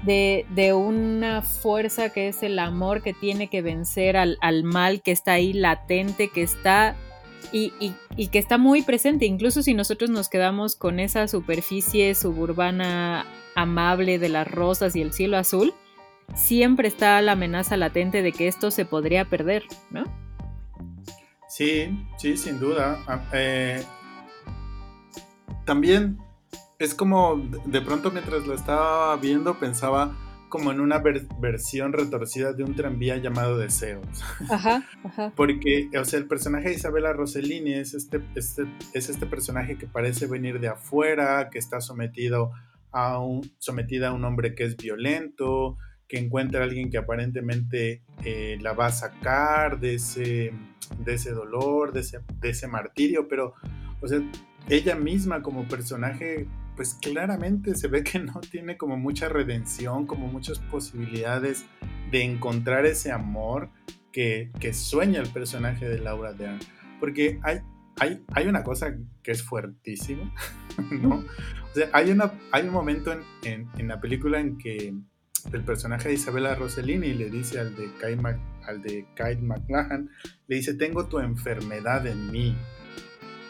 de, 0.05 0.73
una 0.75 1.41
fuerza 1.41 2.11
que 2.11 2.29
es 2.29 2.43
el 2.43 2.59
amor 2.59 3.03
que 3.03 3.15
tiene 3.15 3.49
que 3.49 3.63
vencer 3.63 4.17
al, 4.17 4.39
mal 4.65 5.03
que 5.03 5.13
está 5.13 5.33
ahí 5.33 5.53
latente, 5.53 6.29
que 6.29 6.43
está 6.43 6.95
y, 7.53 7.73
y, 8.17 8.29
que 8.29 8.39
está 8.39 8.59
muy 8.59 8.83
presente, 8.83 9.25
incluso 9.25 9.63
si 9.63 9.73
nosotros 9.73 10.11
nos 10.11 10.29
quedamos 10.29 10.77
con 10.77 11.01
esa 11.01 11.29
superficie 11.29 12.15
suburbana 12.15 13.25
amable 13.55 14.19
de 14.19 14.29
las 14.29 14.47
rosas 14.47 14.95
y 14.97 15.01
el 15.01 15.13
cielo 15.13 15.39
azul, 15.39 15.73
siempre 16.35 16.89
está 16.89 17.21
la 17.23 17.33
amenaza 17.33 17.77
latente 17.77 18.23
de 18.23 18.33
que 18.33 18.49
esto 18.49 18.71
se 18.71 18.85
podría 18.85 19.25
perder, 19.27 19.65
¿no? 19.91 20.05
Sí, 21.57 22.07
sí, 22.19 22.37
sin 22.37 22.61
duda. 22.61 23.03
Ah, 23.07 23.25
eh, 23.33 23.83
también 25.65 26.19
es 26.79 26.95
como, 26.95 27.39
de 27.65 27.81
pronto 27.81 28.11
mientras 28.11 28.47
lo 28.47 28.53
estaba 28.53 29.17
viendo, 29.17 29.59
pensaba 29.59 30.15
como 30.51 30.71
en 30.71 30.81
una 30.81 31.03
versión 31.41 31.95
retorcida 31.95 32.53
de 32.53 32.63
un 32.63 32.75
tranvía 32.75 33.17
llamado 33.17 33.57
Deseos. 33.57 34.05
Ajá, 34.51 34.85
ajá. 35.03 35.33
Porque, 35.35 35.89
o 35.99 36.05
sea, 36.05 36.19
el 36.19 36.27
personaje 36.27 36.69
de 36.69 36.75
Isabela 36.75 37.15
Rossellini 37.15 37.73
es 37.73 37.95
este, 37.95 38.21
este, 38.35 38.67
es 38.93 39.09
este 39.09 39.25
personaje 39.25 39.79
que 39.79 39.87
parece 39.87 40.27
venir 40.27 40.61
de 40.61 40.69
afuera, 40.69 41.49
que 41.51 41.59
está 41.59 41.81
sometido 41.81 42.53
a 42.93 43.19
un, 43.19 43.51
sometida 43.61 44.09
a 44.09 44.13
un 44.13 44.27
hombre 44.27 44.55
que 44.55 44.65
es 44.65 44.77
violento, 44.77 45.79
que 46.07 46.19
encuentra 46.19 46.61
a 46.61 46.65
alguien 46.65 46.91
que 46.91 46.99
aparentemente 46.99 48.03
eh, 48.25 48.59
la 48.61 48.75
va 48.75 48.87
a 48.89 48.93
sacar 48.93 49.81
de 49.81 49.95
ese, 49.95 50.53
de 50.99 51.15
ese 51.15 51.33
dolor, 51.33 51.93
de 51.93 52.01
ese, 52.01 52.21
de 52.41 52.51
ese 52.51 52.67
martirio, 52.67 53.29
pero, 53.29 53.55
o 54.01 54.09
sea, 54.09 54.21
ella 54.69 54.97
misma 54.97 55.43
como 55.43 55.67
personaje, 55.69 56.47
pues 56.75 56.95
claramente 56.95 57.75
se 57.75 57.89
ve 57.89 58.03
que 58.03 58.19
no 58.21 58.41
tiene 58.41 58.77
como 58.77 58.97
mucha 58.97 59.29
redención, 59.29 60.07
como 60.07 60.27
muchas 60.27 60.59
posibilidades 60.59 61.65
de 62.11 62.23
encontrar 62.23 62.87
ese 62.87 63.13
amor 63.13 63.71
que, 64.13 64.51
que 64.61 64.73
sueña 64.73 65.21
el 65.21 65.29
personaje 65.29 65.89
de 65.89 65.99
Laura 65.99 66.33
Dern. 66.33 66.59
Porque 67.01 67.39
hay, 67.43 67.61
hay, 68.01 68.25
hay 68.33 68.47
una 68.47 68.63
cosa 68.63 68.97
que 69.23 69.33
es 69.33 69.43
fuertísima, 69.43 70.33
¿no? 70.91 71.17
O 71.19 71.75
sea, 71.75 71.91
hay, 71.93 72.11
una, 72.11 72.33
hay 72.53 72.67
un 72.67 72.73
momento 72.73 73.13
en, 73.13 73.21
en, 73.45 73.69
en 73.77 73.89
la 73.89 74.01
película 74.01 74.41
en 74.41 74.57
que 74.57 74.95
el 75.53 75.63
personaje 75.63 76.09
de 76.09 76.15
Isabella 76.15 76.55
Rossellini 76.55 77.15
le 77.15 77.31
dice 77.31 77.61
al 77.61 77.75
de 77.77 77.91
Kyle, 78.01 78.21
al 78.65 78.83
de 78.83 79.07
Kyle 79.15 79.43
McLachlan, 79.43 80.11
le 80.49 80.57
dice, 80.57 80.75
tengo 80.75 81.07
tu 81.07 81.19
enfermedad 81.19 82.07
en 82.07 82.31
mí. 82.31 82.57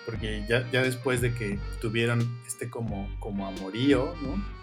Porque 0.04 0.44
ya, 0.48 0.70
ya 0.70 0.82
después 0.82 1.20
de 1.20 1.34
que 1.34 1.58
tuvieron 1.80 2.40
este 2.46 2.70
como, 2.70 3.08
como 3.18 3.46
amorío, 3.46 4.14
¿no? 4.22 4.56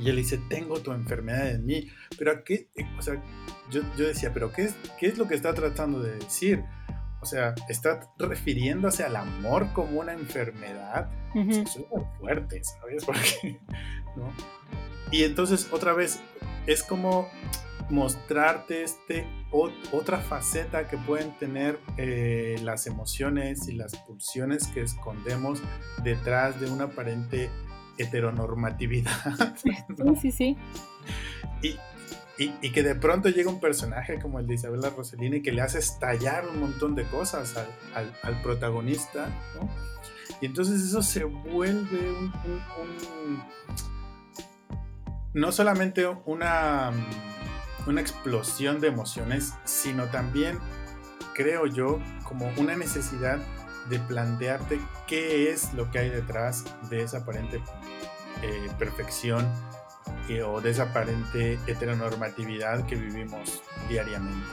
Y 0.00 0.08
él 0.08 0.16
dice, 0.16 0.38
tengo 0.48 0.80
tu 0.80 0.92
enfermedad 0.92 1.50
en 1.50 1.64
mí. 1.64 1.88
Pero 2.18 2.32
aquí, 2.32 2.66
o 2.98 3.02
sea, 3.02 3.22
yo, 3.70 3.82
yo 3.96 4.06
decía, 4.06 4.32
pero 4.32 4.52
qué 4.52 4.64
es, 4.64 4.76
¿qué 4.98 5.06
es 5.06 5.18
lo 5.18 5.26
que 5.28 5.34
está 5.34 5.54
tratando 5.54 6.00
de 6.02 6.16
decir? 6.16 6.62
O 7.20 7.26
sea, 7.26 7.54
está 7.68 8.10
refiriéndose 8.18 9.04
al 9.04 9.16
amor 9.16 9.72
como 9.72 10.00
una 10.00 10.12
enfermedad. 10.12 11.08
Eso 11.34 11.62
es 11.80 11.90
muy 11.90 12.04
fuerte, 12.18 12.62
¿sabes? 12.64 13.04
Porque, 13.06 13.60
¿no? 14.16 14.32
Y 15.12 15.24
entonces, 15.24 15.68
otra 15.70 15.92
vez, 15.92 16.20
es 16.66 16.82
como 16.82 17.28
mostrarte 17.90 18.82
este 18.82 19.26
otra 19.50 20.18
faceta 20.18 20.88
que 20.88 20.96
pueden 20.96 21.36
tener 21.36 21.78
eh, 21.98 22.56
las 22.62 22.86
emociones 22.86 23.68
y 23.68 23.72
las 23.72 23.96
pulsiones 23.96 24.66
que 24.68 24.80
escondemos 24.80 25.60
detrás 26.02 26.58
de 26.58 26.70
una 26.70 26.84
aparente 26.84 27.50
heteronormatividad. 27.98 29.12
Sí, 29.56 29.70
sí, 30.20 30.32
sí. 30.32 30.56
Y, 32.38 32.70
que 32.70 32.82
de 32.82 32.94
pronto 32.94 33.28
llega 33.28 33.50
un 33.50 33.60
personaje 33.60 34.18
como 34.18 34.40
el 34.40 34.46
de 34.46 34.54
Isabela 34.54 34.90
Rossellini 34.90 35.42
que 35.42 35.52
le 35.52 35.60
hace 35.60 35.78
estallar 35.78 36.48
un 36.48 36.58
montón 36.58 36.94
de 36.94 37.04
cosas 37.04 37.54
al, 37.94 38.42
protagonista, 38.42 39.28
¿no? 39.54 39.68
Y 40.40 40.46
entonces 40.46 40.82
eso 40.82 41.02
se 41.02 41.24
vuelve 41.24 42.10
un 42.10 42.32
no 45.34 45.52
solamente 45.52 46.06
una, 46.26 46.90
una 47.86 48.00
explosión 48.00 48.80
de 48.80 48.88
emociones, 48.88 49.54
sino 49.64 50.06
también, 50.06 50.58
creo 51.34 51.66
yo, 51.66 52.00
como 52.24 52.50
una 52.56 52.76
necesidad 52.76 53.38
de 53.88 53.98
plantearte 53.98 54.80
qué 55.06 55.50
es 55.50 55.74
lo 55.74 55.90
que 55.90 55.98
hay 55.98 56.10
detrás 56.10 56.64
de 56.88 57.02
esa 57.02 57.18
aparente 57.18 57.60
eh, 58.42 58.70
perfección 58.78 59.46
eh, 60.28 60.42
o 60.42 60.60
de 60.60 60.70
esa 60.70 60.84
aparente 60.84 61.58
heteronormatividad 61.66 62.86
que 62.86 62.96
vivimos 62.96 63.62
diariamente. 63.88 64.46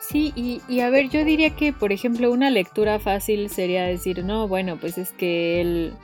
Sí, 0.00 0.32
y, 0.34 0.60
y, 0.66 0.80
a 0.80 0.90
ver, 0.90 1.08
yo 1.08 1.24
diría 1.24 1.54
que, 1.54 1.72
por 1.72 1.92
ejemplo, 1.92 2.32
una 2.32 2.50
lectura 2.50 2.98
fácil 2.98 3.48
sería 3.48 3.84
decir, 3.84 4.24
no, 4.24 4.48
bueno, 4.48 4.76
pues 4.76 4.98
es 4.98 5.12
que 5.12 5.60
él 5.60 5.94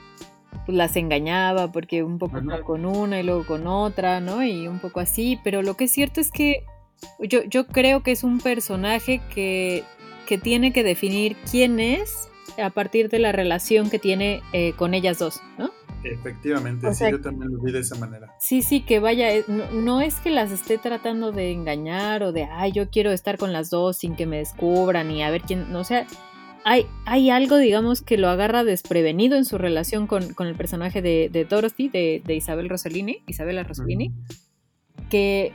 pues, 0.67 0.77
las 0.77 0.97
engañaba 0.97 1.71
porque 1.71 2.03
un 2.03 2.19
poco 2.19 2.41
con 2.65 2.85
una 2.85 3.21
y 3.21 3.23
luego 3.23 3.45
con 3.45 3.67
otra, 3.67 4.19
¿no? 4.19 4.43
Y 4.43 4.67
un 4.67 4.79
poco 4.79 4.99
así, 4.99 5.39
pero 5.41 5.61
lo 5.61 5.75
que 5.75 5.85
es 5.85 5.91
cierto 5.91 6.19
es 6.19 6.29
que 6.29 6.65
yo, 7.19 7.41
yo 7.45 7.67
creo 7.67 8.03
que 8.03 8.11
es 8.11 8.25
un 8.25 8.41
personaje 8.41 9.21
que, 9.33 9.85
que 10.27 10.37
tiene 10.37 10.73
que 10.73 10.83
definir 10.83 11.37
quién 11.49 11.79
es 11.79 12.27
a 12.61 12.69
partir 12.69 13.07
de 13.07 13.19
la 13.19 13.31
relación 13.31 13.89
que 13.89 13.97
tiene 13.97 14.41
eh, 14.51 14.73
con 14.73 14.93
ellas 14.93 15.19
dos, 15.19 15.41
¿no? 15.57 15.71
Efectivamente, 16.03 16.93
sí, 16.93 17.05
yo 17.09 17.21
también 17.21 17.49
lo 17.51 17.59
vi 17.59 17.71
de 17.71 17.79
esa 17.79 17.95
manera. 17.95 18.35
Sí, 18.39 18.61
sí, 18.61 18.81
que 18.81 18.99
vaya, 18.99 19.33
eh, 19.33 19.45
no, 19.47 19.71
no, 19.71 20.01
es 20.01 20.15
que 20.19 20.31
las 20.31 20.51
esté 20.51 20.77
tratando 20.77 21.31
de 21.31 21.51
engañar 21.53 22.23
o 22.23 22.33
de, 22.33 22.43
ay, 22.43 22.73
yo 22.73 22.89
quiero 22.89 23.11
estar 23.11 23.37
con 23.37 23.53
las 23.53 23.69
dos 23.69 23.97
sin 23.97 24.15
que 24.17 24.25
me 24.25 24.37
descubran 24.37 25.11
y 25.11 25.23
a 25.23 25.31
ver 25.31 25.43
quién, 25.43 25.73
o 25.73 25.83
sea, 25.85 26.05
hay, 27.05 27.29
algo, 27.29 27.57
digamos, 27.57 28.01
que 28.01 28.17
lo 28.17 28.27
agarra 28.27 28.65
desprevenido 28.65 29.37
en 29.37 29.45
su 29.45 29.57
relación 29.57 30.05
con, 30.05 30.23
el 30.37 30.55
personaje 30.55 31.01
de, 31.01 31.47
Dorothy, 31.49 31.87
de, 31.87 32.35
Isabel 32.35 32.67
Rossellini, 32.67 33.23
Isabela 33.25 33.63
Rossellini, 33.63 34.13
que, 35.09 35.53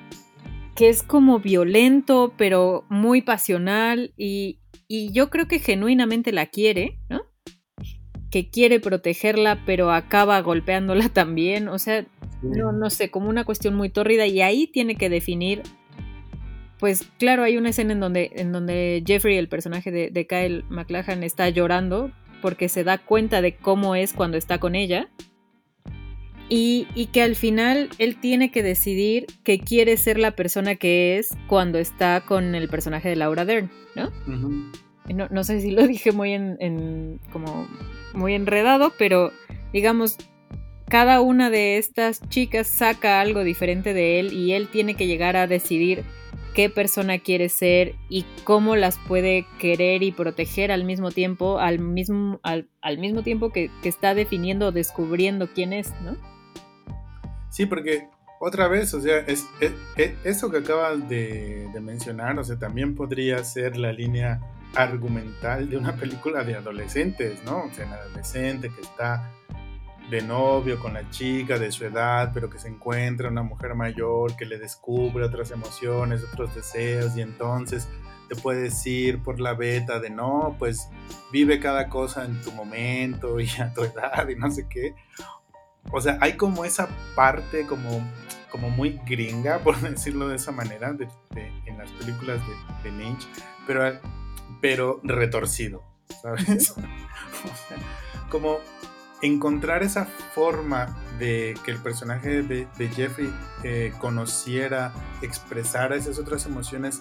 que 0.75 0.89
es 0.89 1.03
como 1.03 1.39
violento, 1.39 2.33
pero 2.39 2.87
muy 2.89 3.21
pasional 3.21 4.15
y, 4.17 4.61
y 4.89 5.13
yo 5.13 5.29
creo 5.29 5.49
que 5.49 5.59
genuinamente 5.59 6.33
la 6.33 6.47
quiere, 6.47 6.99
¿no? 7.11 7.23
Que 8.31 8.49
quiere 8.49 8.81
protegerla, 8.81 9.63
pero 9.67 9.93
acaba 9.93 10.41
golpeándola 10.41 11.09
también. 11.13 11.69
O 11.69 11.79
sea, 11.79 12.07
no, 12.41 12.73
no 12.73 12.89
sé, 12.89 13.11
como 13.11 13.29
una 13.29 13.45
cuestión 13.45 13.75
muy 13.75 13.91
tórrida 13.91 14.27
y 14.27 14.41
ahí 14.41 14.67
tiene 14.67 14.97
que 14.97 15.11
definir 15.11 15.63
pues 16.83 17.05
claro, 17.17 17.45
hay 17.45 17.57
una 17.59 17.69
escena 17.69 17.93
en 17.93 18.01
donde, 18.01 18.33
en 18.35 18.51
donde 18.51 19.05
Jeffrey, 19.07 19.37
el 19.37 19.47
personaje 19.47 19.93
de, 19.93 20.11
de, 20.11 20.27
Kyle 20.27 20.65
MacLachlan, 20.69 21.23
está 21.23 21.49
llorando 21.49 22.11
porque 22.41 22.69
se 22.69 22.83
da 22.83 22.99
cuenta 22.99 23.41
de 23.41 23.55
cómo 23.55 23.95
es 23.95 24.13
cuando 24.13 24.37
está 24.37 24.59
con 24.59 24.75
ella. 24.75 25.09
Y, 26.49 26.89
y, 26.97 27.07
que 27.07 27.23
al 27.23 27.37
final 27.37 27.89
él 27.99 28.17
tiene 28.17 28.51
que 28.51 28.65
decidir 28.65 29.27
que 29.45 29.61
quiere 29.61 29.97
ser 29.97 30.19
la 30.19 30.33
persona 30.33 30.75
que 30.75 31.19
es 31.19 31.37
cuando 31.47 31.79
está 31.79 32.23
con 32.27 32.57
el 32.57 32.69
personaje 32.69 33.09
de 33.09 33.15
Laura 33.15 33.45
Dern, 33.45 33.71
¿no? 33.95 34.11
no, 35.07 35.29
no, 35.31 35.45
sé 35.45 35.61
si 35.61 35.71
lo 35.71 35.87
dije 35.87 36.11
muy 36.11 36.33
en, 36.33 36.57
en, 36.59 37.21
como 37.31 37.69
muy 38.13 38.35
enredado, 38.35 38.93
pero 38.99 39.31
digamos, 39.73 40.17
cada 40.89 41.21
una 41.21 41.49
de 41.49 41.79
estas 41.79 42.29
chicas 42.29 42.67
saca 42.67 43.21
algo 43.21 43.45
diferente 43.45 43.95
de 43.95 44.19
él 44.19 44.33
y 44.33 44.55
él 44.55 44.67
tiene 44.67 44.97
que 44.97 45.07
llegar 45.07 45.37
a 45.37 45.47
decidir 45.47 46.03
qué 46.55 46.71
persona 46.71 47.19
quiere 47.19 47.49
ser 47.49 47.95
y 48.09 48.25
cómo 48.45 48.77
las 48.77 48.99
puede 48.99 49.47
querer 49.59 50.03
y 50.03 50.13
proteger 50.13 50.71
al 50.71 50.85
mismo 50.85 51.11
tiempo, 51.11 51.59
al 51.59 51.79
mismo, 51.79 52.41
al, 52.43 52.69
mismo 52.99 53.23
tiempo 53.23 53.51
que, 53.51 53.71
está 53.83 54.15
definiendo 54.15 54.69
o 54.69 54.73
descubriendo 54.73 55.49
quién 55.53 55.73
es, 55.73 55.93
¿no? 56.03 56.17
Sí, 57.51 57.67
porque 57.67 58.09
otra 58.41 58.69
vez, 58.69 58.93
o 58.95 59.01
sea, 59.01 59.19
es, 59.19 59.47
eso 60.25 60.51
que 60.51 60.59
acabas 60.59 61.09
de, 61.09 61.69
de, 61.73 61.81
mencionar, 61.81 62.39
o 62.39 62.45
sea, 62.45 62.59
también 62.59 62.95
podría 62.95 63.43
ser 63.45 63.77
la 63.77 63.93
línea 63.93 64.41
argumental 64.75 65.69
de 65.69 65.77
una 65.77 65.97
película 65.97 66.45
de 66.45 66.57
adolescentes, 66.57 67.43
¿no? 67.45 67.65
O 67.65 67.71
sea, 67.75 67.87
un 67.87 67.93
adolescente 67.93 68.71
que 68.75 68.81
está 68.81 69.31
de 70.11 70.23
novio 70.23 70.79
con 70.79 70.95
la 70.95 71.09
chica 71.11 71.59
de 71.59 71.73
su 71.73 71.85
edad, 71.85 72.31
pero 72.35 72.51
que 72.51 72.59
se 72.59 72.69
encuentra 72.69 73.29
una 73.29 73.43
mujer 73.43 73.75
mayor 73.75 74.37
que 74.37 74.45
le 74.45 74.59
descubre 74.59 75.25
otras 75.25 75.51
emociones, 75.51 76.23
otros 76.25 76.55
deseos, 76.55 77.17
y 77.17 77.23
entonces 77.23 77.89
te 78.29 78.37
puede 78.37 78.63
decir 78.63 79.23
por 79.23 79.41
la 79.41 79.55
beta 79.55 80.01
de 80.01 80.11
no, 80.11 80.57
pues 80.59 80.89
vive 81.33 81.61
cada 81.61 81.89
cosa 81.89 82.25
en 82.25 82.41
tu 82.41 82.53
momento 82.53 83.41
y 83.41 83.49
a 83.61 83.73
tu 83.73 83.85
edad 83.85 84.29
y 84.29 84.37
no 84.37 84.51
sé 84.51 84.67
qué. 84.69 84.95
O 85.91 86.01
sea, 86.01 86.19
hay 86.21 86.37
como 86.37 86.65
esa 86.65 86.89
parte 87.15 87.67
como, 87.67 87.89
como 88.51 88.71
muy 88.71 89.01
gringa, 89.07 89.59
por 89.59 89.77
decirlo 89.81 90.29
de 90.29 90.37
esa 90.37 90.53
manera, 90.53 90.97
en 91.35 91.79
las 91.79 91.91
películas 91.93 92.41
de, 92.83 92.91
de 92.91 92.97
Lynch, 92.97 93.27
pero, 93.67 93.99
pero 94.61 95.01
retorcido, 95.03 95.83
¿sabes? 96.23 96.71
o 96.71 96.75
sea, 96.75 97.79
como 98.31 98.59
encontrar 99.23 99.83
esa 99.83 100.05
forma 100.05 100.97
de 101.19 101.55
que 101.65 101.71
el 101.71 101.79
personaje 101.79 102.43
de, 102.43 102.89
Jeffrey 102.89 103.33
eh, 103.63 103.93
conociera, 103.99 104.93
expresara 105.23 105.97
esas 105.97 106.19
otras 106.19 106.45
emociones 106.47 107.01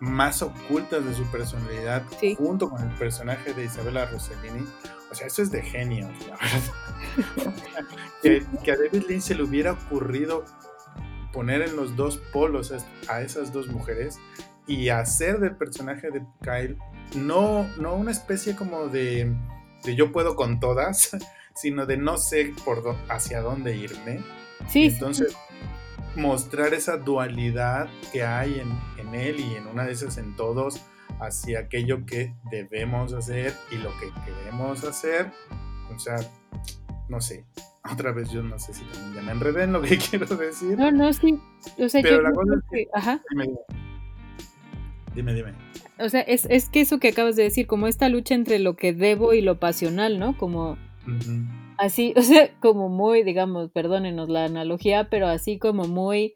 más 0.00 0.40
ocultas 0.40 1.04
de 1.04 1.14
su 1.14 1.30
personalidad 1.30 2.02
junto 2.36 2.70
con 2.70 2.82
el 2.82 2.96
personaje 2.96 3.52
de 3.52 3.66
Isabella 3.66 4.06
Rossellini. 4.06 4.66
O 5.10 5.14
sea, 5.14 5.26
eso 5.26 5.42
es 5.42 5.50
de 5.50 5.62
genio, 5.62 6.10
la 6.28 6.36
verdad. 6.36 7.54
que, 8.62 8.72
a 8.72 8.76
David 8.76 9.04
Lynch 9.08 9.22
se 9.22 9.34
le 9.34 9.42
hubiera 9.42 9.72
ocurrido 9.72 10.44
poner 11.32 11.62
en 11.62 11.76
los 11.76 11.96
dos 11.96 12.16
polos 12.32 12.72
a 13.08 13.20
esas 13.20 13.52
dos 13.52 13.68
mujeres 13.68 14.18
y 14.66 14.88
hacer 14.88 15.38
del 15.40 15.56
personaje 15.56 16.10
de 16.10 16.24
Kyle 16.42 16.78
no, 17.14 17.68
no 17.78 17.94
una 17.94 18.12
especie 18.12 18.56
como 18.56 18.86
de, 18.88 19.34
de 19.84 19.96
yo 19.96 20.12
puedo 20.12 20.36
con 20.36 20.60
todas, 20.60 21.16
sino 21.54 21.86
de 21.86 21.96
no 21.96 22.18
sé 22.18 22.52
por 22.64 22.96
hacia 23.08 23.40
dónde 23.40 23.76
irme. 23.76 24.20
Sí. 24.68 24.86
Entonces, 24.86 25.36
mostrar 26.16 26.74
esa 26.74 26.96
dualidad 26.96 27.88
que 28.12 28.22
hay 28.22 28.60
en, 28.60 28.78
en, 28.98 29.14
él 29.14 29.40
y 29.40 29.54
en 29.54 29.66
una 29.66 29.84
de 29.84 29.92
esas 29.92 30.18
en 30.18 30.36
todos 30.36 30.80
hacia 31.20 31.60
aquello 31.60 32.04
que 32.06 32.34
debemos 32.50 33.12
hacer 33.12 33.54
y 33.70 33.76
lo 33.76 33.90
que 33.98 34.10
queremos 34.24 34.84
hacer. 34.84 35.30
O 35.94 35.98
sea, 35.98 36.16
no 37.08 37.20
sé. 37.20 37.44
Otra 37.92 38.12
vez 38.12 38.30
yo 38.30 38.42
no 38.42 38.58
sé 38.58 38.74
si 38.74 38.84
también 38.84 39.14
ya 39.14 39.22
me 39.22 39.32
enredé 39.32 39.64
en 39.64 39.72
lo 39.72 39.82
que 39.82 39.98
quiero 40.10 40.26
decir. 40.36 40.78
No, 40.78 40.90
no, 40.90 41.12
sí. 41.12 41.38
O 41.78 41.88
sea, 41.88 42.02
Pero 42.02 42.22
la 42.22 42.32
cosa 42.32 42.54
es 42.54 42.64
que... 42.70 42.88
Ajá. 42.92 43.22
Dime, 45.14 45.34
dime. 45.34 45.54
O 45.98 46.08
sea, 46.08 46.20
es, 46.20 46.46
es 46.48 46.68
que 46.68 46.80
eso 46.80 46.98
que 46.98 47.08
acabas 47.08 47.36
de 47.36 47.42
decir, 47.42 47.66
como 47.66 47.86
esta 47.86 48.08
lucha 48.08 48.34
entre 48.34 48.58
lo 48.58 48.76
que 48.76 48.92
debo 48.92 49.34
y 49.34 49.40
lo 49.40 49.58
pasional, 49.58 50.18
¿no? 50.18 50.38
Como 50.38 50.78
Así, 51.78 52.12
o 52.16 52.22
sea, 52.22 52.50
como 52.60 52.88
muy, 52.88 53.22
digamos, 53.22 53.70
perdónenos 53.70 54.28
la 54.28 54.44
analogía, 54.44 55.08
pero 55.08 55.26
así 55.26 55.58
como 55.58 55.84
muy 55.84 56.34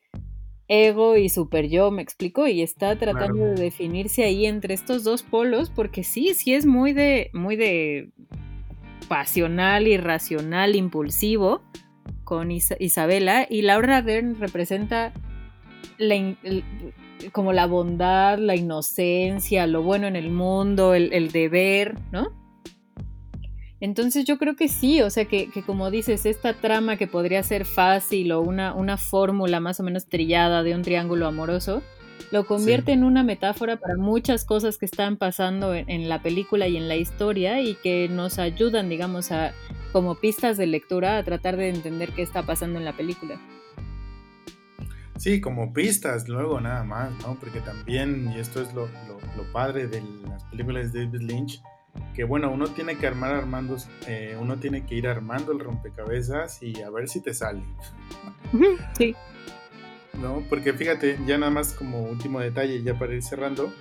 ego 0.66 1.16
y 1.16 1.28
super 1.28 1.68
yo, 1.68 1.90
me 1.90 2.02
explico, 2.02 2.46
y 2.46 2.62
está 2.62 2.96
tratando 2.96 3.44
de 3.44 3.54
definirse 3.54 4.24
ahí 4.24 4.46
entre 4.46 4.72
estos 4.74 5.04
dos 5.04 5.22
polos, 5.22 5.70
porque 5.70 6.04
sí, 6.04 6.32
sí 6.34 6.54
es 6.54 6.64
muy 6.64 6.94
de, 6.94 7.30
muy 7.34 7.56
de 7.56 8.10
pasional, 9.08 9.86
irracional, 9.86 10.74
impulsivo 10.74 11.60
con 12.24 12.50
Isabela, 12.50 13.46
y 13.50 13.60
Laura 13.60 14.00
Dern 14.00 14.40
representa 14.40 15.12
la, 15.98 16.34
como 17.32 17.52
la 17.52 17.66
bondad, 17.66 18.38
la 18.38 18.56
inocencia, 18.56 19.66
lo 19.66 19.82
bueno 19.82 20.06
en 20.06 20.16
el 20.16 20.30
mundo, 20.30 20.94
el, 20.94 21.12
el 21.12 21.30
deber, 21.30 21.98
¿no? 22.10 22.43
Entonces 23.84 24.24
yo 24.24 24.38
creo 24.38 24.56
que 24.56 24.68
sí, 24.68 25.02
o 25.02 25.10
sea 25.10 25.26
que, 25.26 25.50
como 25.66 25.90
dices, 25.90 26.24
esta 26.24 26.54
trama 26.54 26.96
que 26.96 27.06
podría 27.06 27.42
ser 27.42 27.66
fácil 27.66 28.32
o 28.32 28.40
una, 28.40 28.72
una 28.72 28.96
fórmula 28.96 29.60
más 29.60 29.78
o 29.78 29.82
menos 29.82 30.06
trillada 30.06 30.62
de 30.62 30.74
un 30.74 30.80
triángulo 30.80 31.26
amoroso, 31.26 31.82
lo 32.30 32.46
convierte 32.46 32.92
en 32.92 33.04
una 33.04 33.22
metáfora 33.22 33.76
para 33.76 33.98
muchas 33.98 34.46
cosas 34.46 34.78
que 34.78 34.86
están 34.86 35.18
pasando 35.18 35.74
en, 35.74 36.08
la 36.08 36.22
película 36.22 36.66
y 36.66 36.78
en 36.78 36.88
la 36.88 36.96
historia 36.96 37.60
y 37.60 37.74
que 37.74 38.08
nos 38.08 38.38
ayudan, 38.38 38.88
digamos, 38.88 39.30
a 39.32 39.52
como 39.92 40.14
pistas 40.14 40.56
de 40.56 40.66
lectura 40.66 41.18
a 41.18 41.22
tratar 41.22 41.58
de 41.58 41.68
entender 41.68 42.12
qué 42.12 42.22
está 42.22 42.42
pasando 42.42 42.78
en 42.78 42.86
la 42.86 42.96
película. 42.96 43.38
Sí, 45.18 45.42
como 45.42 45.74
pistas, 45.74 46.26
luego 46.26 46.58
nada 46.58 46.84
más, 46.84 47.12
¿no? 47.20 47.36
Porque 47.38 47.60
también, 47.60 48.32
y 48.34 48.40
esto 48.40 48.62
es 48.62 48.72
lo, 48.72 48.88
lo 49.36 49.52
padre 49.52 49.88
de 49.88 50.02
las 50.26 50.42
películas 50.44 50.90
de 50.94 51.04
David 51.04 51.20
Lynch, 51.20 51.60
que 52.14 52.24
bueno, 52.24 52.50
uno 52.50 52.68
tiene 52.68 52.96
que 52.96 53.06
armar 53.06 53.32
armando, 53.32 53.76
eh, 54.06 54.36
uno 54.40 54.56
tiene 54.58 54.86
que 54.86 54.94
ir 54.94 55.08
armando 55.08 55.52
el 55.52 55.60
rompecabezas 55.60 56.62
y 56.62 56.80
a 56.82 56.90
ver 56.90 57.08
si 57.08 57.20
te 57.20 57.34
sale. 57.34 57.62
Sí. 58.96 59.16
¿No? 60.20 60.42
Porque 60.48 60.72
fíjate, 60.72 61.18
ya 61.26 61.38
nada 61.38 61.50
más 61.50 61.72
como 61.72 62.02
último 62.02 62.38
detalle, 62.40 62.82
ya 62.82 62.98
para 62.98 63.14
ir 63.14 63.22
cerrando, 63.22 63.72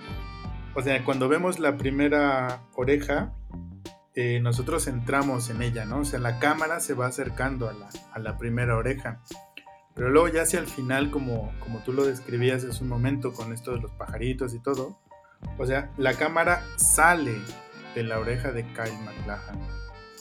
o 0.74 0.82
sea, 0.82 1.04
cuando 1.04 1.28
vemos 1.28 1.60
la 1.60 1.76
primera 1.76 2.62
oreja, 2.74 3.32
eh, 4.16 4.40
nosotros 4.40 4.88
entramos 4.88 5.50
en 5.50 5.62
ella, 5.62 5.84
¿no? 5.84 5.98
O 5.98 6.04
sea, 6.04 6.18
la 6.18 6.40
cámara 6.40 6.80
se 6.80 6.94
va 6.94 7.06
acercando 7.06 7.68
a 7.68 7.72
la, 7.72 7.88
a 8.12 8.18
la 8.18 8.36
primera 8.36 8.76
oreja. 8.76 9.20
Pero 9.94 10.10
luego 10.10 10.28
ya 10.28 10.42
hacia 10.42 10.58
el 10.58 10.66
final, 10.66 11.12
como, 11.12 11.52
como 11.60 11.78
tú 11.80 11.92
lo 11.92 12.04
describías 12.04 12.64
hace 12.64 12.82
un 12.82 12.88
momento 12.88 13.32
con 13.32 13.52
esto 13.52 13.72
de 13.72 13.80
los 13.80 13.92
pajaritos 13.92 14.54
y 14.54 14.58
todo, 14.58 14.98
o 15.58 15.66
sea, 15.66 15.90
la 15.96 16.14
cámara 16.14 16.64
sale 16.76 17.36
de 17.94 18.02
la 18.02 18.18
oreja 18.18 18.52
de 18.52 18.64
Kyle 18.64 18.98
McLachlan. 19.04 19.60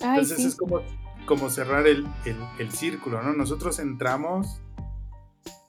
Entonces 0.01 0.39
es 0.39 0.55
como, 0.55 0.81
como 1.25 1.49
cerrar 1.49 1.87
el, 1.87 2.05
círculo, 2.71 3.21
¿no? 3.21 3.33
Nosotros 3.33 3.79
entramos 3.79 4.61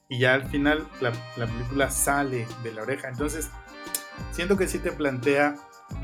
y 0.09 0.19
ya 0.19 0.35
al 0.35 0.49
final 0.49 0.87
la, 1.01 1.13
película 1.47 1.91
sale 1.91 2.47
de 2.63 2.73
la 2.73 2.83
oreja. 2.83 3.09
Entonces, 3.09 3.51
siento 4.33 4.57
que 4.57 4.69
sí 4.69 4.79
te 4.79 4.93
plantea 4.93 5.57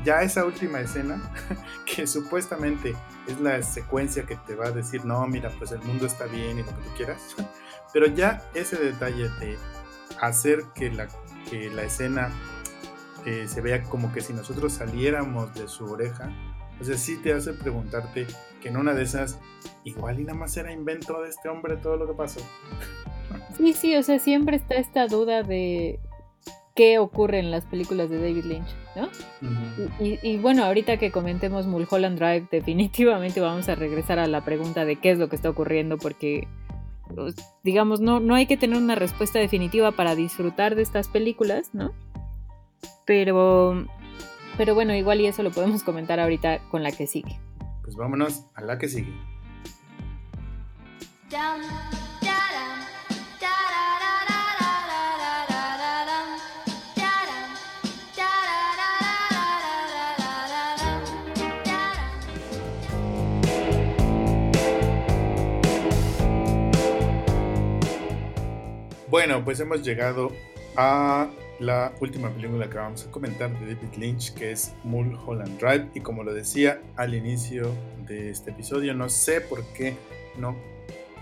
ya 0.05 0.21
esa 0.21 0.45
última 0.45 0.79
escena, 0.79 1.21
que 1.85 2.07
supuestamente 2.07 2.95
es 3.27 3.39
la 3.39 3.61
secuencia 3.61 4.25
que 4.25 4.35
te 4.35 4.55
va 4.55 4.67
a 4.67 4.71
decir, 4.71 5.05
no, 5.05 5.25
mira, 5.27 5.49
pues 5.57 5.71
el 5.71 5.81
mundo 5.81 6.05
está 6.05 6.25
bien 6.25 6.59
y 6.59 6.63
lo 6.63 6.67
que 6.67 6.83
tú 6.83 6.89
quieras. 6.95 7.35
Pero 7.93 8.07
ya 8.07 8.41
ese 8.53 8.77
detalle 8.77 9.29
de 9.39 9.57
hacer 10.21 10.63
que 10.73 10.91
la, 10.91 11.07
que 11.49 11.69
la 11.69 11.83
escena 11.83 12.31
se 13.23 13.61
vea 13.61 13.83
como 13.83 14.11
que 14.13 14.21
si 14.21 14.33
nosotros 14.33 14.73
saliéramos 14.73 15.53
de 15.53 15.67
su 15.67 15.85
oreja, 15.85 16.31
o 16.79 16.83
sea, 16.83 16.97
sí 16.97 17.17
te 17.17 17.33
hace 17.33 17.53
preguntarte 17.53 18.25
que 18.61 18.69
en 18.69 18.77
una 18.77 18.93
de 18.93 19.03
esas, 19.03 19.39
igual 19.83 20.19
y 20.19 20.23
nada 20.23 20.37
más 20.37 20.55
era 20.57 20.71
invento 20.71 21.21
de 21.21 21.29
este 21.29 21.49
hombre 21.49 21.77
todo 21.77 21.97
lo 21.97 22.07
que 22.07 22.13
pasó. 22.13 22.39
Sí, 23.57 23.73
sí, 23.73 23.95
o 23.95 24.03
sea, 24.03 24.19
siempre 24.19 24.55
está 24.57 24.75
esta 24.75 25.07
duda 25.07 25.43
de 25.43 25.99
qué 26.75 26.99
ocurre 26.99 27.39
en 27.39 27.51
las 27.51 27.65
películas 27.65 28.09
de 28.09 28.17
David 28.19 28.45
Lynch, 28.45 28.75
¿no? 28.95 29.09
y, 29.99 30.19
y, 30.23 30.37
bueno, 30.37 30.63
ahorita 30.63 30.97
que 30.97 31.11
comentemos 31.11 31.67
Mulholland 31.67 32.17
Drive, 32.17 32.47
definitivamente 32.51 33.41
vamos 33.41 33.69
a 33.69 33.75
regresar 33.75 34.19
a 34.19 34.27
la 34.27 34.43
pregunta 34.43 34.85
de 34.85 34.95
qué 34.95 35.11
es 35.11 35.19
lo 35.19 35.29
que 35.29 35.35
está 35.35 35.49
ocurriendo, 35.49 35.97
porque 35.97 36.47
digamos, 37.63 37.99
no, 37.99 38.19
no 38.19 38.35
hay 38.35 38.45
que 38.45 38.57
tener 38.57 38.77
una 38.77 38.95
respuesta 38.95 39.37
definitiva 39.37 39.91
para 39.91 40.15
disfrutar 40.15 40.75
de 40.75 40.81
estas 40.81 41.09
películas, 41.09 41.69
¿no? 41.73 41.91
Pero, 43.05 43.85
pero 44.57 44.75
bueno, 44.75 44.95
igual 44.95 45.21
y 45.21 45.27
eso 45.27 45.43
lo 45.43 45.51
podemos 45.51 45.83
comentar 45.83 46.19
ahorita 46.19 46.59
con 46.69 46.83
la 46.83 46.91
que 46.91 47.07
sigue. 47.07 47.39
Pues 47.83 47.95
vámonos 47.95 48.45
a 48.53 48.61
la 48.61 48.77
que 48.77 48.87
sigue. 48.87 49.13
Bueno, 69.11 69.43
pues 69.43 69.59
hemos 69.59 69.83
llegado 69.83 70.31
a 70.77 71.29
la 71.61 71.93
última 72.01 72.29
película 72.31 72.69
que 72.69 72.77
vamos 72.77 73.05
a 73.05 73.11
comentar 73.11 73.51
de 73.59 73.75
David 73.75 73.97
Lynch, 73.97 74.33
que 74.33 74.51
es 74.51 74.73
Mulholland 74.83 75.59
Drive. 75.59 75.89
Y 75.93 76.01
como 76.01 76.23
lo 76.23 76.33
decía 76.33 76.81
al 76.95 77.13
inicio 77.13 77.71
de 78.07 78.31
este 78.31 78.49
episodio, 78.51 78.93
no 78.95 79.09
sé 79.09 79.41
por 79.41 79.63
qué 79.73 79.95
no 80.37 80.55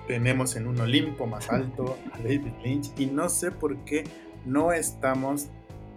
tenemos 0.07 0.55
en 0.55 0.67
un 0.67 0.79
Olimpo 0.79 1.27
más 1.27 1.49
alto 1.51 1.97
a 2.13 2.17
David 2.17 2.53
Lynch 2.63 2.91
y 2.97 3.05
no 3.05 3.29
sé 3.29 3.51
por 3.51 3.77
qué 3.79 4.05
no 4.45 4.71
estamos 4.71 5.47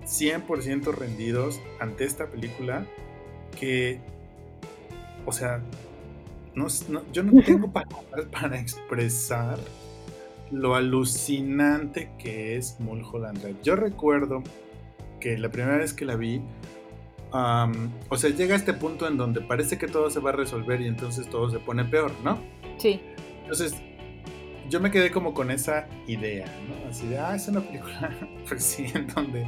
100% 0.04 0.92
rendidos 0.92 1.60
ante 1.78 2.04
esta 2.04 2.26
película 2.26 2.84
que, 3.58 4.00
o 5.24 5.32
sea, 5.32 5.62
yo 7.12 7.22
no 7.22 7.42
tengo 7.42 7.68
palabras 7.72 8.26
para 8.32 8.58
expresar 8.58 9.58
lo 10.52 10.74
alucinante 10.74 12.10
que 12.18 12.56
es 12.56 12.78
Mulholland 12.78 13.40
Drive. 13.40 13.56
Yo 13.62 13.74
recuerdo 13.74 14.42
que 15.20 15.38
la 15.38 15.50
primera 15.50 15.78
vez 15.78 15.94
que 15.94 16.04
la 16.04 16.16
vi, 16.16 16.42
o 17.32 18.16
sea, 18.16 18.30
llega 18.30 18.54
a 18.54 18.58
este 18.58 18.74
punto 18.74 19.08
en 19.08 19.16
donde 19.16 19.40
parece 19.40 19.78
que 19.78 19.88
todo 19.88 20.10
se 20.10 20.20
va 20.20 20.30
a 20.30 20.34
resolver 20.34 20.80
y 20.80 20.86
entonces 20.86 21.28
todo 21.28 21.50
se 21.50 21.58
pone 21.58 21.84
peor, 21.84 22.12
¿no? 22.22 22.38
Sí. 22.76 23.00
Entonces, 23.42 23.74
yo 24.68 24.80
me 24.80 24.90
quedé 24.90 25.10
como 25.10 25.32
con 25.32 25.50
esa 25.50 25.88
idea, 26.06 26.46
¿no? 26.68 26.88
Así 26.90 27.06
de, 27.06 27.18
ah, 27.18 27.34
es 27.34 27.48
una 27.48 27.60
película, 27.60 28.10
pues 28.48 28.62
sí, 28.62 28.86
en 28.94 29.06
donde 29.08 29.46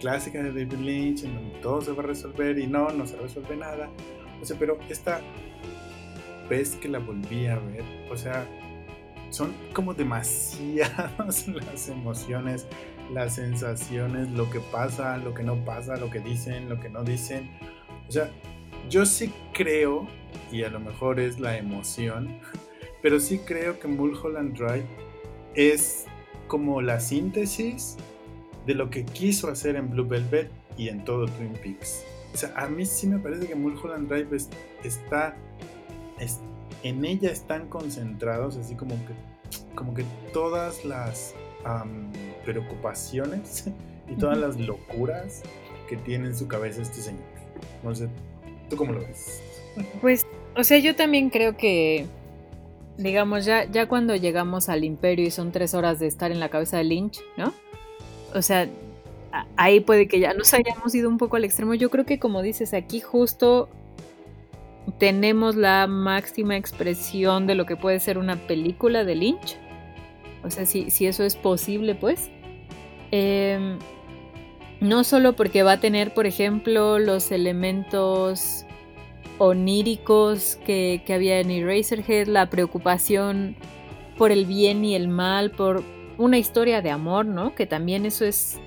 clásica 0.00 0.42
de 0.42 0.48
David 0.48 0.80
Lynch, 0.80 1.24
en 1.24 1.34
donde 1.34 1.58
todo 1.60 1.80
se 1.80 1.92
va 1.92 2.02
a 2.02 2.06
resolver 2.06 2.58
y 2.58 2.66
no, 2.66 2.90
no 2.90 3.06
se 3.06 3.16
resuelve 3.16 3.56
nada. 3.56 3.88
O 4.40 4.44
sea, 4.44 4.56
pero 4.58 4.78
esta 4.88 5.20
vez 6.50 6.74
que 6.76 6.88
la 6.88 6.98
volví 6.98 7.46
a 7.46 7.56
ver, 7.56 7.84
o 8.10 8.16
sea, 8.16 8.44
son 9.32 9.54
como 9.72 9.94
demasiadas 9.94 11.48
las 11.48 11.88
emociones, 11.88 12.66
las 13.12 13.34
sensaciones, 13.36 14.30
lo 14.30 14.48
que 14.50 14.60
pasa, 14.60 15.16
lo 15.16 15.34
que 15.34 15.42
no 15.42 15.56
pasa, 15.64 15.96
lo 15.96 16.10
que 16.10 16.20
dicen, 16.20 16.68
lo 16.68 16.78
que 16.78 16.90
no 16.90 17.02
dicen. 17.02 17.50
O 18.08 18.12
sea, 18.12 18.30
yo 18.90 19.06
sí 19.06 19.32
creo, 19.52 20.06
y 20.50 20.64
a 20.64 20.68
lo 20.68 20.80
mejor 20.80 21.18
es 21.18 21.40
la 21.40 21.56
emoción, 21.56 22.38
pero 23.02 23.18
sí 23.18 23.38
creo 23.38 23.78
que 23.78 23.88
Mulholland 23.88 24.56
Drive 24.56 24.86
es 25.54 26.04
como 26.46 26.82
la 26.82 27.00
síntesis 27.00 27.96
de 28.66 28.74
lo 28.74 28.90
que 28.90 29.04
quiso 29.04 29.48
hacer 29.48 29.76
en 29.76 29.90
Blue 29.90 30.06
Velvet 30.06 30.50
y 30.76 30.88
en 30.88 31.04
todo 31.04 31.26
Twin 31.26 31.54
Peaks. 31.62 32.04
O 32.34 32.36
sea, 32.36 32.52
a 32.56 32.68
mí 32.68 32.84
sí 32.84 33.06
me 33.06 33.18
parece 33.18 33.46
que 33.46 33.54
Mulholland 33.54 34.08
Drive 34.08 34.36
está, 34.84 35.36
está 36.18 36.51
en 36.82 37.04
ella 37.04 37.30
están 37.30 37.68
concentrados, 37.68 38.56
así 38.56 38.74
como 38.74 38.94
que, 39.06 39.14
como 39.74 39.94
que 39.94 40.04
todas 40.32 40.84
las 40.84 41.34
preocupaciones 42.44 43.70
y 44.08 44.14
todas 44.16 44.38
las 44.38 44.58
locuras 44.58 45.42
que 45.88 45.96
tiene 45.96 46.28
en 46.28 46.36
su 46.36 46.48
cabeza 46.48 46.82
este 46.82 47.00
señor. 47.00 47.22
No 47.82 47.94
sé, 47.94 48.08
¿tú 48.68 48.76
cómo 48.76 48.92
lo 48.92 49.00
ves? 49.00 49.42
Pues, 50.00 50.26
o 50.56 50.64
sea, 50.64 50.78
yo 50.78 50.96
también 50.96 51.30
creo 51.30 51.56
que, 51.56 52.06
digamos, 52.98 53.44
ya, 53.44 53.64
ya 53.70 53.88
cuando 53.88 54.16
llegamos 54.16 54.68
al 54.68 54.84
imperio 54.84 55.26
y 55.26 55.30
son 55.30 55.52
tres 55.52 55.74
horas 55.74 55.98
de 55.98 56.06
estar 56.06 56.32
en 56.32 56.40
la 56.40 56.48
cabeza 56.48 56.78
de 56.78 56.84
Lynch, 56.84 57.20
¿no? 57.36 57.52
O 58.34 58.42
sea, 58.42 58.68
ahí 59.56 59.80
puede 59.80 60.08
que 60.08 60.20
ya 60.20 60.34
nos 60.34 60.52
hayamos 60.54 60.94
ido 60.94 61.08
un 61.08 61.18
poco 61.18 61.36
al 61.36 61.44
extremo. 61.44 61.74
Yo 61.74 61.90
creo 61.90 62.04
que 62.04 62.18
como 62.18 62.42
dices, 62.42 62.74
aquí 62.74 63.00
justo 63.00 63.68
tenemos 64.98 65.56
la 65.56 65.86
máxima 65.86 66.56
expresión 66.56 67.46
de 67.46 67.54
lo 67.54 67.66
que 67.66 67.76
puede 67.76 68.00
ser 68.00 68.18
una 68.18 68.36
película 68.36 69.04
de 69.04 69.14
Lynch. 69.14 69.56
O 70.44 70.50
sea, 70.50 70.66
si, 70.66 70.90
si 70.90 71.06
eso 71.06 71.24
es 71.24 71.36
posible, 71.36 71.94
pues. 71.94 72.30
Em, 73.10 73.78
no 74.80 75.04
solo 75.04 75.34
porque 75.34 75.62
va 75.62 75.72
a 75.72 75.80
tener, 75.80 76.14
por 76.14 76.26
ejemplo, 76.26 76.98
los 76.98 77.30
elementos 77.30 78.64
oníricos 79.38 80.58
que, 80.64 81.02
que 81.06 81.14
había 81.14 81.40
en 81.40 81.50
Eraserhead, 81.50 82.26
la 82.26 82.50
preocupación 82.50 83.56
por 84.16 84.32
el 84.32 84.46
bien 84.46 84.84
y 84.84 84.94
el 84.94 85.08
mal, 85.08 85.50
por 85.50 85.82
una 86.18 86.38
historia 86.38 86.82
de 86.82 86.90
amor, 86.90 87.26
¿no? 87.26 87.54
Que 87.54 87.66
también 87.66 88.06
eso 88.06 88.24
es 88.24 88.60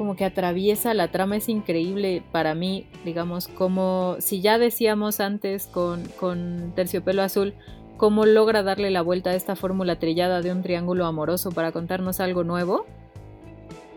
como 0.00 0.16
que 0.16 0.24
atraviesa 0.24 0.94
la 0.94 1.08
trama 1.08 1.36
es 1.36 1.50
increíble 1.50 2.22
para 2.32 2.54
mí, 2.54 2.86
digamos, 3.04 3.48
como 3.48 4.16
si 4.18 4.40
ya 4.40 4.56
decíamos 4.56 5.20
antes 5.20 5.66
con, 5.66 6.04
con 6.18 6.72
Terciopelo 6.74 7.20
Azul, 7.20 7.52
cómo 7.98 8.24
logra 8.24 8.62
darle 8.62 8.90
la 8.90 9.02
vuelta 9.02 9.28
a 9.28 9.34
esta 9.34 9.56
fórmula 9.56 9.98
trillada 9.98 10.40
de 10.40 10.52
un 10.52 10.62
triángulo 10.62 11.04
amoroso 11.04 11.52
para 11.52 11.70
contarnos 11.70 12.18
algo 12.18 12.44
nuevo. 12.44 12.86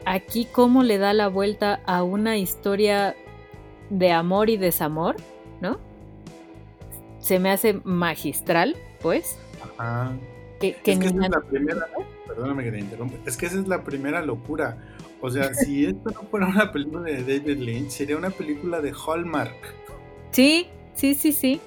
Aquí 0.05 0.43
cómo 0.43 0.83
le 0.83 0.97
da 0.97 1.13
la 1.13 1.29
vuelta 1.29 1.79
a 1.85 2.03
una 2.03 2.37
historia 2.37 3.15
de 3.89 4.11
amor 4.11 4.49
y 4.49 4.57
desamor, 4.57 5.15
¿no? 5.61 5.79
Se 7.19 7.39
me 7.39 7.49
hace 7.49 7.79
magistral, 7.85 8.75
pues. 9.01 9.39
Ajá. 9.77 10.11
Que, 10.59 10.71
es 10.71 10.77
que 10.83 10.91
esa 10.91 11.05
es 11.05 11.15
la 11.15 11.39
primera, 11.39 11.87
perdóname 12.27 12.65
que 12.65 12.71
te 12.71 12.79
interrumpa, 12.79 13.15
es 13.25 13.37
que 13.37 13.45
esa 13.45 13.57
es 13.57 13.69
la 13.69 13.85
primera 13.85 14.21
locura. 14.21 14.77
O 15.25 15.29
sea, 15.29 15.53
si 15.53 15.85
esto 15.85 16.11
no 16.11 16.23
fuera 16.23 16.47
una 16.47 16.69
película 16.69 17.03
de 17.03 17.23
David 17.23 17.57
Lynch, 17.57 17.91
sería 17.91 18.17
una 18.17 18.29
película 18.29 18.81
de 18.81 18.91
Hallmark. 18.91 19.55
Sí, 20.31 20.67
sí, 20.95 21.15
sí, 21.15 21.31
sí. 21.31 21.61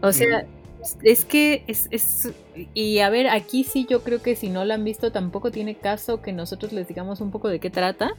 O 0.00 0.12
sea, 0.12 0.46
es 1.02 1.24
que 1.24 1.64
es, 1.66 1.88
es, 1.90 2.30
Y 2.72 3.00
a 3.00 3.10
ver, 3.10 3.26
aquí 3.26 3.64
sí 3.64 3.88
yo 3.90 4.04
creo 4.04 4.22
que 4.22 4.36
si 4.36 4.50
no 4.50 4.64
la 4.64 4.74
han 4.74 4.84
visto 4.84 5.10
tampoco 5.10 5.50
tiene 5.50 5.74
caso 5.74 6.22
que 6.22 6.32
nosotros 6.32 6.72
les 6.72 6.86
digamos 6.86 7.20
un 7.20 7.32
poco 7.32 7.48
de 7.48 7.58
qué 7.58 7.70
trata. 7.70 8.12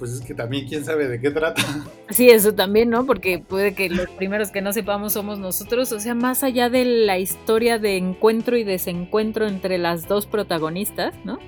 Pues 0.00 0.10
es 0.10 0.22
que 0.22 0.34
también 0.34 0.66
quién 0.66 0.84
sabe 0.84 1.06
de 1.06 1.20
qué 1.20 1.30
trata. 1.30 1.62
Sí, 2.10 2.28
eso 2.30 2.54
también, 2.54 2.90
¿no? 2.90 3.06
Porque 3.06 3.38
puede 3.38 3.76
que 3.76 3.88
los 3.88 4.10
primeros 4.10 4.50
que 4.50 4.62
no 4.62 4.72
sepamos 4.72 5.12
somos 5.12 5.38
nosotros. 5.38 5.92
O 5.92 6.00
sea, 6.00 6.16
más 6.16 6.42
allá 6.42 6.70
de 6.70 6.84
la 6.84 7.20
historia 7.20 7.78
de 7.78 7.98
encuentro 7.98 8.56
y 8.56 8.64
desencuentro 8.64 9.46
entre 9.46 9.78
las 9.78 10.08
dos 10.08 10.26
protagonistas, 10.26 11.14
¿no? 11.24 11.38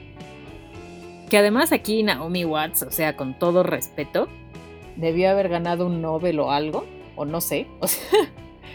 Que 1.29 1.39
además 1.39 1.73
aquí 1.73 2.03
Naomi 2.03 2.45
Watts, 2.45 2.83
o 2.83 2.91
sea, 2.91 3.17
con 3.17 3.39
todo 3.39 3.63
respeto, 3.63 4.29
debió 4.97 5.31
haber 5.31 5.49
ganado 5.49 5.87
un 5.87 6.01
Nobel 6.01 6.39
o 6.41 6.51
algo, 6.51 6.85
o 7.15 7.25
no 7.25 7.41
sé. 7.41 7.67
O 7.81 7.89
sea, 7.89 8.29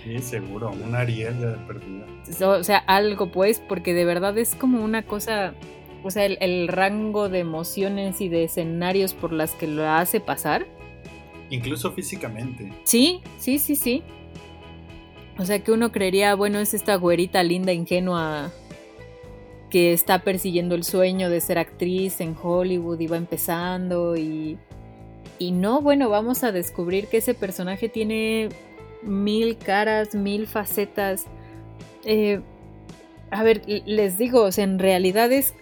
sí, 0.04 0.18
seguro, 0.20 0.72
un 0.72 0.96
Ariel 0.96 1.40
de 1.40 1.52
perdida. 1.68 2.06
O 2.48 2.64
sea, 2.64 2.78
algo 2.80 3.32
pues, 3.32 3.60
porque 3.60 3.94
de 3.94 4.04
verdad 4.04 4.36
es 4.38 4.56
como 4.56 4.84
una 4.84 5.04
cosa, 5.04 5.54
o 6.04 6.10
sea, 6.10 6.26
el, 6.26 6.68
rango 6.68 7.30
de 7.30 7.40
emociones 7.40 8.20
y 8.20 8.28
de 8.28 8.46
escenarios 8.46 9.14
por 9.14 9.32
las 9.32 9.52
que 9.52 9.68
lo 9.68 9.88
hace 9.88 10.20
pasar. 10.20 10.66
Incluso 11.52 11.92
físicamente. 11.92 12.74
Sí, 12.84 13.22
sí, 13.38 13.60
sí, 13.60 13.76
sí. 13.76 14.02
O 15.38 15.46
sea 15.46 15.60
que 15.60 15.72
uno 15.72 15.92
creería, 15.92 16.34
bueno, 16.36 16.60
es 16.60 16.74
esta 16.74 16.96
güerita 16.96 17.44
linda, 17.44 17.72
ingenua, 17.72 18.52
que 19.72 19.94
está 19.94 20.20
persiguiendo 20.20 20.76
el 20.76 20.84
sueño 20.84 21.30
de 21.30 21.42
ser 21.42 21.58
actriz 21.58 22.22
en 22.22 22.36
Hollywood 22.40 23.00
y 23.00 23.08
va 23.08 23.18
empezando 23.18 24.16
y, 24.18 24.60
y 25.40 25.52
no, 25.52 25.82
bueno, 25.82 26.10
vamos 26.10 26.44
a 26.44 26.52
descubrir 26.52 27.08
que 27.08 27.18
ese 27.18 27.34
personaje 27.34 27.90
tiene 27.90 28.50
mil 29.02 29.58
caras, 29.58 30.14
mil 30.14 30.46
facetas. 30.46 31.26
Eh, 32.04 32.42
a 33.32 33.44
ver, 33.44 33.62
les 33.68 34.18
digo, 34.18 34.50
en 34.56 34.78
realidad 34.78 35.32
es 35.32 35.54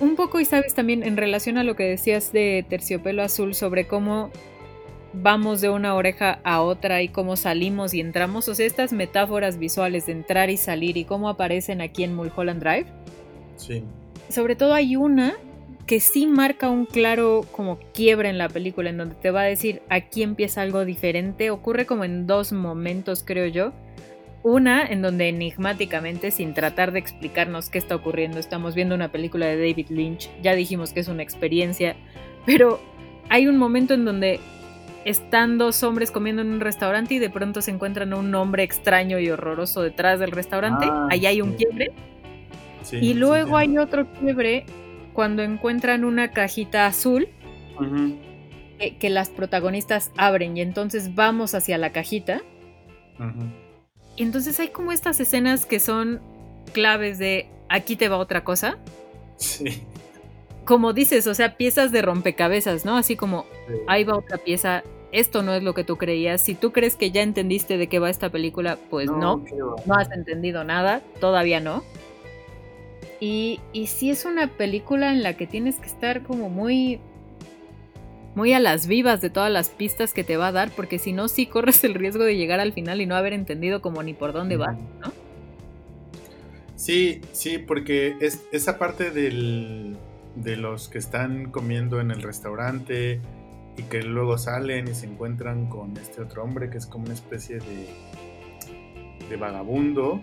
un 0.00 0.16
poco, 0.16 0.40
y 0.40 0.44
sabes 0.44 0.74
también 0.74 1.02
en 1.02 1.16
relación 1.16 1.58
a 1.58 1.64
lo 1.64 1.76
que 1.76 1.84
decías 1.84 2.32
de 2.32 2.64
Terciopelo 2.68 3.22
Azul 3.22 3.54
sobre 3.54 3.86
cómo 3.86 4.30
vamos 5.12 5.60
de 5.60 5.68
una 5.68 5.94
oreja 5.94 6.40
a 6.42 6.62
otra 6.62 7.02
y 7.02 7.08
cómo 7.08 7.36
salimos 7.36 7.92
y 7.92 8.00
entramos, 8.00 8.48
o 8.48 8.54
sea, 8.54 8.64
estas 8.64 8.94
metáforas 8.94 9.58
visuales 9.58 10.06
de 10.06 10.12
entrar 10.12 10.48
y 10.48 10.56
salir 10.56 10.96
y 10.96 11.04
cómo 11.04 11.28
aparecen 11.28 11.82
aquí 11.82 12.02
en 12.02 12.14
Mulholland 12.14 12.62
Drive 12.62 12.86
Sí. 13.56 13.82
Sobre 14.28 14.56
todo 14.56 14.74
hay 14.74 14.96
una 14.96 15.34
que 15.86 16.00
sí 16.00 16.26
marca 16.26 16.70
un 16.70 16.86
claro 16.86 17.44
como 17.52 17.78
quiebra 17.92 18.30
en 18.30 18.38
la 18.38 18.48
película, 18.48 18.90
en 18.90 18.98
donde 18.98 19.14
te 19.16 19.30
va 19.30 19.42
a 19.42 19.44
decir 19.44 19.82
aquí 19.88 20.22
empieza 20.22 20.62
algo 20.62 20.84
diferente. 20.84 21.50
Ocurre 21.50 21.86
como 21.86 22.04
en 22.04 22.26
dos 22.26 22.52
momentos, 22.52 23.22
creo 23.26 23.46
yo. 23.46 23.72
Una 24.44 24.84
en 24.84 25.02
donde 25.02 25.28
enigmáticamente, 25.28 26.30
sin 26.30 26.54
tratar 26.54 26.92
de 26.92 26.98
explicarnos 26.98 27.68
qué 27.68 27.78
está 27.78 27.94
ocurriendo, 27.94 28.38
estamos 28.38 28.74
viendo 28.74 28.94
una 28.94 29.12
película 29.12 29.46
de 29.46 29.56
David 29.56 29.86
Lynch, 29.90 30.30
ya 30.42 30.54
dijimos 30.54 30.92
que 30.92 31.00
es 31.00 31.08
una 31.08 31.22
experiencia, 31.22 31.94
pero 32.44 32.80
hay 33.28 33.46
un 33.46 33.56
momento 33.56 33.94
en 33.94 34.04
donde 34.04 34.40
están 35.04 35.58
dos 35.58 35.82
hombres 35.82 36.10
comiendo 36.10 36.42
en 36.42 36.50
un 36.52 36.60
restaurante 36.60 37.14
y 37.14 37.18
de 37.18 37.30
pronto 37.30 37.62
se 37.62 37.70
encuentran 37.70 38.14
un 38.14 38.34
hombre 38.34 38.62
extraño 38.62 39.18
y 39.18 39.30
horroroso 39.30 39.82
detrás 39.82 40.20
del 40.20 40.30
restaurante. 40.30 40.86
Ah, 40.88 41.08
Ahí 41.10 41.26
hay 41.26 41.40
un 41.40 41.54
quiebre. 41.54 41.92
Y 42.92 43.14
luego 43.14 43.56
hay 43.56 43.78
otro 43.78 44.06
quiebre 44.12 44.66
cuando 45.12 45.42
encuentran 45.42 46.04
una 46.04 46.30
cajita 46.30 46.86
azul 46.86 47.28
que, 48.78 49.10
las 49.10 49.28
protagonistas 49.28 50.10
abren 50.16 50.56
y 50.56 50.60
entonces 50.60 51.14
vamos 51.14 51.54
hacia 51.54 51.78
la 51.78 51.92
cajita. 51.92 52.42
Y 54.16 54.22
entonces 54.22 54.58
hay 54.60 54.68
como 54.68 54.92
estas 54.92 55.20
escenas 55.20 55.66
que 55.66 55.78
son 55.80 56.20
claves 56.72 57.18
de 57.18 57.48
aquí 57.68 57.96
te 57.96 58.08
va 58.08 58.16
otra 58.16 58.44
cosa. 58.44 58.78
Sí 59.36 59.82
como 60.64 60.92
dices, 60.92 61.26
o 61.26 61.34
sea, 61.34 61.56
piezas 61.56 61.92
de 61.92 62.02
rompecabezas, 62.02 62.84
¿no? 62.84 62.96
Así 62.96 63.16
como, 63.16 63.46
ahí 63.86 64.04
va 64.04 64.16
otra 64.16 64.38
pieza, 64.38 64.82
esto 65.10 65.42
no 65.42 65.54
es 65.54 65.62
lo 65.62 65.74
que 65.74 65.84
tú 65.84 65.96
creías. 65.96 66.40
Si 66.40 66.54
tú 66.54 66.72
crees 66.72 66.96
que 66.96 67.10
ya 67.10 67.22
entendiste 67.22 67.76
de 67.76 67.88
qué 67.88 67.98
va 67.98 68.10
esta 68.10 68.30
película, 68.30 68.78
pues 68.90 69.10
no, 69.10 69.44
no, 69.86 69.94
has 69.94 70.10
entendido 70.12 70.64
nada, 70.64 71.02
todavía 71.20 71.60
no. 71.60 71.82
Y, 73.22 73.60
y 73.72 73.86
sí 73.86 74.10
es 74.10 74.24
una 74.24 74.48
película 74.48 75.12
en 75.12 75.22
la 75.22 75.36
que 75.36 75.46
tienes 75.46 75.76
que 75.76 75.86
estar 75.86 76.24
como 76.24 76.50
muy, 76.50 76.98
muy 78.34 78.52
a 78.52 78.58
las 78.58 78.88
vivas 78.88 79.20
de 79.20 79.30
todas 79.30 79.48
las 79.48 79.68
pistas 79.68 80.12
que 80.12 80.24
te 80.24 80.36
va 80.36 80.48
a 80.48 80.52
dar, 80.52 80.72
porque 80.72 80.98
si 80.98 81.12
no, 81.12 81.28
sí 81.28 81.46
corres 81.46 81.84
el 81.84 81.94
riesgo 81.94 82.24
de 82.24 82.36
llegar 82.36 82.58
al 82.58 82.72
final 82.72 83.00
y 83.00 83.06
no 83.06 83.14
haber 83.14 83.32
entendido 83.32 83.80
como 83.80 84.02
ni 84.02 84.12
por 84.12 84.32
dónde 84.32 84.56
va, 84.56 84.72
¿no? 84.72 85.12
Sí, 86.74 87.20
sí, 87.30 87.58
porque 87.58 88.16
es, 88.18 88.42
esa 88.50 88.76
parte 88.76 89.12
del, 89.12 89.96
de 90.34 90.56
los 90.56 90.88
que 90.88 90.98
están 90.98 91.52
comiendo 91.52 92.00
en 92.00 92.10
el 92.10 92.22
restaurante 92.22 93.20
y 93.76 93.84
que 93.84 94.02
luego 94.02 94.36
salen 94.36 94.88
y 94.88 94.94
se 94.96 95.06
encuentran 95.06 95.68
con 95.68 95.96
este 95.96 96.22
otro 96.22 96.42
hombre 96.42 96.70
que 96.70 96.78
es 96.78 96.86
como 96.86 97.04
una 97.04 97.14
especie 97.14 97.60
de, 97.60 97.86
de 99.30 99.36
vagabundo. 99.36 100.20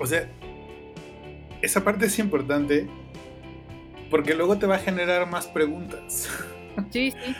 O 0.00 0.06
sea, 0.06 0.26
esa 1.62 1.84
parte 1.84 2.06
es 2.06 2.18
importante 2.18 2.86
porque 4.10 4.34
luego 4.34 4.58
te 4.58 4.66
va 4.66 4.76
a 4.76 4.78
generar 4.78 5.28
más 5.28 5.46
preguntas. 5.46 6.28
Sí, 6.92 7.10
sí. 7.10 7.34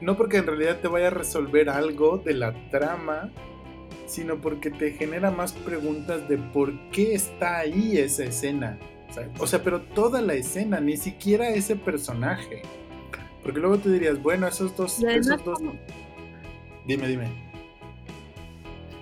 No 0.00 0.16
porque 0.16 0.38
en 0.38 0.46
realidad 0.48 0.80
te 0.80 0.88
vaya 0.88 1.06
a 1.06 1.10
resolver 1.10 1.68
algo 1.68 2.18
de 2.18 2.34
la 2.34 2.52
trama, 2.68 3.30
sino 4.06 4.40
porque 4.40 4.72
te 4.72 4.90
genera 4.90 5.30
más 5.30 5.52
preguntas 5.52 6.28
de 6.28 6.36
por 6.36 6.72
qué 6.90 7.14
está 7.14 7.58
ahí 7.58 7.96
esa 7.96 8.24
escena. 8.24 8.76
O 9.38 9.46
sea, 9.46 9.62
pero 9.62 9.82
toda 9.82 10.20
la 10.20 10.34
escena, 10.34 10.80
ni 10.80 10.96
siquiera 10.96 11.50
ese 11.50 11.76
personaje. 11.76 12.62
Porque 13.44 13.60
luego 13.60 13.78
te 13.78 13.90
dirías, 13.90 14.20
bueno, 14.20 14.48
esos 14.48 14.76
dos, 14.76 15.00
esos 15.00 15.44
dos. 15.44 15.60
Dime, 16.84 17.06
dime. 17.06 17.51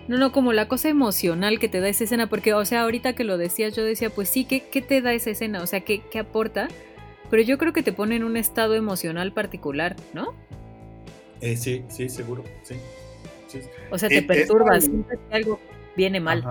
No, 0.09 0.18
no, 0.18 0.32
como 0.32 0.53
la 0.53 0.66
cosa 0.66 0.88
emocional 0.88 1.59
que 1.59 1.68
te 1.68 1.80
da 1.80 1.88
esa 1.88 2.05
escena, 2.05 2.28
porque, 2.28 2.53
o 2.55 2.64
sea, 2.64 2.82
ahorita 2.82 3.14
que 3.14 3.24
lo 3.24 3.38
decías, 3.38 3.76
yo 3.76 3.84
decía, 3.84 4.11
pues 4.11 4.28
sí, 4.28 4.44
¿qué, 4.44 4.64
qué 4.64 4.82
te 4.82 5.03
da 5.03 5.12
esa 5.12 5.30
escena? 5.30 5.62
O 5.62 5.66
sea, 5.66 5.80
¿qué, 5.80 6.03
¿qué 6.11 6.18
aporta? 6.18 6.68
Pero 7.30 7.42
yo 7.42 7.59
creo 7.59 7.72
que 7.72 7.82
te 7.82 7.92
pone 7.92 8.16
en 8.16 8.24
un 8.24 8.36
estado 8.36 8.74
emocional 8.74 9.32
particular, 9.32 9.94
¿no? 10.12 10.34
Eh, 11.40 11.57
sí, 11.57 11.84
sí, 11.88 12.09
seguro, 12.09 12.44
sí. 12.64 12.74
O 13.90 13.98
sea, 13.98 14.09
te 14.09 14.18
eh, 14.18 14.22
perturba, 14.22 14.80
siempre 14.80 15.18
que 15.28 15.34
algo 15.34 15.61
viene 15.96 16.20
mal. 16.20 16.44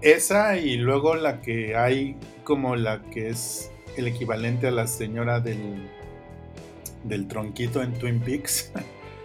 Esa 0.00 0.56
y 0.58 0.76
luego 0.76 1.14
la 1.14 1.40
que 1.40 1.76
hay 1.76 2.16
como 2.44 2.76
la 2.76 3.02
que 3.02 3.28
es 3.28 3.70
el 3.96 4.08
equivalente 4.08 4.68
a 4.68 4.70
la 4.70 4.86
señora 4.86 5.40
del, 5.40 5.88
del 7.04 7.28
tronquito 7.28 7.82
en 7.82 7.92
Twin 7.94 8.20
Peaks. 8.20 8.72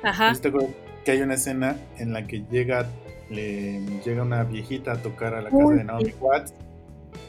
Ajá. 0.04 0.34
que 1.06 1.12
hay 1.12 1.22
una 1.22 1.36
escena 1.36 1.78
en 1.98 2.12
la 2.12 2.28
que 2.28 2.44
llega, 2.52 2.90
le 3.30 3.82
llega 4.06 4.24
una 4.24 4.44
viejita 4.44 4.94
a 4.94 4.98
tocar 4.98 5.34
a 5.36 5.42
la 5.42 5.50
casa 5.50 5.74
de 5.74 5.84
Naomi 5.84 6.14
Watts 6.20 6.54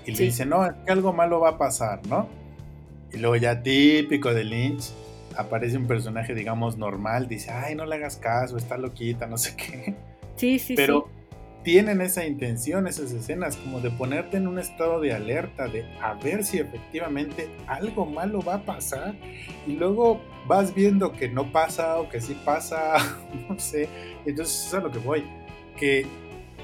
y 0.06 0.12
le 0.12 0.24
dice, 0.24 0.46
no, 0.46 0.64
es 0.64 0.72
que 0.84 0.92
algo 0.92 1.12
malo 1.12 1.40
va 1.40 1.50
a 1.50 1.58
pasar, 1.58 2.06
¿no? 2.06 2.28
Y 3.12 3.18
luego 3.18 3.36
ya 3.36 3.62
típico 3.62 4.32
de 4.32 4.44
Lynch, 4.44 4.92
aparece 5.36 5.76
un 5.76 5.86
personaje, 5.86 6.34
digamos, 6.34 6.76
normal, 6.76 7.28
dice, 7.28 7.50
ay, 7.50 7.74
no 7.74 7.86
le 7.86 7.96
hagas 7.96 8.16
caso, 8.16 8.56
está 8.56 8.76
loquita, 8.76 9.26
no 9.26 9.38
sé 9.38 9.54
qué. 9.56 9.94
Sí, 10.36 10.58
sí, 10.58 10.74
Pero 10.76 11.08
tienen 11.62 12.00
esa 12.00 12.24
intención, 12.26 12.86
esas 12.86 13.12
escenas, 13.12 13.56
como 13.56 13.80
de 13.80 13.90
ponerte 13.90 14.36
en 14.36 14.46
un 14.46 14.58
estado 14.58 15.00
de 15.00 15.12
alerta, 15.12 15.68
de 15.68 15.84
a 16.00 16.14
ver 16.14 16.44
si 16.44 16.58
efectivamente 16.58 17.48
algo 17.66 18.06
malo 18.06 18.40
va 18.40 18.54
a 18.54 18.62
pasar 18.62 19.14
y 19.66 19.72
luego 19.72 20.20
vas 20.46 20.74
viendo 20.74 21.12
que 21.12 21.28
no 21.28 21.52
pasa 21.52 21.98
o 21.98 22.08
que 22.08 22.20
sí 22.20 22.36
pasa, 22.44 22.94
no 23.48 23.58
sé. 23.58 23.88
Entonces 24.24 24.56
eso 24.56 24.68
es 24.68 24.74
a 24.74 24.86
lo 24.86 24.90
que 24.90 24.98
voy, 24.98 25.24
que 25.78 26.06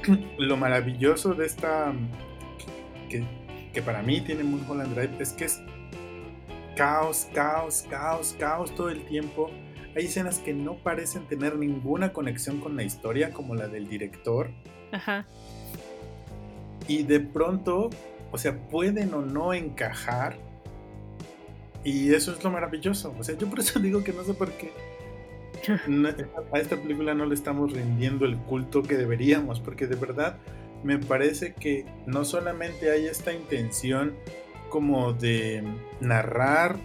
lo 0.38 0.56
maravilloso 0.56 1.34
de 1.34 1.46
esta, 1.46 1.92
que, 3.08 3.24
que 3.72 3.82
para 3.82 4.02
mí 4.02 4.20
tiene 4.20 4.44
Mulholland 4.44 4.94
Drive 4.94 5.22
es 5.22 5.32
que 5.32 5.44
es 5.46 5.60
caos, 6.76 7.28
caos, 7.32 7.84
caos, 7.88 8.36
caos 8.38 8.74
todo 8.74 8.90
el 8.90 9.04
tiempo. 9.04 9.50
Hay 9.96 10.06
escenas 10.06 10.40
que 10.40 10.52
no 10.52 10.74
parecen 10.76 11.26
tener 11.26 11.56
ninguna 11.56 12.12
conexión 12.12 12.60
con 12.60 12.76
la 12.76 12.82
historia, 12.82 13.30
como 13.30 13.54
la 13.54 13.68
del 13.68 13.88
director 13.88 14.50
Ajá. 14.94 15.26
Y 16.86 17.02
de 17.02 17.20
pronto, 17.20 17.90
o 18.30 18.38
sea, 18.38 18.56
pueden 18.68 19.12
o 19.14 19.22
no 19.22 19.52
encajar. 19.52 20.36
Y 21.82 22.14
eso 22.14 22.32
es 22.32 22.42
lo 22.44 22.50
maravilloso. 22.50 23.14
O 23.18 23.24
sea, 23.24 23.36
yo 23.36 23.48
por 23.48 23.60
eso 23.60 23.78
digo 23.80 24.04
que 24.04 24.12
no 24.12 24.24
sé 24.24 24.34
por 24.34 24.52
qué 24.52 24.72
a 26.52 26.58
esta 26.58 26.76
película 26.76 27.14
no 27.14 27.26
le 27.26 27.34
estamos 27.34 27.72
rindiendo 27.72 28.24
el 28.24 28.36
culto 28.36 28.82
que 28.82 28.96
deberíamos, 28.96 29.60
porque 29.60 29.86
de 29.86 29.96
verdad 29.96 30.38
me 30.82 30.98
parece 30.98 31.54
que 31.54 31.86
no 32.06 32.24
solamente 32.24 32.90
hay 32.90 33.06
esta 33.06 33.32
intención 33.32 34.14
como 34.68 35.12
de 35.12 35.62
narrar 36.00 36.76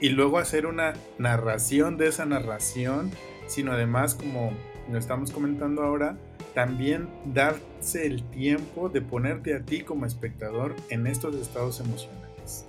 y 0.00 0.10
luego 0.10 0.38
hacer 0.38 0.66
una 0.66 0.92
narración 1.18 1.96
de 1.96 2.08
esa 2.08 2.26
narración, 2.26 3.10
sino 3.46 3.72
además 3.72 4.14
como 4.14 4.52
lo 4.90 4.98
estamos 4.98 5.30
comentando 5.30 5.82
ahora, 5.82 6.18
también 6.54 7.08
darse 7.26 8.06
el 8.06 8.22
tiempo 8.30 8.88
de 8.88 9.00
ponerte 9.00 9.54
a 9.54 9.60
ti 9.60 9.80
como 9.80 10.04
espectador 10.04 10.74
en 10.90 11.06
estos 11.06 11.34
estados 11.36 11.80
emocionales. 11.80 12.66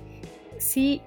Sí, 0.58 1.02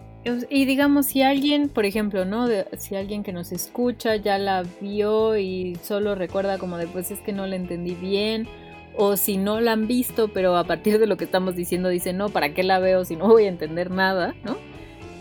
y 0.50 0.64
digamos, 0.64 1.06
si 1.06 1.22
alguien, 1.22 1.68
por 1.68 1.84
ejemplo, 1.84 2.24
¿no? 2.24 2.46
si 2.78 2.96
alguien 2.96 3.22
que 3.22 3.32
nos 3.32 3.52
escucha 3.52 4.16
ya 4.16 4.38
la 4.38 4.64
vio 4.80 5.36
y 5.36 5.76
solo 5.82 6.14
recuerda 6.14 6.58
como 6.58 6.76
de, 6.76 6.86
pues 6.86 7.10
es 7.10 7.20
que 7.20 7.32
no 7.32 7.46
la 7.46 7.56
entendí 7.56 7.94
bien, 7.94 8.48
o 8.96 9.16
si 9.16 9.36
no 9.36 9.60
la 9.60 9.72
han 9.72 9.86
visto, 9.86 10.28
pero 10.28 10.56
a 10.56 10.64
partir 10.64 10.98
de 10.98 11.06
lo 11.06 11.16
que 11.16 11.24
estamos 11.24 11.54
diciendo 11.54 11.88
dice, 11.88 12.12
no, 12.12 12.30
¿para 12.30 12.52
qué 12.52 12.64
la 12.64 12.78
veo 12.78 13.04
si 13.04 13.16
no 13.16 13.28
voy 13.28 13.44
a 13.44 13.48
entender 13.48 13.90
nada, 13.90 14.34
¿no? 14.44 14.56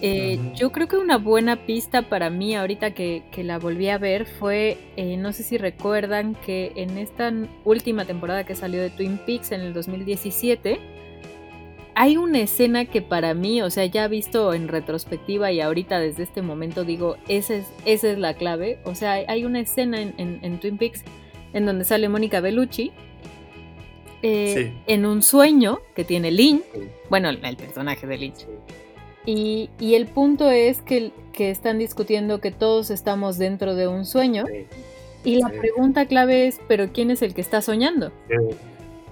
Eh, 0.01 0.39
yo 0.55 0.71
creo 0.71 0.87
que 0.87 0.97
una 0.97 1.17
buena 1.17 1.65
pista 1.65 2.03
para 2.03 2.29
mí 2.29 2.55
ahorita 2.55 2.91
que, 2.91 3.23
la 3.37 3.57
volví 3.57 3.89
a 3.89 3.97
ver 3.97 4.25
fue, 4.25 4.77
eh, 4.95 5.17
no 5.17 5.33
sé 5.33 5.43
si 5.43 5.57
recuerdan 5.57 6.35
que 6.35 6.71
en 6.75 6.97
esta 6.97 7.33
última 7.65 8.05
temporada 8.05 8.43
que 8.43 8.55
salió 8.55 8.81
de 8.81 8.91
Twin 8.91 9.17
Peaks 9.17 9.51
en 9.51 9.61
el 9.61 9.73
2017, 9.73 10.79
hay 11.99 12.15
una 12.15 12.41
escena 12.41 12.85
que 12.85 13.01
para 13.01 13.33
mí, 13.33 13.63
o 13.63 13.71
sea, 13.71 13.87
ya 13.87 14.07
visto 14.07 14.53
en 14.53 14.67
retrospectiva 14.67 15.51
y 15.51 15.61
ahorita 15.61 15.99
desde 15.99 16.21
este 16.21 16.43
momento 16.43 16.83
digo, 16.83 17.17
esa 17.27 17.55
es, 17.55 17.65
esa 17.85 18.11
es 18.11 18.19
la 18.19 18.35
clave. 18.35 18.77
O 18.83 18.93
sea, 18.93 19.13
hay 19.13 19.45
una 19.45 19.61
escena 19.61 19.99
en, 19.99 20.59
Twin 20.59 20.77
Peaks 20.77 21.03
en 21.53 21.65
donde 21.65 21.85
sale 21.85 22.07
Mónica 22.07 22.39
Bellucci 22.39 22.91
eh, 24.21 24.73
en 24.85 25.07
un 25.07 25.23
sueño 25.23 25.79
que 25.95 26.03
tiene 26.03 26.29
Lynch, 26.29 26.61
bueno, 27.09 27.29
el 27.29 27.57
personaje 27.57 28.05
de 28.05 28.17
Lynch. 28.19 28.45
Y, 29.25 29.67
el 29.79 30.05
punto 30.05 30.51
es 30.51 30.83
que, 30.83 31.11
que, 31.33 31.49
están 31.49 31.79
discutiendo 31.79 32.39
que 32.41 32.51
todos 32.51 32.91
estamos 32.91 33.39
dentro 33.39 33.73
de 33.73 33.87
un 33.87 34.05
sueño. 34.05 34.45
y 35.25 35.37
la 35.37 35.49
pregunta 35.49 36.05
clave 36.05 36.45
es, 36.45 36.59
¿pero 36.67 36.93
quién 36.93 37.09
es 37.09 37.23
el 37.23 37.33
que 37.33 37.41
está 37.41 37.63
soñando? 37.63 38.11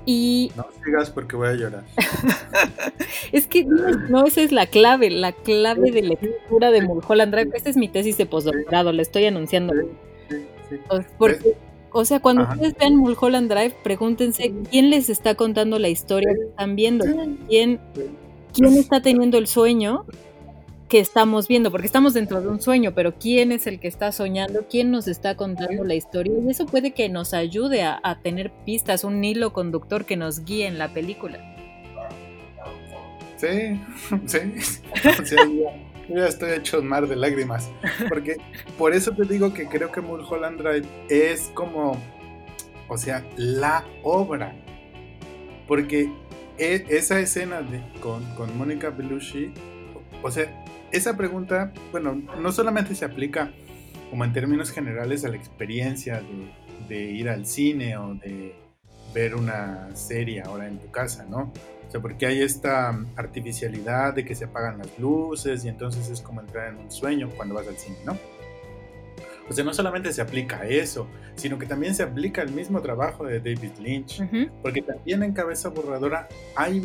Y... 0.06 0.52
No 0.56 0.66
sigas 0.84 1.10
porque 1.10 1.36
voy 1.36 1.48
a 1.50 1.54
llorar. 1.54 1.84
es 3.32 3.48
que 3.48 3.66
no, 3.66 4.26
esa 4.26 4.42
es 4.42 4.52
la 4.52 4.68
clave, 4.68 5.10
la 5.10 5.32
clave 5.32 5.92
de 5.92 6.02
lectura 6.02 6.72
de 6.72 6.82
Mulholland 6.82 7.34
Drive. 7.34 7.52
Esta 7.54 7.70
es 7.70 7.78
mi 7.78 7.88
tesis 7.88 8.18
de 8.18 8.26
postdoctorado, 8.26 8.92
le 8.92 9.02
estoy 9.02 9.26
anunciando. 9.26 9.74
Porque, 11.18 11.56
o 11.92 12.06
sea, 12.06 12.20
cuando 12.20 12.44
ustedes 12.44 12.76
vean 12.78 12.96
Mulholland 12.98 13.52
Drive, 13.52 13.76
pregúntense 13.84 14.54
quién 14.70 14.90
les 14.90 15.10
está 15.10 15.36
contando 15.36 15.80
la 15.80 15.90
historia 15.90 16.34
que 16.36 16.50
están 16.50 16.76
viendo, 16.76 17.06
quién 17.48 17.80
quién 18.56 18.74
está 18.76 19.02
teniendo 19.02 19.38
el 19.38 19.48
sueño 19.48 20.06
que 20.88 21.00
estamos 21.00 21.48
viendo, 21.48 21.72
porque 21.72 21.88
estamos 21.88 22.14
dentro 22.14 22.42
de 22.42 22.48
un 22.48 22.62
sueño, 22.62 22.94
pero 22.94 23.16
quién 23.18 23.52
es 23.52 23.66
el 23.66 23.80
que 23.80 23.88
está 23.88 24.12
soñando, 24.12 24.68
quién 24.70 24.92
nos 24.92 25.08
está 25.08 25.36
contando 25.36 25.84
la 25.84 25.96
historia, 25.96 26.34
y 26.40 26.50
eso 26.50 26.66
puede 26.66 26.92
que 26.92 27.10
nos 27.10 27.34
ayude 27.34 27.84
a, 27.84 28.20
tener 28.22 28.52
pistas, 28.66 29.04
un 29.04 29.24
hilo 29.24 29.52
conductor 29.52 30.06
que 30.06 30.16
nos 30.16 30.46
guíe 30.46 30.68
en 30.68 30.78
la 30.78 30.94
película. 30.94 31.40
Sí, 33.38 33.82
sí. 34.28 34.38
yo 36.08 36.16
ya 36.16 36.28
estoy 36.28 36.52
hecho 36.52 36.82
mar 36.82 37.08
de 37.08 37.16
lágrimas. 37.16 37.70
Porque 38.08 38.38
por 38.78 38.94
eso 38.94 39.12
te 39.12 39.24
digo 39.26 39.54
que 39.54 39.68
creo 39.68 39.92
que 39.92 40.02
Mulholland 40.02 40.62
Drive 40.62 40.88
es 41.10 41.52
como, 41.54 41.98
o 42.88 42.98
sea, 42.98 43.26
la 43.36 43.84
obra. 44.04 44.56
Porque 45.68 46.10
e, 46.58 46.86
esa 46.90 47.20
escena 47.20 47.62
de, 47.62 47.82
con, 48.00 48.24
con 48.36 48.58
Mónica 48.58 48.90
Belushi, 48.90 49.52
o 50.24 50.32
sea, 50.32 50.65
esa 50.92 51.18
pregunta, 51.18 51.74
bueno, 51.92 52.16
no 52.16 52.52
solamente 52.52 52.96
se 52.96 53.06
aplica 53.06 53.52
como 54.10 54.24
en 54.24 54.34
términos 54.34 54.72
generales 54.72 55.26
a 55.26 55.30
la 55.30 55.36
experiencia 55.36 56.22
de, 56.88 57.12
ir 57.12 57.30
al 57.30 57.46
cine 57.46 57.98
o 57.98 58.14
de 58.14 58.56
ver 59.14 59.36
una 59.36 59.96
serie 59.96 60.42
ahora 60.42 60.68
en 60.68 60.78
tu 60.78 60.92
casa, 60.92 61.26
¿no? 61.30 61.52
O 61.88 61.92
sea, 61.92 62.02
porque 62.02 62.26
hay 62.26 62.42
esta 62.42 62.98
artificialidad 63.16 64.14
de 64.14 64.24
que 64.24 64.36
se 64.36 64.46
apagan 64.46 64.78
las 64.78 65.00
luces 65.00 65.66
y 65.66 65.70
entonces 65.70 66.10
es 66.10 66.22
como 66.22 66.42
entrar 66.42 66.74
en 66.74 66.78
un 66.78 66.92
sueño 66.92 67.30
cuando 67.36 67.56
vas 67.56 67.68
al 67.68 67.78
cine, 67.78 67.98
¿no? 68.06 68.18
O 69.50 69.54
sea, 69.54 69.64
no 69.64 69.74
solamente 69.74 70.12
se 70.12 70.22
aplica 70.22 70.62
a 70.62 70.68
eso, 70.68 71.08
sino 71.36 71.60
que 71.60 71.66
también 71.66 71.94
se 71.94 72.04
aplica 72.04 72.42
el 72.42 72.52
mismo 72.52 72.82
trabajo 72.82 73.26
de 73.26 73.40
David 73.40 73.72
Lynch, 73.80 74.24
porque 74.62 74.82
también 74.82 75.22
en 75.24 75.34
Cabeza 75.34 75.70
Borradora 75.70 76.28
hay 76.56 76.82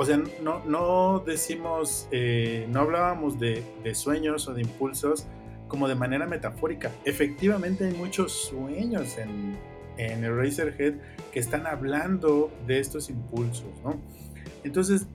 o 0.00 0.04
sea, 0.06 0.18
no, 0.42 0.64
no 0.64 1.22
decimos, 1.26 2.08
eh, 2.10 2.66
no 2.70 2.80
hablábamos 2.80 3.38
de, 3.38 3.62
sueños 3.92 4.48
o 4.48 4.54
de 4.54 4.62
impulsos 4.62 5.26
como 5.68 5.88
de 5.88 5.94
manera 5.94 6.26
metafórica. 6.26 6.90
Efectivamente 7.04 7.84
hay 7.84 7.92
muchos 7.92 8.32
sueños 8.32 9.18
en, 9.18 9.58
en 9.98 10.24
Eraserhead 10.24 10.94
que 11.30 11.38
están 11.38 11.66
hablando 11.66 12.50
de 12.66 12.80
estos 12.80 13.10
impulsos, 13.10 13.68
¿no? 13.84 14.00
Entonces, 14.64 15.06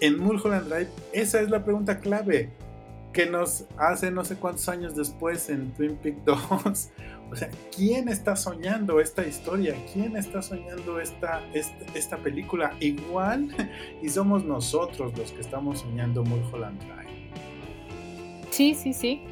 en 0.00 0.18
Mulholland 0.18 0.68
Drive, 0.68 0.88
esa 1.12 1.40
es 1.40 1.48
la 1.48 1.62
pregunta 1.62 2.00
clave 2.00 2.50
que 3.12 3.26
nos 3.26 3.66
hace 3.76 4.10
no 4.10 4.24
sé 4.24 4.34
cuántos 4.34 4.68
años 4.68 4.96
después 4.96 5.48
en 5.48 5.72
Twin 5.74 5.94
Peaks 5.94 6.24
2 6.24 6.90
O 7.30 7.36
sea, 7.36 7.50
¿quién 7.74 8.08
está 8.08 8.36
soñando 8.36 9.00
esta 9.00 9.26
historia? 9.26 9.74
¿Quién 9.92 10.16
está 10.16 10.42
soñando 10.42 11.00
esta, 11.00 11.42
esta, 11.52 12.16
película? 12.18 12.74
Igual, 12.80 13.48
y 14.02 14.08
somos 14.08 14.44
nosotros 14.44 15.16
los 15.18 15.32
que 15.32 15.40
estamos 15.40 15.80
soñando 15.80 16.22
Mulholland 16.24 16.78
Drive. 16.80 17.14
Sí, 18.50 18.74
sí, 18.74 18.92
sí. 18.92 19.22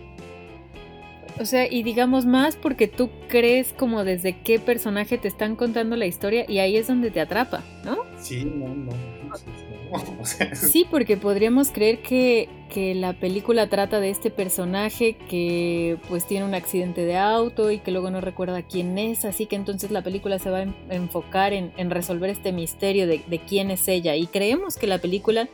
O 1.40 1.45
sea, 1.45 1.70
y 1.70 1.82
digamos 1.82 2.26
más 2.26 2.57
porque 2.57 2.88
tú 2.88 3.11
crees 3.28 3.72
como 3.72 4.05
desde 4.05 4.40
qué 4.43 4.59
personaje 4.59 5.16
te 5.16 5.28
están 5.28 5.57
contando 5.57 5.97
la 5.97 6.07
historia 6.07 6.45
y 6.49 6.59
ahí 6.59 6.76
es 6.76 6.88
donde 6.88 7.11
te 7.11 7.20
atrapa, 7.20 7.62
¿no? 7.84 7.99
Sí, 8.18 8.45
no, 8.45 8.68
no. 8.68 8.93
Sí, 9.36 9.71
porque 10.90 11.16
podríamos 11.16 11.70
creer 11.70 12.03
que, 12.03 12.49
la 12.95 13.12
película 13.12 13.68
trata 13.68 14.01
de 14.01 14.09
este 14.09 14.30
personaje 14.30 15.14
que 15.28 15.99
pues 16.09 16.26
tiene 16.26 16.47
un 16.47 16.55
accidente 16.55 17.05
de 17.05 17.18
auto 17.18 17.70
y 17.70 17.80
que 17.80 17.90
luego 17.90 18.11
no 18.11 18.22
recuerda 18.22 18.62
quién 18.62 18.97
es, 18.97 19.26
así 19.26 19.45
que 19.45 19.57
entonces 19.57 19.90
la 19.90 20.03
película 20.03 20.38
se 20.38 20.49
va 20.49 20.61
a 20.61 20.95
enfocar 20.95 21.53
en, 21.53 21.90
resolver 21.90 22.30
este 22.30 22.51
misterio 22.51 23.07
de, 23.07 23.40
quién 23.47 23.70
es 23.70 23.88
ella. 23.88 24.16
Y 24.16 24.26
creemos 24.26 24.76
que 24.76 24.86
la 24.86 24.99
película 24.99 25.49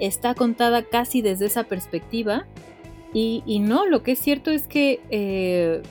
está 0.00 0.34
contada 0.34 0.82
casi 0.82 1.20
desde 1.20 1.44
esa 1.44 1.64
perspectiva 1.64 2.46
y, 3.12 3.60
no, 3.60 3.86
lo 3.86 4.02
que 4.02 4.12
es 4.12 4.18
cierto 4.18 4.50
es 4.50 4.66
que 4.66 5.00
eh, 5.10 5.82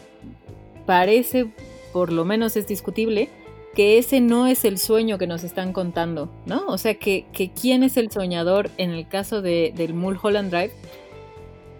parece, 0.87 1.45
por 1.93 2.11
lo 2.11 2.25
menos 2.25 2.57
es 2.57 2.65
discutible, 2.65 3.29
que 3.75 3.97
ese 3.97 4.19
no 4.19 4.47
es 4.47 4.65
el 4.65 4.77
sueño 4.77 5.17
que 5.17 5.27
nos 5.27 5.43
están 5.43 5.71
contando, 5.73 6.29
¿no? 6.45 6.67
O 6.67 6.77
sea, 6.77 6.95
que, 6.95 7.25
quién 7.59 7.83
es 7.83 7.97
el 7.97 8.11
soñador 8.11 8.69
en 8.77 8.91
el 8.91 9.07
caso 9.07 9.41
de, 9.41 9.73
del 9.75 9.93
Mulholland 9.93 10.51
Drive 10.51 10.73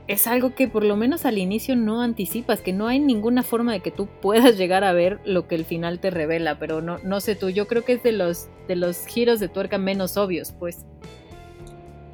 es 0.08 0.28
algo 0.28 0.56
que 0.56 0.68
por 0.68 0.84
lo 0.84 0.96
menos 0.96 1.26
al 1.26 1.38
inicio 1.38 1.76
no 1.76 2.02
anticipas, 2.02 2.60
que 2.62 2.74
no 2.74 2.88
hay 2.88 3.00
ninguna 3.00 3.44
forma 3.44 3.74
de 3.74 3.80
que 3.82 3.92
tú 3.92 4.08
puedas 4.22 4.58
llegar 4.58 4.84
a 4.84 4.94
ver 4.94 5.20
lo 5.26 5.48
que 5.48 5.56
el 5.56 5.66
final 5.66 6.00
te 6.00 6.10
revela, 6.10 6.60
pero 6.60 6.82
no, 6.82 6.98
no 7.00 7.22
sé 7.22 7.36
tú, 7.36 7.50
yo 7.50 7.68
creo 7.68 7.84
que 7.84 7.94
es 7.94 8.04
de 8.04 8.12
los, 8.12 8.48
de 8.68 8.76
los 8.76 9.06
giros 9.06 9.40
de 9.40 9.48
tuerca 9.48 9.78
menos 9.78 10.18
obvios, 10.18 10.52
pues. 10.52 10.86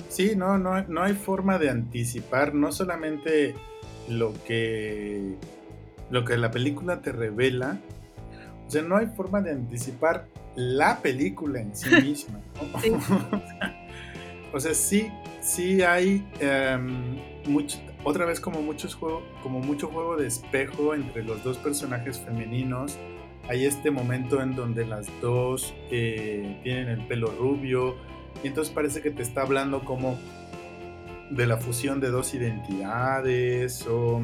Sí, 0.09 0.35
no, 0.35 0.57
no, 0.57 0.83
no 0.83 1.03
hay 1.03 1.13
forma 1.13 1.59
de 1.59 1.69
anticipar, 1.69 2.53
no 2.53 2.71
solamente 2.71 3.53
lo 4.07 4.33
que, 4.45 5.35
lo 6.09 6.25
que 6.25 6.37
la 6.37 6.49
película 6.49 7.01
te 7.01 7.11
revela, 7.11 7.79
o 8.67 8.69
sea, 8.69 8.81
no 8.81 8.97
hay 8.97 9.07
forma 9.07 9.41
de 9.41 9.51
anticipar 9.51 10.27
la 10.55 10.99
película 11.01 11.61
en 11.61 11.75
sí 11.75 11.89
misma. 12.03 12.39
o 14.53 14.59
sea, 14.59 14.73
sí, 14.73 15.09
sí 15.41 15.81
hay 15.81 16.27
em, 16.39 17.17
mucho, 17.47 17.79
otra 18.03 18.25
vez 18.25 18.39
como, 18.39 18.61
muchos 18.61 18.95
juego, 18.95 19.23
como 19.41 19.59
mucho 19.59 19.87
juego 19.87 20.17
de 20.17 20.27
espejo 20.27 20.93
entre 20.93 21.23
los 21.23 21.43
dos 21.43 21.57
personajes 21.57 22.19
femeninos. 22.19 22.97
Hay 23.47 23.65
este 23.65 23.91
momento 23.91 24.41
en 24.41 24.55
donde 24.55 24.85
las 24.85 25.07
dos 25.21 25.73
eh, 25.89 26.59
tienen 26.63 26.89
el 26.89 27.07
pelo 27.07 27.27
rubio 27.27 27.95
y 28.43 28.47
entonces 28.47 28.73
parece 28.73 29.01
que 29.01 29.11
te 29.11 29.23
está 29.23 29.43
hablando 29.43 29.85
como 29.85 30.17
de 31.29 31.47
la 31.47 31.57
fusión 31.57 32.01
de 32.01 32.09
dos 32.09 32.33
identidades 32.33 33.87
o 33.87 34.21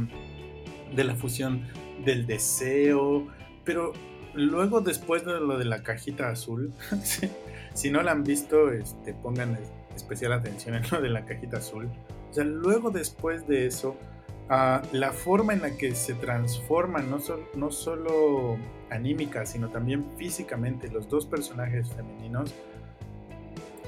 de 0.93 1.03
la 1.05 1.15
fusión 1.15 1.65
del 2.03 2.25
deseo, 2.25 3.27
pero 3.63 3.93
luego 4.33 4.81
después 4.81 5.25
de 5.25 5.39
lo 5.39 5.57
de 5.57 5.65
la 5.65 5.83
cajita 5.83 6.29
azul, 6.29 6.73
si 7.73 7.91
no 7.91 8.01
la 8.01 8.11
han 8.11 8.23
visto, 8.23 8.71
este, 8.71 9.13
pongan 9.13 9.57
especial 9.95 10.33
atención 10.33 10.75
en 10.75 10.83
lo 10.91 11.01
de 11.01 11.09
la 11.09 11.25
cajita 11.25 11.57
azul. 11.57 11.89
O 12.35 12.43
luego 12.43 12.89
después 12.89 13.47
de 13.47 13.67
eso, 13.67 13.95
ah, 14.49 14.81
la 14.91 15.11
forma 15.11 15.53
en 15.53 15.61
la 15.61 15.71
que 15.71 15.93
se 15.95 16.13
transforman, 16.15 17.09
no, 17.09 17.19
no 17.55 17.71
solo 17.71 18.57
anímica, 18.89 19.45
sino 19.45 19.69
también 19.69 20.05
físicamente, 20.17 20.89
los 20.89 21.09
dos 21.09 21.25
personajes 21.25 21.89
femeninos, 21.89 22.53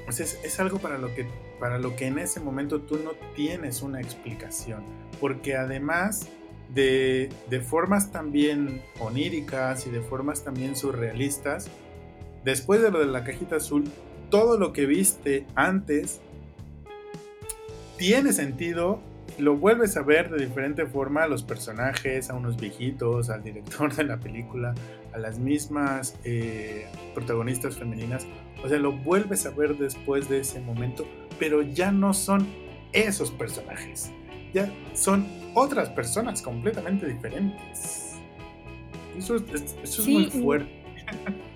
pues 0.06 0.20
es, 0.20 0.40
es, 0.44 0.60
algo 0.60 0.78
para 0.78 1.00
lo, 1.00 1.14
que, 1.16 1.28
para 1.60 1.80
lo 1.80 1.96
que 1.96 2.06
en 2.06 2.20
ese 2.20 2.40
momento 2.40 2.82
tú 2.82 3.00
no 3.04 3.12
tienes 3.36 3.82
una 3.82 4.00
explicación. 4.00 4.84
Porque 5.20 5.56
además 5.56 6.30
de, 6.74 7.30
formas 7.68 8.12
también 8.12 8.82
oníricas 9.00 9.88
y 9.88 9.90
de 9.90 10.02
formas 10.02 10.44
también 10.44 10.76
surrealistas, 10.76 11.70
después 12.44 12.82
de 12.82 12.92
lo 12.92 13.00
de 13.00 13.08
la 13.08 13.24
cajita 13.24 13.58
azul, 13.58 13.86
todo 14.30 14.58
lo 14.58 14.74
que 14.74 14.86
viste 14.86 15.46
antes 15.56 16.22
tiene 17.98 18.34
sentido, 18.34 19.00
lo 19.38 19.56
vuelves 19.58 19.96
a 19.98 20.02
ver 20.02 20.30
de 20.30 20.46
diferente 20.46 20.86
forma 20.86 21.24
a 21.24 21.28
los 21.28 21.44
personajes, 21.44 22.30
a 22.30 22.34
unos 22.34 22.58
viejitos, 22.58 23.30
al 23.30 23.44
director 23.44 23.94
de 23.96 24.04
la 24.04 24.18
película, 24.18 24.74
a 25.14 25.18
las 25.18 25.40
mismas 25.40 26.18
eh, 26.24 26.88
protagonistas 27.14 27.78
femeninas. 27.78 28.26
O 28.64 28.70
sea, 28.70 28.80
lo 28.80 28.92
vuelves 28.92 29.46
a 29.46 29.52
ver 29.52 29.78
después 29.78 30.30
de 30.30 30.40
ese 30.40 30.60
momento, 30.60 31.06
pero 31.40 31.62
ya 31.62 31.92
no 31.92 32.14
son 32.14 32.48
esos 32.92 33.32
personajes 33.32 34.12
ya 34.56 34.72
son 34.94 35.28
otras 35.56 35.90
personas 35.90 36.42
completamente 36.44 37.08
diferentes. 37.08 38.18
Eso, 39.18 39.38
es 39.38 40.08
muy 40.08 40.26
fuerte. 40.26 40.70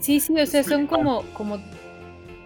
Sí, 0.00 0.20
sí, 0.20 0.40
o 0.40 0.46
sea, 0.46 0.62
son 0.62 0.86
como, 0.86 1.22
como 1.34 1.58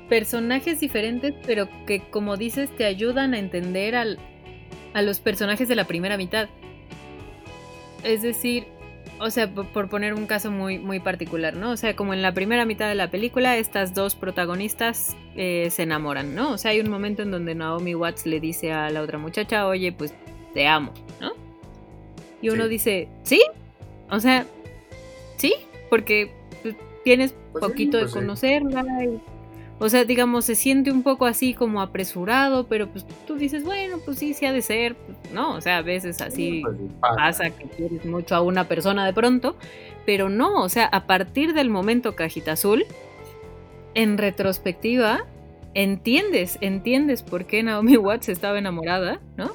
personajes 0.08 0.80
diferentes, 0.80 1.34
pero 1.46 1.68
que 1.86 2.00
como 2.00 2.38
dices 2.38 2.74
te 2.76 2.86
ayudan 2.86 3.34
a 3.34 3.38
entender 3.38 3.94
al, 3.94 4.18
a 4.94 5.02
los 5.02 5.20
personajes 5.20 5.68
de 5.68 5.76
la 5.76 5.86
primera 5.86 6.16
mitad. 6.16 6.48
Es 8.02 8.22
decir, 8.22 8.66
o 9.20 9.30
sea, 9.30 9.48
por 9.48 9.88
poner 9.88 10.14
un 10.14 10.26
caso 10.26 10.50
muy, 10.50 10.78
muy 10.78 10.98
particular, 10.98 11.54
¿no? 11.54 11.70
O 11.70 11.76
sea, 11.76 11.94
como 11.94 12.14
en 12.14 12.22
la 12.22 12.32
primera 12.32 12.64
mitad 12.64 12.88
de 12.88 12.96
la 12.96 13.10
película, 13.10 13.56
estas 13.56 13.94
dos 13.94 14.16
protagonistas 14.16 15.16
eh, 15.36 15.68
se 15.70 15.84
enamoran, 15.84 16.34
¿no? 16.34 16.52
O 16.52 16.58
sea, 16.58 16.72
hay 16.72 16.80
un 16.80 16.90
momento 16.90 17.22
en 17.22 17.30
donde 17.30 17.54
Naomi 17.54 17.94
Watts 17.94 18.26
le 18.26 18.40
dice 18.40 18.72
a 18.72 18.90
la 18.90 19.02
otra 19.02 19.18
muchacha, 19.18 19.68
oye, 19.68 19.92
pues 19.92 20.14
te 20.54 20.66
amo, 20.66 20.92
¿no? 21.20 21.32
Y 22.40 22.48
uno 22.48 22.68
dice, 22.68 23.08
¿sí? 23.22 23.42
O 24.10 24.20
sea, 24.20 24.46
¿sí? 25.36 25.54
Porque 25.90 26.32
pues, 26.62 26.74
tienes 27.04 27.34
pues 27.52 27.64
poquito 27.64 27.98
de 27.98 28.04
pues 28.04 28.14
conocerla 28.14 28.84
y 29.04 29.20
o 29.82 29.88
sea, 29.88 30.04
digamos, 30.04 30.44
se 30.44 30.54
siente 30.54 30.92
un 30.92 31.02
poco 31.02 31.26
así 31.26 31.54
como 31.54 31.82
apresurado, 31.82 32.68
pero 32.68 32.86
pues 32.86 33.04
tú 33.26 33.34
dices, 33.34 33.64
bueno, 33.64 33.98
pues 34.04 34.16
sí, 34.16 34.32
sí 34.32 34.46
ha 34.46 34.52
de 34.52 34.62
ser, 34.62 34.94
¿no? 35.34 35.56
O 35.56 35.60
sea, 35.60 35.78
a 35.78 35.82
veces 35.82 36.20
así 36.20 36.62
pues 36.62 36.76
pasa 37.00 37.50
que 37.50 37.64
quieres 37.64 38.04
mucho 38.04 38.36
a 38.36 38.42
una 38.42 38.68
persona 38.68 39.04
de 39.04 39.12
pronto, 39.12 39.56
pero 40.06 40.28
no, 40.28 40.62
o 40.62 40.68
sea, 40.68 40.84
a 40.84 41.08
partir 41.08 41.52
del 41.52 41.68
momento 41.68 42.14
cajita 42.14 42.52
azul, 42.52 42.84
en 43.94 44.18
retrospectiva, 44.18 45.26
entiendes, 45.74 46.58
entiendes 46.60 47.24
por 47.24 47.46
qué 47.46 47.64
Naomi 47.64 47.96
Watts 47.96 48.28
estaba 48.28 48.58
enamorada, 48.58 49.20
¿no? 49.36 49.50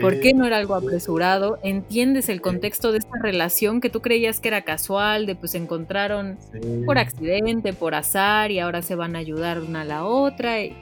¿Por 0.00 0.20
qué 0.20 0.34
no 0.34 0.46
era 0.46 0.58
algo 0.58 0.74
apresurado? 0.74 1.58
Entiendes 1.62 2.28
el 2.28 2.40
contexto 2.40 2.92
de 2.92 2.98
esta 2.98 3.18
relación 3.20 3.80
que 3.80 3.90
tú 3.90 4.00
creías 4.00 4.40
que 4.40 4.48
era 4.48 4.62
casual, 4.62 5.26
de 5.26 5.34
pues 5.34 5.52
se 5.52 5.58
encontraron 5.58 6.38
por 6.84 6.98
accidente, 6.98 7.72
por 7.72 7.94
azar 7.94 8.50
y 8.50 8.58
ahora 8.58 8.82
se 8.82 8.94
van 8.94 9.16
a 9.16 9.18
ayudar 9.18 9.60
una 9.60 9.82
a 9.82 9.84
la 9.84 10.04
otra. 10.04 10.62
Y, 10.62 10.74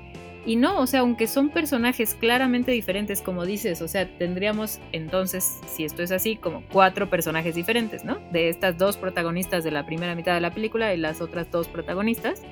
y, 0.46 0.56
no, 0.56 0.78
o 0.78 0.86
sea, 0.86 1.00
aunque 1.00 1.26
son 1.26 1.48
personajes 1.50 2.14
claramente 2.14 2.70
diferentes, 2.70 3.22
como 3.22 3.46
dices, 3.46 3.80
o 3.80 3.88
sea, 3.88 4.06
tendríamos 4.18 4.78
entonces, 4.92 5.58
si 5.66 5.84
esto 5.84 6.02
es 6.02 6.12
así, 6.12 6.36
como 6.36 6.62
cuatro 6.72 7.08
personajes 7.08 7.54
diferentes, 7.54 8.04
¿no? 8.04 8.18
De 8.30 8.48
estas 8.48 8.76
dos 8.76 8.96
protagonistas 8.96 9.64
de 9.64 9.70
la 9.70 9.86
primera 9.86 10.14
mitad 10.14 10.34
de 10.34 10.40
la 10.40 10.52
película 10.52 10.92
y 10.92 10.98
las 10.98 11.20
otras 11.20 11.50
dos 11.50 11.68
protagonistas. 11.68 12.42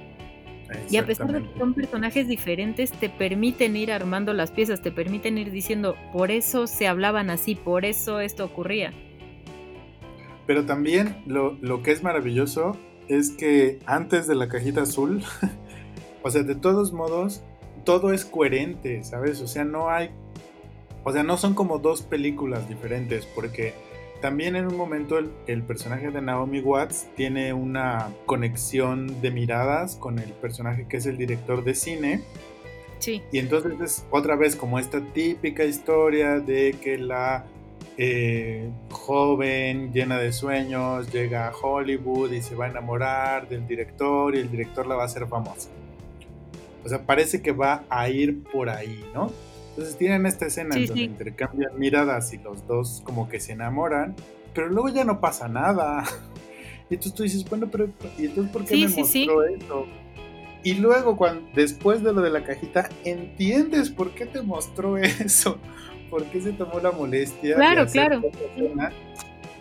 Y 0.91 0.97
a 0.97 1.07
pesar 1.07 1.33
de 1.33 1.43
que 1.43 1.59
son 1.59 1.75
personajes 1.75 2.29
diferentes, 2.29 2.93
te 2.93 3.09
permiten 3.09 3.77
ir 3.77 3.93
armando 3.93 4.33
las 4.33 4.51
piezas, 4.51 4.83
te 4.83 4.93
permiten 4.93 5.39
ir 5.39 5.51
diciendo, 5.51 5.97
por 6.13 6.31
eso 6.31 6.67
se 6.67 6.87
hablaban 6.87 7.31
así, 7.31 7.55
por 7.55 7.85
eso 7.85 8.21
esto 8.21 8.45
ocurría. 8.45 8.93
Pero 10.47 10.67
también 10.67 11.23
lo, 11.27 11.57
lo 11.61 11.83
que 11.83 11.93
es 11.93 12.03
maravilloso 12.03 12.77
es 13.09 13.31
que 13.31 13.79
antes 13.87 14.27
de 14.27 14.35
la 14.35 14.49
cajita 14.49 14.83
azul, 14.83 15.23
o 16.23 16.31
sea, 16.31 16.43
de 16.43 16.55
todos 16.55 16.93
modos, 16.93 17.43
todo 17.85 18.13
es 18.13 18.25
coherente, 18.25 19.03
¿sabes? 19.05 19.41
O 19.41 19.47
sea, 19.47 19.65
no 19.65 19.91
hay, 19.91 20.11
o 21.05 21.13
sea, 21.13 21.23
no 21.23 21.37
son 21.37 21.55
como 21.55 21.79
dos 21.79 22.03
películas 22.03 22.69
diferentes, 22.69 23.27
porque 23.27 23.75
también 24.23 24.57
en 24.57 24.67
un 24.67 24.77
momento 24.77 25.19
el, 25.19 25.63
personaje 25.65 26.11
de 26.11 26.23
Naomi 26.23 26.61
Watts 26.61 27.09
tiene 27.17 27.53
una 27.53 28.09
conexión 28.25 29.21
de 29.21 29.31
miradas 29.31 29.97
con 29.97 30.19
el 30.19 30.31
personaje 30.31 30.87
que 30.89 30.97
es 30.97 31.07
el 31.07 31.19
director 31.19 31.63
de 31.63 31.75
cine. 31.75 32.23
Sí. 33.01 33.21
Y 33.33 33.39
entonces 33.39 33.81
es 33.81 34.07
otra 34.11 34.37
vez 34.37 34.57
como 34.57 34.79
esta 34.79 35.01
típica 35.13 35.65
historia 35.65 36.39
de 36.39 36.77
que 36.81 36.97
la 36.99 37.45
eh, 37.99 38.71
joven 38.91 39.93
llena 39.93 40.19
de 40.19 40.33
sueños 40.33 41.13
llega 41.13 41.49
a 41.49 41.53
Hollywood 41.55 42.31
y 42.33 42.41
se 42.43 42.55
va 42.55 42.67
a 42.67 42.69
enamorar 42.71 43.49
del 43.49 43.67
director 43.67 44.37
y 44.37 44.39
el 44.39 44.51
director 44.51 44.87
la 44.87 44.95
va 44.95 45.03
a 45.03 45.07
hacer 45.07 45.27
famosa. 45.27 45.69
O 46.85 46.89
sea, 46.89 47.03
parece 47.03 47.43
que 47.43 47.51
va 47.51 47.85
a 47.91 48.09
ir 48.09 48.45
por 48.45 48.71
ahí, 48.71 49.05
¿no? 49.13 49.33
Entonces 49.73 49.97
tienen 49.97 50.27
esta 50.27 50.47
escena 50.47 50.77
en 50.77 50.87
donde 50.87 51.03
intercambian 51.03 51.79
miradas 51.79 52.35
y 52.35 52.39
los 52.39 52.67
dos 52.67 53.01
como 53.07 53.31
que 53.31 53.41
se 53.41 53.53
enamoran, 53.53 54.15
pero 54.55 54.69
luego 54.69 54.91
ya 54.91 55.05
no 55.05 55.21
pasa 55.21 55.49
nada. 55.49 56.05
Y 56.91 56.97
entonces 56.97 57.15
tú 57.15 57.23
dices, 57.23 57.49
bueno, 57.49 57.69
pero 57.73 57.89
¿y 58.19 58.27
entonces 58.27 58.53
por 58.53 58.67
qué 58.67 58.77
me 58.77 58.89
mostró 58.89 59.45
eso? 59.45 59.87
Y 60.63 60.75
luego, 60.75 61.17
cuando, 61.17 61.49
después 61.55 62.03
de 62.03 62.13
lo 62.13 62.21
de 62.21 62.29
la 62.29 62.45
cajita, 62.45 62.91
entiendes 63.05 63.89
por 63.89 64.11
qué 64.11 64.27
te 64.27 64.43
mostró 64.43 64.97
eso, 64.99 65.57
por 66.11 66.25
qué 66.27 66.43
se 66.43 66.53
tomó 66.53 66.81
la 66.81 66.93
molestia. 66.93 67.55
Claro, 67.55 67.87
claro. 67.87 68.21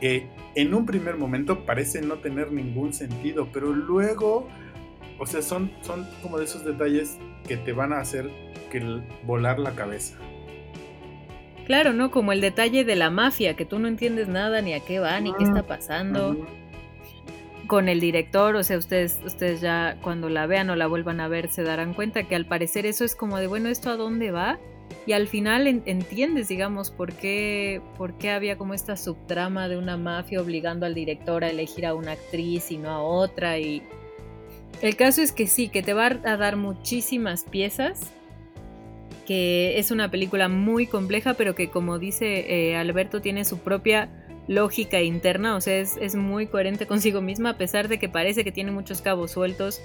que 0.01 0.27
en 0.55 0.73
un 0.73 0.85
primer 0.85 1.15
momento 1.15 1.65
parece 1.65 2.01
no 2.01 2.15
tener 2.15 2.51
ningún 2.51 2.93
sentido, 2.93 3.47
pero 3.53 3.71
luego, 3.71 4.49
o 5.17 5.25
sea, 5.25 5.41
son, 5.41 5.71
son 5.83 6.05
como 6.21 6.37
de 6.37 6.43
esos 6.43 6.65
detalles 6.65 7.17
que 7.47 7.55
te 7.55 7.71
van 7.71 7.93
a 7.93 8.01
hacer 8.01 8.29
que 8.71 9.01
volar 9.23 9.59
la 9.59 9.75
cabeza. 9.75 10.17
Claro, 11.65 11.93
¿no? 11.93 12.09
Como 12.09 12.31
el 12.31 12.41
detalle 12.41 12.83
de 12.83 12.95
la 12.95 13.09
mafia, 13.09 13.55
que 13.55 13.65
tú 13.65 13.77
no 13.77 13.87
entiendes 13.87 14.27
nada, 14.27 14.61
ni 14.61 14.73
a 14.73 14.79
qué 14.79 14.99
va, 14.99 15.19
ni 15.19 15.33
qué 15.33 15.43
está 15.43 15.63
pasando. 15.63 16.47
Con 17.67 17.87
el 17.87 17.99
director, 17.99 18.55
o 18.55 18.63
sea, 18.63 18.77
ustedes, 18.77 19.19
ustedes 19.23 19.61
ya 19.61 19.97
cuando 20.01 20.27
la 20.27 20.47
vean 20.47 20.69
o 20.69 20.75
la 20.75 20.87
vuelvan 20.87 21.21
a 21.21 21.27
ver 21.27 21.49
se 21.49 21.63
darán 21.63 21.93
cuenta 21.93 22.23
que 22.23 22.35
al 22.35 22.45
parecer 22.45 22.85
eso 22.85 23.05
es 23.05 23.15
como 23.15 23.37
de, 23.37 23.47
bueno, 23.47 23.69
¿esto 23.69 23.89
a 23.89 23.95
dónde 23.95 24.31
va? 24.31 24.59
Y 25.05 25.13
al 25.13 25.27
final 25.27 25.67
entiendes, 25.67 26.49
digamos, 26.49 26.91
por 26.91 27.13
qué, 27.13 27.81
por 27.97 28.17
qué 28.17 28.31
había 28.31 28.57
como 28.57 28.73
esta 28.73 28.97
subtrama 28.97 29.69
de 29.69 29.77
una 29.77 29.95
mafia 29.95 30.41
obligando 30.41 30.85
al 30.85 30.93
director 30.93 31.43
a 31.43 31.49
elegir 31.49 31.85
a 31.85 31.93
una 31.93 32.13
actriz 32.13 32.71
y 32.71 32.77
no 32.77 32.89
a 32.89 33.01
otra. 33.01 33.57
Y 33.59 33.81
el 34.81 34.95
caso 34.97 35.21
es 35.21 35.31
que 35.31 35.47
sí, 35.47 35.69
que 35.69 35.81
te 35.81 35.93
va 35.93 36.07
a 36.07 36.37
dar 36.37 36.57
muchísimas 36.57 37.45
piezas 37.45 38.11
que 39.31 39.79
es 39.79 39.91
una 39.91 40.11
película 40.11 40.49
muy 40.49 40.87
compleja, 40.87 41.35
pero 41.35 41.55
que 41.55 41.69
como 41.69 41.99
dice 41.99 42.71
eh, 42.71 42.75
Alberto 42.75 43.21
tiene 43.21 43.45
su 43.45 43.59
propia 43.59 44.09
lógica 44.49 45.01
interna, 45.01 45.55
o 45.55 45.61
sea, 45.61 45.77
es, 45.77 46.15
muy 46.15 46.47
coherente 46.47 46.85
consigo 46.93 47.21
misma, 47.21 47.51
a 47.51 47.57
pesar 47.57 47.87
de 47.87 47.97
que 47.97 48.09
parece 48.09 48.43
que 48.43 48.51
tiene 48.51 48.71
muchos 48.71 49.01
cabos 49.01 49.31
sueltos, 49.31 49.81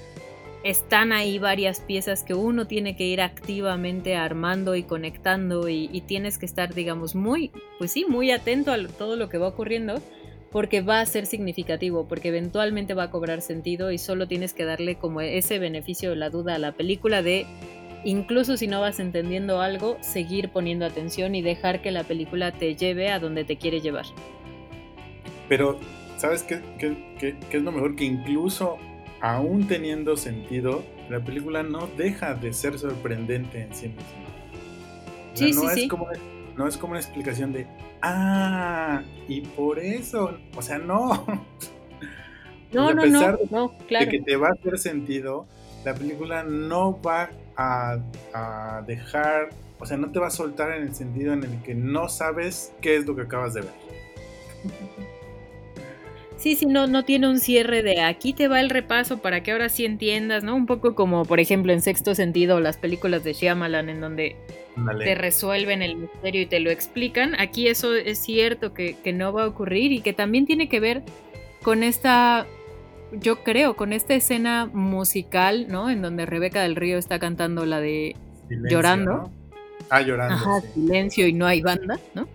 están 0.64 1.12
ahí 1.12 1.38
varias 1.38 1.78
piezas 1.78 2.24
que 2.24 2.34
uno 2.34 2.66
tiene 2.66 2.96
que 2.96 3.04
ir 3.06 3.20
activamente 3.20 4.16
armando 4.16 4.74
y 4.74 4.82
conectando 4.82 5.68
y, 5.68 5.90
y, 5.92 6.00
tienes 6.00 6.38
que 6.38 6.46
estar, 6.46 6.74
digamos, 6.74 7.14
muy, 7.14 7.52
pues 7.78 7.92
sí, 7.92 8.04
muy 8.04 8.32
atento 8.32 8.72
a 8.72 8.88
todo 8.98 9.14
lo 9.14 9.28
que 9.28 9.38
va 9.38 9.46
ocurriendo 9.46 10.02
porque 10.50 10.80
va 10.80 11.00
a 11.00 11.06
ser 11.06 11.26
significativo, 11.26 12.08
porque 12.08 12.28
eventualmente 12.28 12.94
va 12.94 13.04
a 13.04 13.10
cobrar 13.10 13.42
sentido 13.42 13.92
y 13.92 13.98
solo 13.98 14.26
tienes 14.26 14.54
que 14.54 14.64
darle 14.64 14.96
como 14.96 15.20
ese 15.20 15.58
beneficio 15.58 16.10
de 16.10 16.16
la 16.16 16.30
duda 16.30 16.54
a 16.54 16.58
la 16.58 16.72
película 16.72 17.22
de 17.22 17.46
incluso 18.04 18.56
si 18.56 18.66
no 18.66 18.80
vas 18.80 19.00
entendiendo 19.00 19.60
algo, 19.60 19.96
seguir 20.00 20.50
poniendo 20.50 20.84
atención 20.84 21.34
y 21.34 21.42
dejar 21.42 21.82
que 21.82 21.90
la 21.90 22.04
película 22.04 22.52
te 22.52 22.74
lleve 22.74 23.10
a 23.10 23.18
donde 23.18 23.44
te 23.44 23.56
quiere 23.56 23.80
llevar. 23.80 24.06
Pero, 25.48 25.78
¿sabes 26.16 26.42
qué, 26.42 26.60
es 27.20 27.62
lo 27.62 27.72
mejor? 27.72 27.96
Que 27.96 28.04
incluso 28.04 28.78
aún 29.20 29.66
teniendo 29.66 30.16
sentido, 30.16 30.82
la 31.08 31.20
película 31.20 31.62
no 31.62 31.88
deja 31.96 32.34
de 32.34 32.52
ser 32.52 32.78
sorprendente 32.78 33.62
en 33.62 33.74
sí 33.74 33.88
misma. 33.88 34.02
sí, 35.34 35.52
no 35.52 35.68
sí, 35.70 35.82
es 35.82 35.88
Como, 35.88 36.08
no 36.56 36.66
es 36.66 36.76
como 36.76 36.92
una 36.92 37.00
explicación 37.00 37.52
de, 37.52 37.66
ah, 38.02 39.02
y 39.28 39.40
por 39.40 39.78
eso, 39.78 40.38
o 40.56 40.62
sea, 40.62 40.78
no. 40.78 41.26
No, 42.72 42.92
no, 42.92 43.06
no, 43.06 43.38
no, 43.50 43.78
claro. 43.86 44.06
de 44.06 44.10
que 44.10 44.20
te 44.20 44.36
va 44.36 44.48
a 44.48 44.52
hacer 44.52 44.78
sentido, 44.78 45.46
la 45.84 45.94
película 45.94 46.42
no 46.42 47.00
va 47.00 47.30
a, 47.56 48.82
dejar, 48.86 49.50
o 49.78 49.86
sea, 49.86 49.96
no 49.96 50.10
te 50.10 50.18
va 50.18 50.28
a 50.28 50.30
soltar 50.30 50.72
en 50.72 50.82
el 50.82 50.94
sentido 50.94 51.32
en 51.32 51.44
el 51.44 51.62
que 51.62 51.74
no 51.74 52.08
sabes 52.08 52.72
qué 52.80 52.96
es 52.96 53.06
lo 53.06 53.16
que 53.16 53.22
acabas 53.22 53.54
de 53.54 53.62
ver. 53.62 53.70
Sí, 56.38 56.54
sí, 56.54 56.66
no, 56.66 56.86
no 56.86 57.02
tiene 57.02 57.28
un 57.28 57.40
cierre 57.40 57.82
de 57.82 58.02
aquí 58.02 58.34
te 58.34 58.46
va 58.46 58.60
el 58.60 58.68
repaso 58.68 59.18
para 59.18 59.42
que 59.42 59.52
ahora 59.52 59.70
sí 59.70 59.86
entiendas, 59.86 60.44
¿no? 60.44 60.54
Un 60.54 60.66
poco 60.66 60.94
como, 60.94 61.24
por 61.24 61.40
ejemplo, 61.40 61.72
en 61.72 61.80
sexto 61.80 62.14
sentido, 62.14 62.60
las 62.60 62.76
películas 62.76 63.24
de 63.24 63.32
Shyamalan, 63.32 63.88
en 63.88 64.02
donde 64.02 64.36
te 65.02 65.14
resuelven 65.14 65.80
el 65.80 65.96
misterio 65.96 66.42
y 66.42 66.46
te 66.46 66.60
lo 66.60 66.70
explican. 66.70 67.34
Aquí 67.40 67.68
eso 67.68 67.94
es 67.94 68.18
cierto 68.18 68.74
que, 68.74 68.96
que 69.02 69.14
no 69.14 69.32
va 69.32 69.44
a 69.44 69.46
ocurrir 69.46 69.92
y 69.92 70.02
que 70.02 70.12
también 70.12 70.44
tiene 70.44 70.68
que 70.68 70.78
ver 70.78 71.02
con 71.62 71.82
esta 71.82 72.46
yo 73.12 73.42
creo, 73.42 73.76
con 73.76 73.92
esta 73.92 74.14
escena 74.14 74.68
musical, 74.72 75.66
¿no? 75.68 75.90
En 75.90 76.02
donde 76.02 76.26
Rebeca 76.26 76.62
del 76.62 76.76
Río 76.76 76.98
está 76.98 77.18
cantando 77.18 77.66
la 77.66 77.80
de 77.80 78.16
Llorando. 78.48 79.30
Ah, 79.90 80.00
llorando. 80.00 80.34
Ajá, 80.34 80.60
silencio 80.74 81.26
y 81.26 81.32
no 81.32 81.46
hay 81.46 81.60
banda, 81.62 81.98
¿no? 82.14 82.28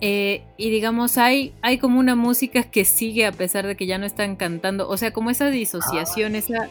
Eh, 0.00 0.42
y 0.56 0.70
digamos, 0.70 1.16
hay, 1.18 1.54
hay 1.62 1.78
como 1.78 1.98
una 1.98 2.14
música 2.14 2.62
que 2.64 2.84
sigue 2.84 3.26
a 3.26 3.32
pesar 3.32 3.66
de 3.66 3.76
que 3.76 3.86
ya 3.86 3.98
no 3.98 4.06
están 4.06 4.36
cantando. 4.36 4.88
O 4.88 4.96
sea, 4.96 5.12
como 5.12 5.30
esa 5.30 5.50
disociación, 5.50 6.34
ah, 6.34 6.38
esa 6.38 6.68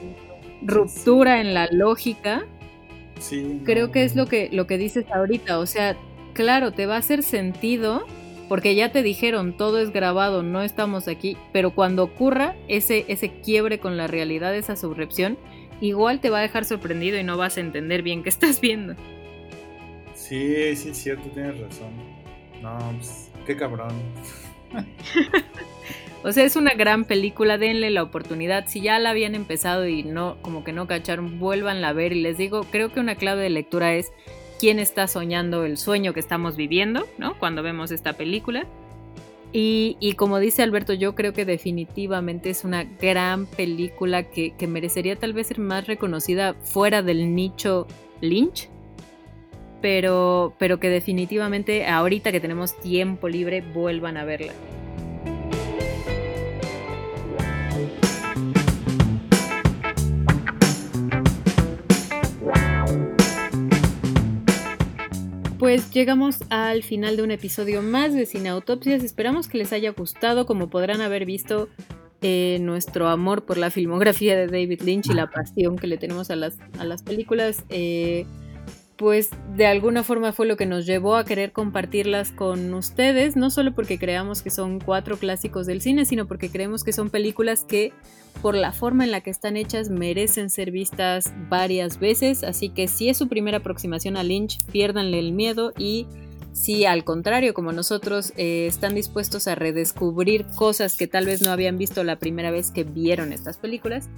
ruptura 0.62 1.42
en 1.42 1.54
la 1.54 1.68
lógica. 1.72 2.46
Sí. 3.20 3.62
Creo 3.66 3.92
que 3.92 4.04
es 4.04 4.16
lo 4.16 4.28
que, 4.28 4.50
lo 4.52 4.68
que 4.68 4.78
dices 4.78 5.06
ahorita. 5.12 5.60
O 5.60 5.66
sea, 5.66 5.98
claro, 6.34 6.72
te 6.72 6.86
va 6.86 6.96
a 6.96 7.00
hacer 7.00 7.24
sentido 7.24 8.06
porque 8.48 8.76
ya 8.76 8.92
te 8.92 9.04
dijeron, 9.04 9.58
todo 9.58 9.80
es 9.80 9.92
grabado, 9.92 10.44
no 10.44 10.62
estamos 10.62 11.08
aquí, 11.08 11.38
pero 11.52 11.72
cuando 11.72 12.04
ocurra 12.04 12.56
ese, 12.68 13.06
ese 13.08 13.30
quiebre 13.42 13.80
con 13.80 13.98
la 13.98 14.08
realidad, 14.08 14.56
esa 14.56 14.76
subrepción, 14.76 15.38
igual 15.82 16.20
te 16.20 16.30
va 16.30 16.40
a 16.40 16.42
dejar 16.42 16.66
sorprendido 16.66 17.20
y 17.20 17.24
no 17.24 17.38
vas 17.38 17.58
a 17.58 17.62
entender 17.62 18.02
bien 18.02 18.24
qué 18.24 18.30
estás 18.36 18.62
viendo. 18.62 18.96
Sí, 20.14 20.76
sí, 20.76 20.90
es 20.90 20.98
cierto, 20.98 21.30
tienes 21.30 21.60
razón. 21.60 21.92
No, 22.62 22.78
pues, 22.98 23.30
qué 23.46 23.56
cabrón. 23.56 23.94
o 26.24 26.32
sea, 26.32 26.46
es 26.46 26.56
una 26.56 26.74
gran 26.74 27.06
película, 27.06 27.58
denle 27.58 27.90
la 27.90 28.04
oportunidad. 28.04 28.66
Si 28.68 28.82
ya 28.82 28.98
la 28.98 29.12
habían 29.12 29.36
empezado 29.36 29.88
y 29.88 30.04
no, 30.04 30.38
como 30.42 30.64
que 30.64 30.74
no 30.74 30.88
cacharon, 30.88 31.40
vuélvanla 31.40 31.90
a 31.90 31.94
ver. 31.94 32.14
Y 32.14 32.22
les 32.22 32.38
digo, 32.38 32.66
creo 32.72 32.92
que 32.92 33.00
una 33.00 33.16
clave 33.16 33.44
de 33.44 33.50
lectura 33.50 33.94
es 33.94 34.12
quién 34.60 34.80
está 34.80 35.08
soñando 35.08 35.66
el 35.66 35.78
sueño 35.78 36.14
que 36.14 36.20
estamos 36.20 36.56
viviendo, 36.56 37.08
¿no? 37.18 37.38
Cuando 37.38 37.64
vemos 37.64 37.92
esta 37.92 38.14
película. 38.14 38.66
Y, 39.58 40.16
como 40.18 40.40
dice 40.40 40.64
Alberto, 40.64 40.92
yo 40.92 41.16
creo 41.16 41.32
que 41.32 41.46
definitivamente 41.46 42.50
es 42.50 42.66
una 42.66 42.84
gran 42.84 43.46
película 43.46 44.24
que, 44.24 44.54
que, 44.54 44.68
merecería 44.68 45.16
tal 45.16 45.32
vez 45.32 45.48
ser 45.48 45.60
más 45.60 45.88
reconocida 45.88 46.56
fuera 46.56 47.02
del 47.02 47.34
nicho 47.34 47.88
Lynch, 48.20 48.68
pero, 49.82 50.54
pero 50.58 50.82
que 50.82 50.90
definitivamente 50.90 51.88
ahorita 51.88 52.34
que 52.34 52.42
tenemos 52.42 52.78
tiempo 52.82 53.30
libre 53.30 53.62
vuelvan 53.62 54.18
a 54.18 54.26
verla. 54.26 54.52
Pues 65.66 65.90
llegamos 65.90 66.44
al 66.52 66.84
final 66.84 67.18
de 67.18 67.24
un 67.24 67.32
episodio 67.32 67.82
más 67.82 68.14
de 68.14 68.28
Cine 68.28 68.50
Autopsias. 68.50 69.04
Esperamos 69.04 69.48
que 69.48 69.58
les 69.58 69.74
haya 69.74 69.94
gustado. 69.94 70.46
Como 70.46 70.70
podrán 70.70 71.02
haber 71.02 71.26
visto, 71.26 71.70
eh, 72.22 72.60
nuestro 72.62 73.08
amor 73.08 73.46
por 73.46 73.58
la 73.58 73.72
filmografía 73.72 74.38
de 74.38 74.46
David 74.46 74.84
Lynch 74.84 75.10
y 75.10 75.16
la 75.16 75.28
pasión 75.32 75.76
que 75.76 75.88
le 75.88 75.98
tenemos 75.98 76.30
a 76.30 76.36
las, 76.36 76.60
a 76.78 76.86
las 76.86 77.02
películas. 77.02 77.64
Eh, 77.70 78.28
pues 78.98 79.30
de 79.56 79.68
alguna 79.68 80.04
forma 80.04 80.32
fue 80.32 80.46
lo 80.46 80.56
que 80.56 80.66
nos 80.66 80.86
llevó 80.86 81.16
a 81.16 81.26
querer 81.26 81.52
compartirlas 81.52 82.32
con 82.32 82.74
ustedes, 82.74 83.36
no 83.36 83.50
solo 83.50 83.74
porque 83.74 84.00
creamos 84.00 84.42
que 84.42 84.50
son 84.50 84.80
cuatro 84.80 85.18
clásicos 85.18 85.66
del 85.66 85.82
cine, 85.82 86.06
sino 86.06 86.28
porque 86.28 86.50
creemos 86.50 86.84
que 86.84 86.94
son 86.94 87.10
películas 87.10 87.66
que 87.66 87.92
por 88.42 88.56
la 88.56 88.72
forma 88.72 89.04
en 89.04 89.12
la 89.12 89.22
que 89.22 89.30
están 89.30 89.58
hechas 89.58 89.90
merecen 89.90 90.50
ser 90.50 90.72
vistas 90.72 91.34
varias 91.50 92.00
veces, 92.00 92.44
así 92.44 92.70
que 92.70 92.88
si 92.88 93.10
es 93.10 93.18
su 93.18 93.28
primera 93.28 93.58
aproximación 93.58 94.18
a 94.18 94.24
Lynch, 94.24 94.64
piérdanle 94.72 95.20
el 95.20 95.32
miedo 95.34 95.74
y 95.78 96.08
si 96.56 96.86
al 96.86 97.04
contrario, 97.04 97.54
como 97.54 97.74
nosotros, 97.74 98.32
eh, 98.38 98.66
están 98.66 98.96
dispuestos 98.96 99.46
a 99.50 99.56
redescubrir 99.56 100.46
cosas 100.56 100.96
que 100.96 101.06
tal 101.06 101.26
vez 101.26 101.42
no 101.42 101.52
habían 101.52 101.78
visto 101.78 102.02
la 102.06 102.16
primera 102.16 102.50
vez 102.50 102.72
que 102.72 102.86
vieron 102.86 103.34
estas 103.34 103.58
películas, 103.58 104.10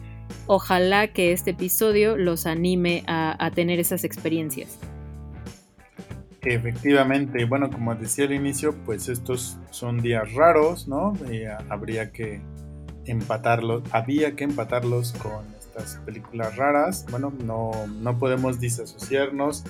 ojalá 0.46 1.08
que 1.08 1.32
este 1.32 1.52
episodio 1.52 2.16
los 2.16 2.46
anime 2.46 3.04
a, 3.08 3.52
tener 3.56 3.80
esas 3.80 4.04
experiencias. 4.04 4.78
Efectivamente, 6.44 7.44
bueno, 7.46 7.72
como 7.72 7.96
decía 7.96 8.26
al 8.26 8.34
inicio, 8.34 8.76
pues 8.86 9.10
estos 9.10 9.58
son 9.72 10.00
días 10.00 10.32
raros, 10.34 10.88
¿no? 10.88 11.14
Eh, 11.32 11.50
habría 11.70 12.12
que 12.12 12.40
empatarlos, 13.06 13.82
había 13.92 14.36
que 14.36 14.44
empatarlos 14.44 15.14
con 15.14 15.44
estas 15.58 15.96
películas 16.06 16.56
raras. 16.56 17.04
Bueno, 17.10 17.34
no, 17.44 17.72
no 17.88 18.20
podemos 18.20 18.60
disasociarnos 18.60 19.64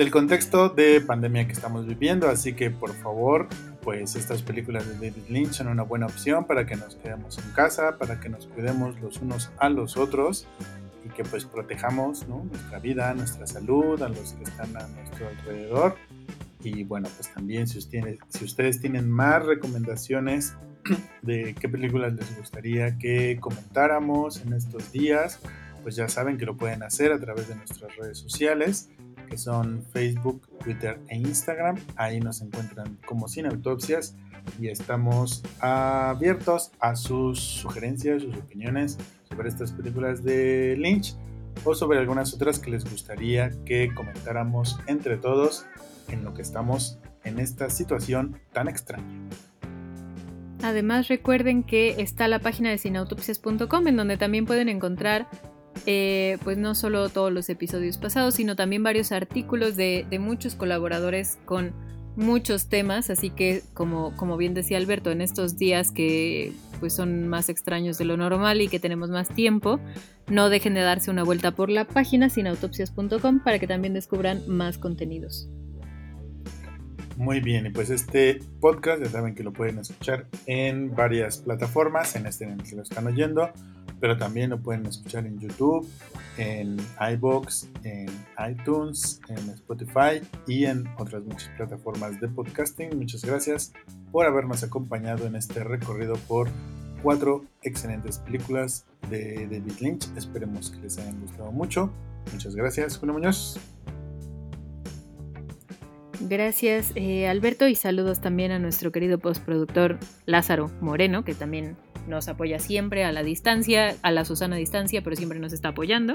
del 0.00 0.10
contexto 0.10 0.70
de 0.70 1.02
pandemia 1.02 1.46
que 1.46 1.52
estamos 1.52 1.86
viviendo, 1.86 2.30
así 2.30 2.54
que 2.54 2.70
por 2.70 2.94
favor, 2.94 3.48
pues 3.82 4.16
estas 4.16 4.40
películas 4.40 4.88
de 4.88 4.94
David 4.94 5.24
Lynch 5.28 5.52
son 5.52 5.68
una 5.68 5.82
buena 5.82 6.06
opción 6.06 6.46
para 6.46 6.64
que 6.64 6.74
nos 6.74 6.94
quedemos 6.94 7.36
en 7.36 7.52
casa, 7.52 7.98
para 7.98 8.18
que 8.18 8.30
nos 8.30 8.46
cuidemos 8.46 8.98
los 9.02 9.18
unos 9.18 9.50
a 9.58 9.68
los 9.68 9.98
otros 9.98 10.46
y 11.04 11.10
que 11.10 11.22
pues 11.22 11.44
protejamos 11.44 12.26
nuestra 12.26 12.78
vida, 12.78 13.12
nuestra 13.12 13.46
salud, 13.46 14.00
a 14.00 14.08
los 14.08 14.32
que 14.32 14.44
están 14.44 14.74
a 14.74 14.88
nuestro 14.88 15.28
alrededor. 15.28 15.96
Y 16.64 16.84
bueno, 16.84 17.06
pues 17.16 17.28
también 17.34 17.66
si 17.66 17.78
si 17.82 18.42
ustedes 18.42 18.80
tienen 18.80 19.10
más 19.10 19.44
recomendaciones 19.44 20.54
de 21.20 21.54
qué 21.60 21.68
películas 21.68 22.14
les 22.14 22.38
gustaría 22.38 22.96
que 22.96 23.36
comentáramos 23.38 24.40
en 24.40 24.54
estos 24.54 24.92
días, 24.92 25.40
pues 25.82 25.94
ya 25.94 26.08
saben 26.08 26.38
que 26.38 26.46
lo 26.46 26.56
pueden 26.56 26.82
hacer 26.82 27.12
a 27.12 27.20
través 27.20 27.48
de 27.48 27.54
nuestras 27.56 27.94
redes 27.98 28.16
sociales 28.16 28.88
que 29.30 29.38
son 29.38 29.82
Facebook, 29.92 30.42
Twitter 30.62 31.00
e 31.08 31.16
Instagram. 31.16 31.76
Ahí 31.96 32.20
nos 32.20 32.42
encuentran 32.42 32.98
como 33.06 33.28
Sin 33.28 33.46
Autopsias 33.46 34.16
y 34.60 34.68
estamos 34.68 35.42
abiertos 35.60 36.72
a 36.80 36.96
sus 36.96 37.38
sugerencias, 37.38 38.22
sus 38.22 38.36
opiniones 38.36 38.98
sobre 39.28 39.48
estas 39.48 39.72
películas 39.72 40.24
de 40.24 40.76
Lynch 40.76 41.16
o 41.64 41.74
sobre 41.74 41.98
algunas 41.98 42.34
otras 42.34 42.58
que 42.58 42.70
les 42.70 42.84
gustaría 42.84 43.50
que 43.64 43.94
comentáramos 43.94 44.78
entre 44.86 45.16
todos 45.16 45.64
en 46.08 46.24
lo 46.24 46.34
que 46.34 46.42
estamos 46.42 46.98
en 47.24 47.38
esta 47.38 47.70
situación 47.70 48.40
tan 48.52 48.68
extraña. 48.68 49.06
Además 50.62 51.08
recuerden 51.08 51.62
que 51.62 52.02
está 52.02 52.28
la 52.28 52.38
página 52.38 52.70
de 52.70 52.78
cineautopsias.com 52.78 53.86
en 53.86 53.96
donde 53.96 54.16
también 54.16 54.44
pueden 54.44 54.68
encontrar 54.68 55.26
eh, 55.86 56.38
pues 56.44 56.58
no 56.58 56.74
solo 56.74 57.08
todos 57.08 57.32
los 57.32 57.48
episodios 57.48 57.98
pasados, 57.98 58.34
sino 58.34 58.56
también 58.56 58.82
varios 58.82 59.12
artículos 59.12 59.76
de, 59.76 60.06
muchos 60.20 60.54
colaboradores 60.54 61.38
con 61.44 61.72
muchos 62.16 62.68
temas, 62.68 63.08
así 63.08 63.30
que 63.30 63.62
como, 63.72 64.14
como 64.16 64.36
bien 64.36 64.52
decía 64.52 64.78
Alberto, 64.78 65.10
en 65.10 65.20
estos 65.20 65.56
días 65.56 65.90
que 65.92 66.52
pues 66.80 66.92
son 66.92 67.28
más 67.28 67.48
extraños 67.48 67.98
de 67.98 68.04
lo 68.04 68.16
normal 68.16 68.60
y 68.60 68.68
que 68.68 68.80
tenemos 68.80 69.10
más 69.10 69.28
tiempo, 69.28 69.80
no 70.28 70.48
dejen 70.48 70.74
de 70.74 70.80
darse 70.80 71.10
una 71.10 71.22
vuelta 71.22 71.52
por 71.52 71.70
la 71.70 71.86
página 71.86 72.28
sinautopsias.com 72.28 73.40
para 73.40 73.58
que 73.58 73.66
también 73.66 73.94
descubran 73.94 74.42
más 74.48 74.78
contenidos. 74.78 75.48
Muy 77.16 77.40
bien, 77.40 77.66
y 77.66 77.70
pues 77.70 77.90
este 77.90 78.40
podcast 78.60 79.02
ya 79.02 79.10
saben 79.10 79.34
que 79.34 79.42
lo 79.42 79.52
pueden 79.52 79.78
escuchar 79.78 80.26
en 80.46 80.94
varias 80.94 81.36
plataformas, 81.36 82.16
en 82.16 82.24
este 82.24 82.44
en 82.44 82.52
el 82.52 82.62
que 82.62 82.74
lo 82.74 82.82
están 82.82 83.06
oyendo 83.06 83.50
pero 84.00 84.16
también 84.16 84.50
lo 84.50 84.60
pueden 84.60 84.86
escuchar 84.86 85.26
en 85.26 85.38
YouTube, 85.38 85.86
en 86.38 86.76
iBox, 87.12 87.68
en 87.84 88.08
iTunes, 88.50 89.20
en 89.28 89.50
Spotify 89.50 90.26
y 90.46 90.64
en 90.64 90.88
otras 90.98 91.22
muchas 91.24 91.50
plataformas 91.56 92.20
de 92.20 92.28
podcasting. 92.28 92.96
Muchas 92.98 93.24
gracias 93.24 93.72
por 94.10 94.26
habernos 94.26 94.62
acompañado 94.62 95.26
en 95.26 95.36
este 95.36 95.62
recorrido 95.62 96.14
por 96.28 96.48
cuatro 97.02 97.44
excelentes 97.62 98.18
películas 98.18 98.86
de 99.10 99.46
David 99.50 99.80
Lynch. 99.80 100.08
Esperemos 100.16 100.70
que 100.70 100.80
les 100.80 100.98
hayan 100.98 101.20
gustado 101.20 101.52
mucho. 101.52 101.92
Muchas 102.32 102.54
gracias, 102.54 102.96
Julio 102.96 103.14
Muñoz. 103.14 103.58
Gracias, 106.28 106.92
eh, 106.96 107.28
Alberto, 107.28 107.66
y 107.66 107.74
saludos 107.74 108.20
también 108.20 108.52
a 108.52 108.58
nuestro 108.58 108.92
querido 108.92 109.18
postproductor 109.18 109.98
Lázaro 110.26 110.70
Moreno, 110.82 111.24
que 111.24 111.34
también 111.34 111.76
nos 112.08 112.28
apoya 112.28 112.58
siempre 112.58 113.04
a 113.04 113.12
la 113.12 113.22
distancia, 113.22 113.96
a 114.02 114.10
la 114.10 114.24
Susana 114.24 114.56
distancia, 114.56 115.02
pero 115.02 115.16
siempre 115.16 115.38
nos 115.38 115.52
está 115.52 115.68
apoyando. 115.68 116.14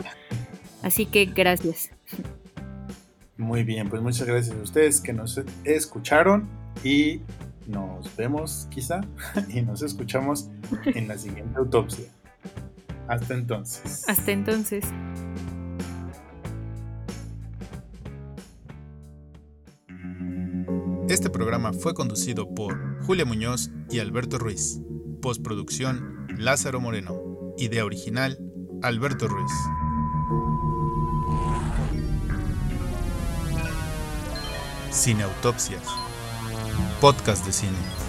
Así 0.84 1.06
que 1.06 1.26
gracias. 1.26 1.92
Muy 3.38 3.64
bien, 3.64 3.90
pues 3.90 4.02
muchas 4.02 4.28
gracias 4.28 4.56
a 4.56 4.62
ustedes 4.62 5.02
que 5.02 5.12
nos 5.12 5.42
escucharon 5.64 6.48
y 6.84 7.22
nos 7.68 8.16
vemos 8.16 8.68
quizá 8.70 9.02
y 9.50 9.62
nos 9.62 9.82
escuchamos 9.82 10.50
en 10.86 11.08
la 11.08 11.18
siguiente 11.18 11.58
autopsia. 11.58 12.06
Hasta 13.08 13.34
entonces. 13.34 14.08
Hasta 14.08 14.32
entonces. 14.32 14.86
Este 21.08 21.30
programa 21.30 21.72
fue 21.72 21.94
conducido 21.94 22.54
por 22.54 23.04
Julia 23.04 23.26
Muñoz 23.26 23.70
y 23.92 24.00
Alberto 24.00 24.40
Ruiz. 24.40 24.82
Postproducción 25.26 26.28
Lázaro 26.38 26.80
Moreno. 26.80 27.20
Idea 27.58 27.84
original 27.84 28.38
Alberto 28.84 29.28
Ruiz. 29.28 29.52
Cineautopsias. 34.92 35.82
Podcast 37.02 37.44
de 37.44 37.54
cine. 37.54 38.05